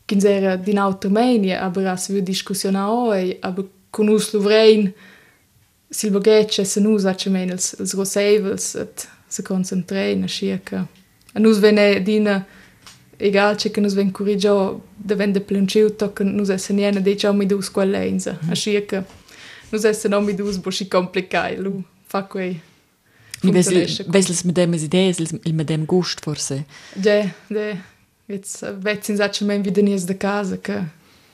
kinsera 0.06 0.56
din 0.56 0.78
automania, 0.78 1.60
aber 1.62 1.86
as 1.86 2.08
wir 2.08 2.22
diskussionau, 2.22 3.12
aber 3.42 3.64
con 3.90 4.08
us 4.08 4.32
luvrein 4.32 4.92
sil 5.90 6.10
baghetche 6.10 6.64
se 6.64 6.80
nus 6.80 7.04
acci 7.04 7.30
men 7.30 7.50
els, 7.50 7.74
els 7.80 7.94
rosevels 7.94 8.74
et 8.78 9.06
se 9.28 9.42
concentrein 9.42 10.24
a 10.24 10.28
sciaca. 10.28 10.86
A 11.34 11.38
nus 11.38 11.58
vene 11.58 12.02
dina 12.02 12.44
egal 13.18 13.56
che 13.56 13.70
che 13.70 13.80
nus 13.80 13.94
ven 13.94 14.10
corrigio 14.10 14.82
de 14.96 15.14
vende 15.14 15.40
plunciu 15.40 15.90
toc 15.90 16.20
nus 16.20 16.48
essen 16.48 16.76
niena 16.76 17.00
de 17.00 17.16
ciao 17.16 17.32
mi 17.32 17.46
dus 17.46 17.70
quell'enza. 17.70 18.38
A 18.50 18.54
sciaca 18.54 19.04
nus 19.70 19.84
essen 19.84 20.10
non 20.10 20.24
mi 20.24 20.34
dus 20.34 20.58
bosci 20.58 20.88
complicai, 20.88 21.56
lu 21.56 21.82
fa 22.06 22.22
quei. 22.22 22.69
Vesels 23.42 24.44
mit 24.44 24.56
dem 24.56 24.74
idees, 24.74 25.18
il 25.18 25.52
mit 25.52 25.68
dem 25.68 25.86
gust 25.86 26.20
forse. 26.20 26.64
Ja, 27.02 27.30
de 27.48 27.76
jetzt 28.26 28.64
vet 28.82 29.04
sin 29.04 29.16
sacce 29.16 29.44
men 29.44 29.64
wieder 29.64 29.82
nies 29.82 30.06
de 30.06 30.14
casa 30.14 30.56
che 30.56 30.84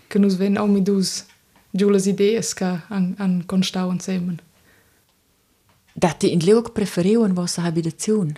che 0.09 0.19
nus 0.19 0.37
ven 0.37 0.53
non 0.53 0.71
mi 0.71 0.83
dus 0.83 1.25
giù 1.71 1.89
las 1.89 2.07
ideas 2.07 2.55
che 2.55 2.81
an, 2.89 3.15
an 3.19 3.43
constau 3.47 3.91
insieme. 3.91 4.37
Dati 5.93 6.33
in 6.33 6.41
Leog 6.41 6.73
preferiu 6.73 7.25
in 7.25 7.35
vostra 7.35 7.65
abitazione. 7.65 8.35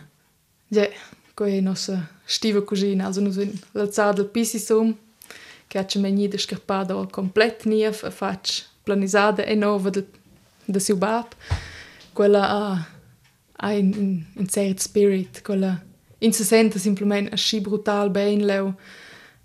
Ja, 0.68 0.88
quei 1.34 1.60
nostra 1.60 2.08
stiva 2.24 2.62
cugina, 2.62 3.06
also 3.06 3.20
nus 3.20 3.36
ven 3.36 3.52
l'alzada 3.72 4.12
del 4.12 4.26
pisisum, 4.26 4.96
che 5.66 5.78
acce 5.78 5.98
men 5.98 6.14
nida 6.14 6.38
scarpada 6.38 6.96
o 6.96 7.06
complet 7.06 7.64
nief, 7.64 8.02
a 8.04 8.10
fac 8.10 8.64
planisada 8.84 9.44
e 9.44 9.54
nova 9.54 9.90
del, 9.90 10.06
de 10.64 10.80
siu 10.80 10.96
bab. 10.96 11.26
Quella 12.12 12.48
ha, 12.48 12.72
ha 12.72 12.97
in, 13.62 13.92
in, 13.94 14.26
in 14.34 14.48
cert 14.48 14.80
spirit, 14.80 15.42
quella 15.42 15.82
in 16.18 16.32
se 16.32 16.44
sente 16.44 16.78
simplement 16.78 17.32
aschi 17.32 17.60
brutal 17.60 18.10
ben 18.10 18.44
leu 18.44 18.74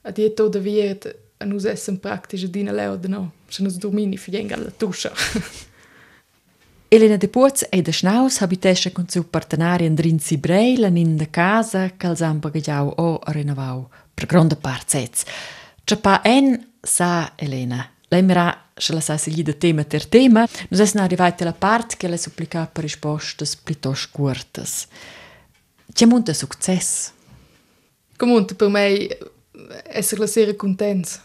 a 0.02 0.12
die 0.12 0.34
to 0.34 0.50
da 0.50 0.60
viert 0.60 1.16
a 1.38 1.46
nus 1.46 1.66
essen 1.66 2.00
praktisch 2.00 2.50
dina 2.50 2.72
leu 2.72 2.98
de 2.98 3.08
no 3.08 3.32
se 3.48 3.64
nus 3.64 3.78
dormini 3.78 4.18
fienga 4.18 4.56
alla 4.56 4.72
tuscia 4.72 5.12
Elena 6.94 7.18
de 7.18 7.28
Puoz 7.28 7.66
e 7.72 7.82
de 7.82 7.92
Schnaus 7.92 8.42
habitesce 8.42 8.92
con 8.92 9.10
suo 9.10 9.24
partenario 9.24 9.88
Andrin 9.88 10.20
Sibrei 10.20 10.76
in 10.76 11.18
de 11.18 11.28
casa 11.32 11.90
che 11.98 12.08
han 12.20 12.40
bagagiau 12.40 12.94
o 12.98 13.20
renovau 13.26 13.90
per 14.14 14.28
grande 14.28 14.56
parzets. 14.56 15.26
C'è 15.84 15.98
pa 15.98 16.22
en 16.24 16.74
sa 16.80 17.34
Elena. 17.36 17.90
Lei 18.14 18.54
se 18.76 18.94
la 18.94 19.02
sa 19.02 19.18
sigli 19.18 19.42
de 19.42 19.58
tema 19.58 19.84
ter 19.84 20.06
tema. 20.06 20.48
Nus 20.70 20.80
essen 20.80 21.02
arrivati 21.02 21.44
alla 21.44 21.54
part 21.54 21.98
che 21.98 22.08
le 22.08 22.18
supplica 22.18 22.68
per 22.68 22.84
rispostas 22.84 23.56
piuttosto 23.56 24.10
curtas. 24.12 24.88
C'è 25.92 26.06
molto 26.06 26.34
successo. 26.34 27.12
comunque 28.16 28.56
per 28.56 28.70
me 28.70 29.18
essere 29.86 30.22
la 30.22 30.28
sera 30.28 30.54
contents 30.56 31.20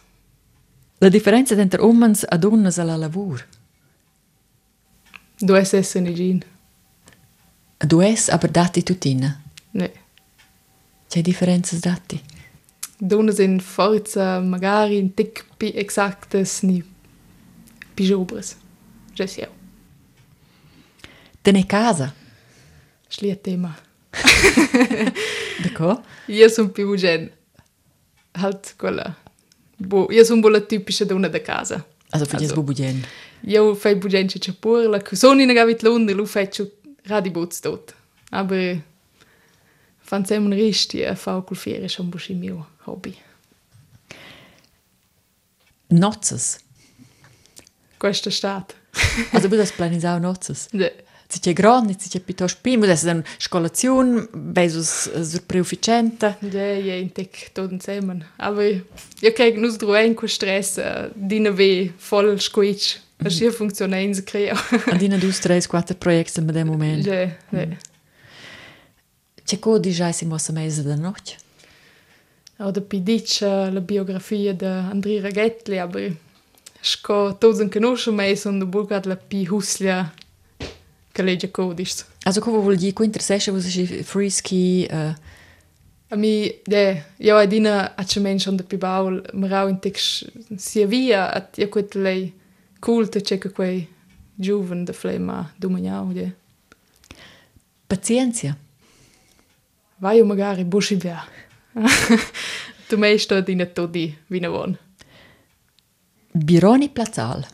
La 0.99 1.09
differenza 1.09 1.55
entre 1.55 1.80
uomini 1.80 2.18
e 2.28 2.39
donne 2.39 2.70
alla 2.76 2.97
lavoro. 2.97 3.45
do 5.41 5.55
es 5.57 5.72
essen 5.72 6.07
i 6.07 6.14
gin 6.14 6.43
Du 7.78 8.01
es 8.01 8.28
aber 8.28 8.51
dati 8.51 8.82
tutina. 8.82 9.41
ne 9.70 9.91
C'è 11.09 11.20
differenze 11.22 11.78
dati. 11.78 12.20
Donne 13.01 13.32
sind 13.32 13.62
forza, 13.62 14.40
magari 14.40 14.99
un 14.99 15.11
tic 15.14 15.44
pi 15.59 15.72
exactes 15.74 16.62
ni 16.62 16.82
pi 17.94 18.09
jobres. 18.09 18.57
Je 19.14 19.26
sjeu. 19.26 19.53
Tene 21.42 21.62
casa. 21.66 22.11
Šli 23.11 23.28
je 23.28 23.36
tema. 23.36 23.74
Tako? 25.62 25.96
Jaz 26.28 26.55
sem 26.55 26.72
pi 26.74 26.84
uđen. 26.84 27.28
Halt 28.34 28.74
kola. 28.76 29.14
Bo, 29.78 30.09
jaz 30.11 30.28
sem 30.28 30.42
bolj 30.42 30.61
tipična 30.68 31.07
dona 31.07 31.28
da 31.28 31.38
casa. 31.38 31.80
Also 32.11 32.26
für 32.26 32.42
jaz 32.42 32.53
bo 32.53 32.62
buđen. 32.62 33.03
Jo 33.42 33.74
fej 33.74 33.94
buđen 33.94 34.28
če 34.28 34.38
čepurla, 34.38 35.01
ko 35.01 35.16
so 35.16 35.34
ni 35.34 35.46
nega 35.46 35.62
vitlonde, 35.68 36.14
lu 36.14 36.26
fej 36.26 36.51
ču 36.53 36.66
radi 37.07 37.30
bo 37.30 37.44
odstot. 37.46 37.92
Aber 38.30 38.78
fan 40.09 40.24
sem 40.24 40.48
risti 40.52 41.04
a 41.04 41.14
fa 41.14 41.40
col 41.42 41.56
fiere 41.56 41.88
schon 41.88 42.11
bushi 42.11 42.34
mio 42.34 42.66
hobby 42.86 43.14
Nozzes. 45.88 46.59
questa 47.98 48.30
stat 48.30 48.74
Also 49.32 49.48
das 49.48 49.72
planisau 49.72 50.18
nozzes. 50.18 50.68
ne 50.72 50.92
Si 51.30 51.40
c'è 51.40 51.52
grande, 51.52 51.94
si 51.98 52.09
c'è 52.09 52.20
piuttosto 52.20 52.59
pim, 52.62 52.80
das 52.86 53.02
ist 53.02 53.09
eine 53.09 53.22
Scolazione, 53.38 54.28
besus 54.32 55.11
sur 55.11 55.42
preufficiente. 55.44 56.38
Ja, 56.40 56.72
ja, 56.72 56.94
in 56.94 57.12
tec 57.12 57.50
tot 57.52 57.70
insieme. 57.70 58.24
Aber 58.38 58.64
io 58.64 59.32
krieg 59.34 59.59
nus 59.59 59.76
druen 59.76 60.14
co 60.14 60.26
stress 60.26 60.78
uh, 60.78 61.11
dina 61.14 61.52
ve 61.52 61.92
voll 61.98 62.40
squitch. 62.40 62.96
Das 63.18 63.36
hier 63.36 63.52
funktioniert 63.52 64.16
in 64.16 64.24
crea. 64.24 64.56
Und 64.90 65.02
in 65.02 65.20
dus, 65.20 65.40
tres, 65.40 65.68
quattro 65.68 65.96
projekte 65.96 66.40
mit 66.40 66.54
dem 66.54 66.68
Moment. 66.68 67.04
Ja, 67.04 67.20
ja. 67.24 67.32
C'è 67.50 67.76
Ce 69.49 69.59
codici 69.59 70.01
ai 70.01 70.12
simo 70.12 70.36
să 70.36 70.53
mei 70.53 70.70
de 70.82 70.94
noci? 70.94 71.36
O 72.59 72.70
da 72.70 72.80
pidic 72.80 73.38
la 73.70 73.82
biografia 73.84 74.53
de 74.53 74.66
Andrei 74.66 75.20
Raghetli, 75.20 75.80
abri. 75.80 76.16
Sco 76.80 77.32
toți 77.32 77.61
în 77.61 77.68
cănușul 77.68 78.12
mei 78.12 78.36
sunt 78.36 78.62
bucat 78.62 79.05
la 79.05 79.14
pihuslea 79.14 80.14
că 81.12 81.22
lege 81.22 81.51
codici. 81.51 81.92
Azo 82.22 82.40
cum 82.40 82.53
vă 82.53 82.59
vol 82.59 82.76
di, 82.76 82.92
cu 82.92 83.03
interesește 83.03 83.51
vă 83.51 83.61
și 83.61 83.86
free 83.86 84.28
ski... 84.28 84.86
Uh... 84.90 85.14
A 86.09 86.14
mi, 86.14 86.55
de, 86.64 87.05
eu 87.16 87.36
adina 87.36 87.92
a 87.96 88.03
ce 88.03 88.20
menșon 88.20 88.57
de 88.57 88.62
pibaul, 88.62 89.30
mă 89.32 89.46
rau 89.46 89.66
în 89.66 89.76
tex 89.76 90.22
sia 90.57 90.86
via, 90.86 91.32
at 91.32 91.59
eu 91.59 91.68
cu 91.68 91.86
lei 91.92 92.34
culte 92.78 93.18
ce 93.18 93.38
că 93.38 93.49
quei 93.49 93.88
giuven 94.40 94.84
de 94.84 94.92
flema 94.92 95.53
dumaniau, 95.59 96.11
de. 96.12 96.30
Pacienția. 97.86 98.59
Vai 99.99 100.20
o 100.20 100.24
magari 100.24 100.64
busci 100.64 100.94
via. 101.03 101.24
tu 102.88 102.96
mei 102.96 103.18
sto 103.18 103.40
dina 103.40 103.66
todi 103.66 104.16
vina 104.26 104.49
von. 104.49 104.78
Bironi 106.32 106.88
Platzal. 106.88 107.46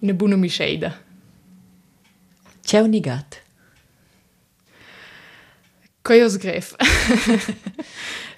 Una 0.00 0.12
buona 0.12 0.36
misceida. 0.36 1.00
C'è 2.64 2.80
un 2.80 3.00
gat. 3.00 3.42
Coios 6.02 6.36
gref. 6.36 6.74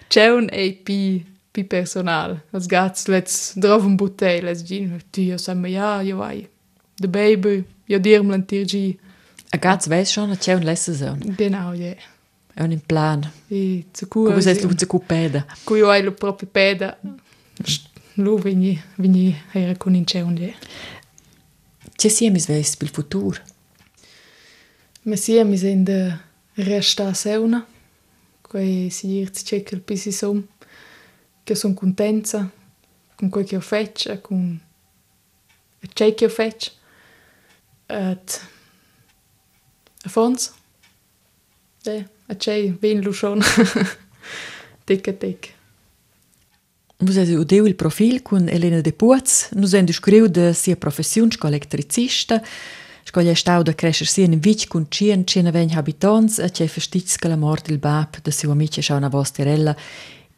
C'è 0.09 0.29
un 0.29 0.49
e 0.51 0.73
pi 0.83 1.25
pi 1.51 1.65
personal. 1.65 2.43
Als 2.51 2.67
gats 2.67 3.07
let's 3.07 3.55
drov 3.57 3.85
un 3.85 3.97
butei, 3.97 4.41
let's 4.41 4.63
gin. 4.63 5.01
Dio 5.11 5.39
sa 5.39 5.55
me 5.55 5.69
ja, 5.69 6.01
io 6.01 6.17
vai. 6.17 6.49
De 6.97 7.09
baby, 7.09 7.65
io 7.87 7.99
dirm 7.99 8.31
l'antirgi. 8.31 8.99
A 9.51 9.57
gat 9.57 9.87
weiß 9.87 10.11
schon, 10.11 10.37
c'è 10.37 10.55
un 10.55 10.65
lesse 10.65 10.95
son. 10.95 11.19
Genau, 11.37 11.73
ja. 11.73 11.95
È 12.55 12.63
un 12.63 12.71
in 12.71 12.81
plan. 12.81 13.21
E 13.49 13.87
zu 13.93 14.07
Come 14.07 14.31
cura. 14.31 14.41
se 14.41 14.55
tu 14.57 14.73
zu 14.77 14.87
cupeda. 14.87 15.45
Cui 15.65 15.79
io 15.79 15.91
hai 15.91 16.03
lo 16.03 16.13
proprio 16.13 16.49
peda. 16.51 16.97
Lu 18.15 18.39
vini, 18.39 18.81
vini, 18.97 19.37
era 19.51 19.77
con 19.77 19.95
in 19.95 20.05
c'è 20.05 20.21
un 20.21 20.37
ja. 20.37 20.53
C'è 21.97 22.09
siemis 22.09 22.47
veis 22.47 22.77
bil 22.77 22.91
futur. 22.91 23.43
Ma 25.03 25.17
mi 25.45 25.57
sind 25.57 25.87
de 25.87 26.19
resta 26.55 27.13
seuna. 27.13 27.67
Quei 28.41 28.89
si 28.91 29.09
dirz 29.09 29.43
cekel 29.45 29.81
pisi 29.81 30.13
som. 30.13 30.47
Che 31.43 31.55
son 31.55 31.75
contenta 31.75 32.51
con 33.17 33.29
quel 33.29 33.45
che 33.45 33.57
ho 33.57 33.61
fetch, 33.61 34.21
con 34.21 34.61
c'è 35.93 36.15
che 36.15 36.25
ho 36.25 36.29
fetch. 36.29 36.73
Et 37.89 38.41
fons. 40.07 40.53
De, 41.83 42.09
a 42.27 42.35
c'è 42.35 42.73
ven 42.81 43.01
lu 43.01 43.13
schon. 43.13 43.41
tic 44.85 45.09
a 45.09 45.13
tic. 45.13 45.53
Vus 46.97 47.17
avete 47.17 47.35
udeu 47.37 47.67
il 47.67 47.75
profil 47.75 48.23
con 48.23 48.49
Elena 48.49 48.81
de 48.81 48.93
Puaz. 48.93 49.51
Nus 49.53 49.73
hem 49.73 49.85
descriu 49.85 50.29
de 50.29 50.53
sia 50.53 50.77
professiun 50.77 51.31
sco 51.31 51.47
elettricista. 51.47 52.43
Sco 53.05 53.21
gli 53.21 53.35
stau 53.35 53.63
da 53.63 53.75
crescer 53.75 54.07
sia 54.07 54.25
in 54.25 54.39
vic 54.39 54.67
con 54.69 54.87
cien, 54.89 55.27
cien 55.27 55.47
avegn 55.47 55.77
habitants, 55.77 56.39
e 56.39 56.51
c'è 56.51 56.67
festizz 56.67 57.17
che 57.17 57.29
la 57.29 57.37
mort 57.37 57.69
il 57.69 57.79
bab 57.79 58.23
de 58.23 58.31
siu 58.31 58.51
amici 58.51 58.81
scha 58.81 58.95
una 58.95 59.09
vosterella 59.09 59.77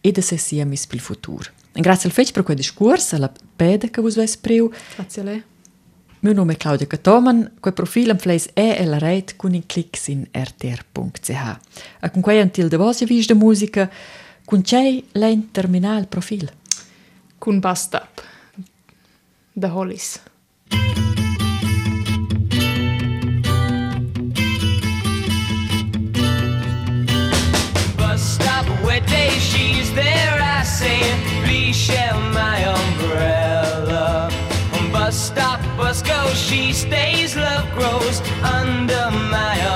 e 0.00 0.10
de 0.10 0.20
se 0.20 0.36
sia 0.36 0.66
mis 0.66 0.86
pil 0.86 1.00
futur. 1.00 1.52
Grazie 1.72 2.08
al 2.08 2.14
fetch 2.14 2.32
per 2.32 2.42
quel 2.42 2.56
discurs, 2.56 3.12
alla 3.12 3.32
peda 3.56 3.88
che 3.88 4.00
vus 4.00 4.16
ves 4.16 4.36
priu. 4.36 4.70
Grazie 4.96 5.22
a 5.22 5.24
lei. 5.24 5.42
Meu 6.26 6.34
nome 6.34 6.54
è 6.54 6.56
Claudia 6.56 6.88
Catoman, 6.88 7.52
quel 7.60 7.72
profil 7.72 8.10
am 8.10 8.18
fleis 8.18 8.50
è 8.52 8.78
e 8.80 8.84
la 8.84 8.98
rete 8.98 9.36
con 9.36 9.54
in 9.54 9.64
clicks 9.64 10.08
in 10.08 10.26
rtr.ch. 10.32 11.30
E 12.00 12.10
con 12.10 12.20
quei 12.20 12.40
antil 12.40 12.66
de 12.66 12.76
voce 12.76 13.04
vis 13.04 13.26
de 13.26 13.34
musica, 13.34 13.88
con 14.44 14.60
c'è 14.60 15.00
l'en 15.12 15.52
terminal 15.52 16.00
il 16.00 16.08
profil. 16.08 16.50
Kun 17.38 17.60
bastap. 17.60 18.24
The 19.52 19.68
Hollies. 19.68 20.20
bus 27.96 28.20
stop 28.20 28.66
where 28.82 29.00
day 29.06 29.30
she's 29.38 29.94
there. 29.94 30.40
I 30.40 30.64
say, 30.64 30.98
please 31.44 31.76
share 31.76 32.18
my 32.32 32.64
umbrella. 32.64 32.95
She 36.46 36.72
stays, 36.72 37.34
love 37.34 37.68
grows 37.74 38.20
under 38.44 39.10
my 39.10 39.54
umbrella. 39.58 39.75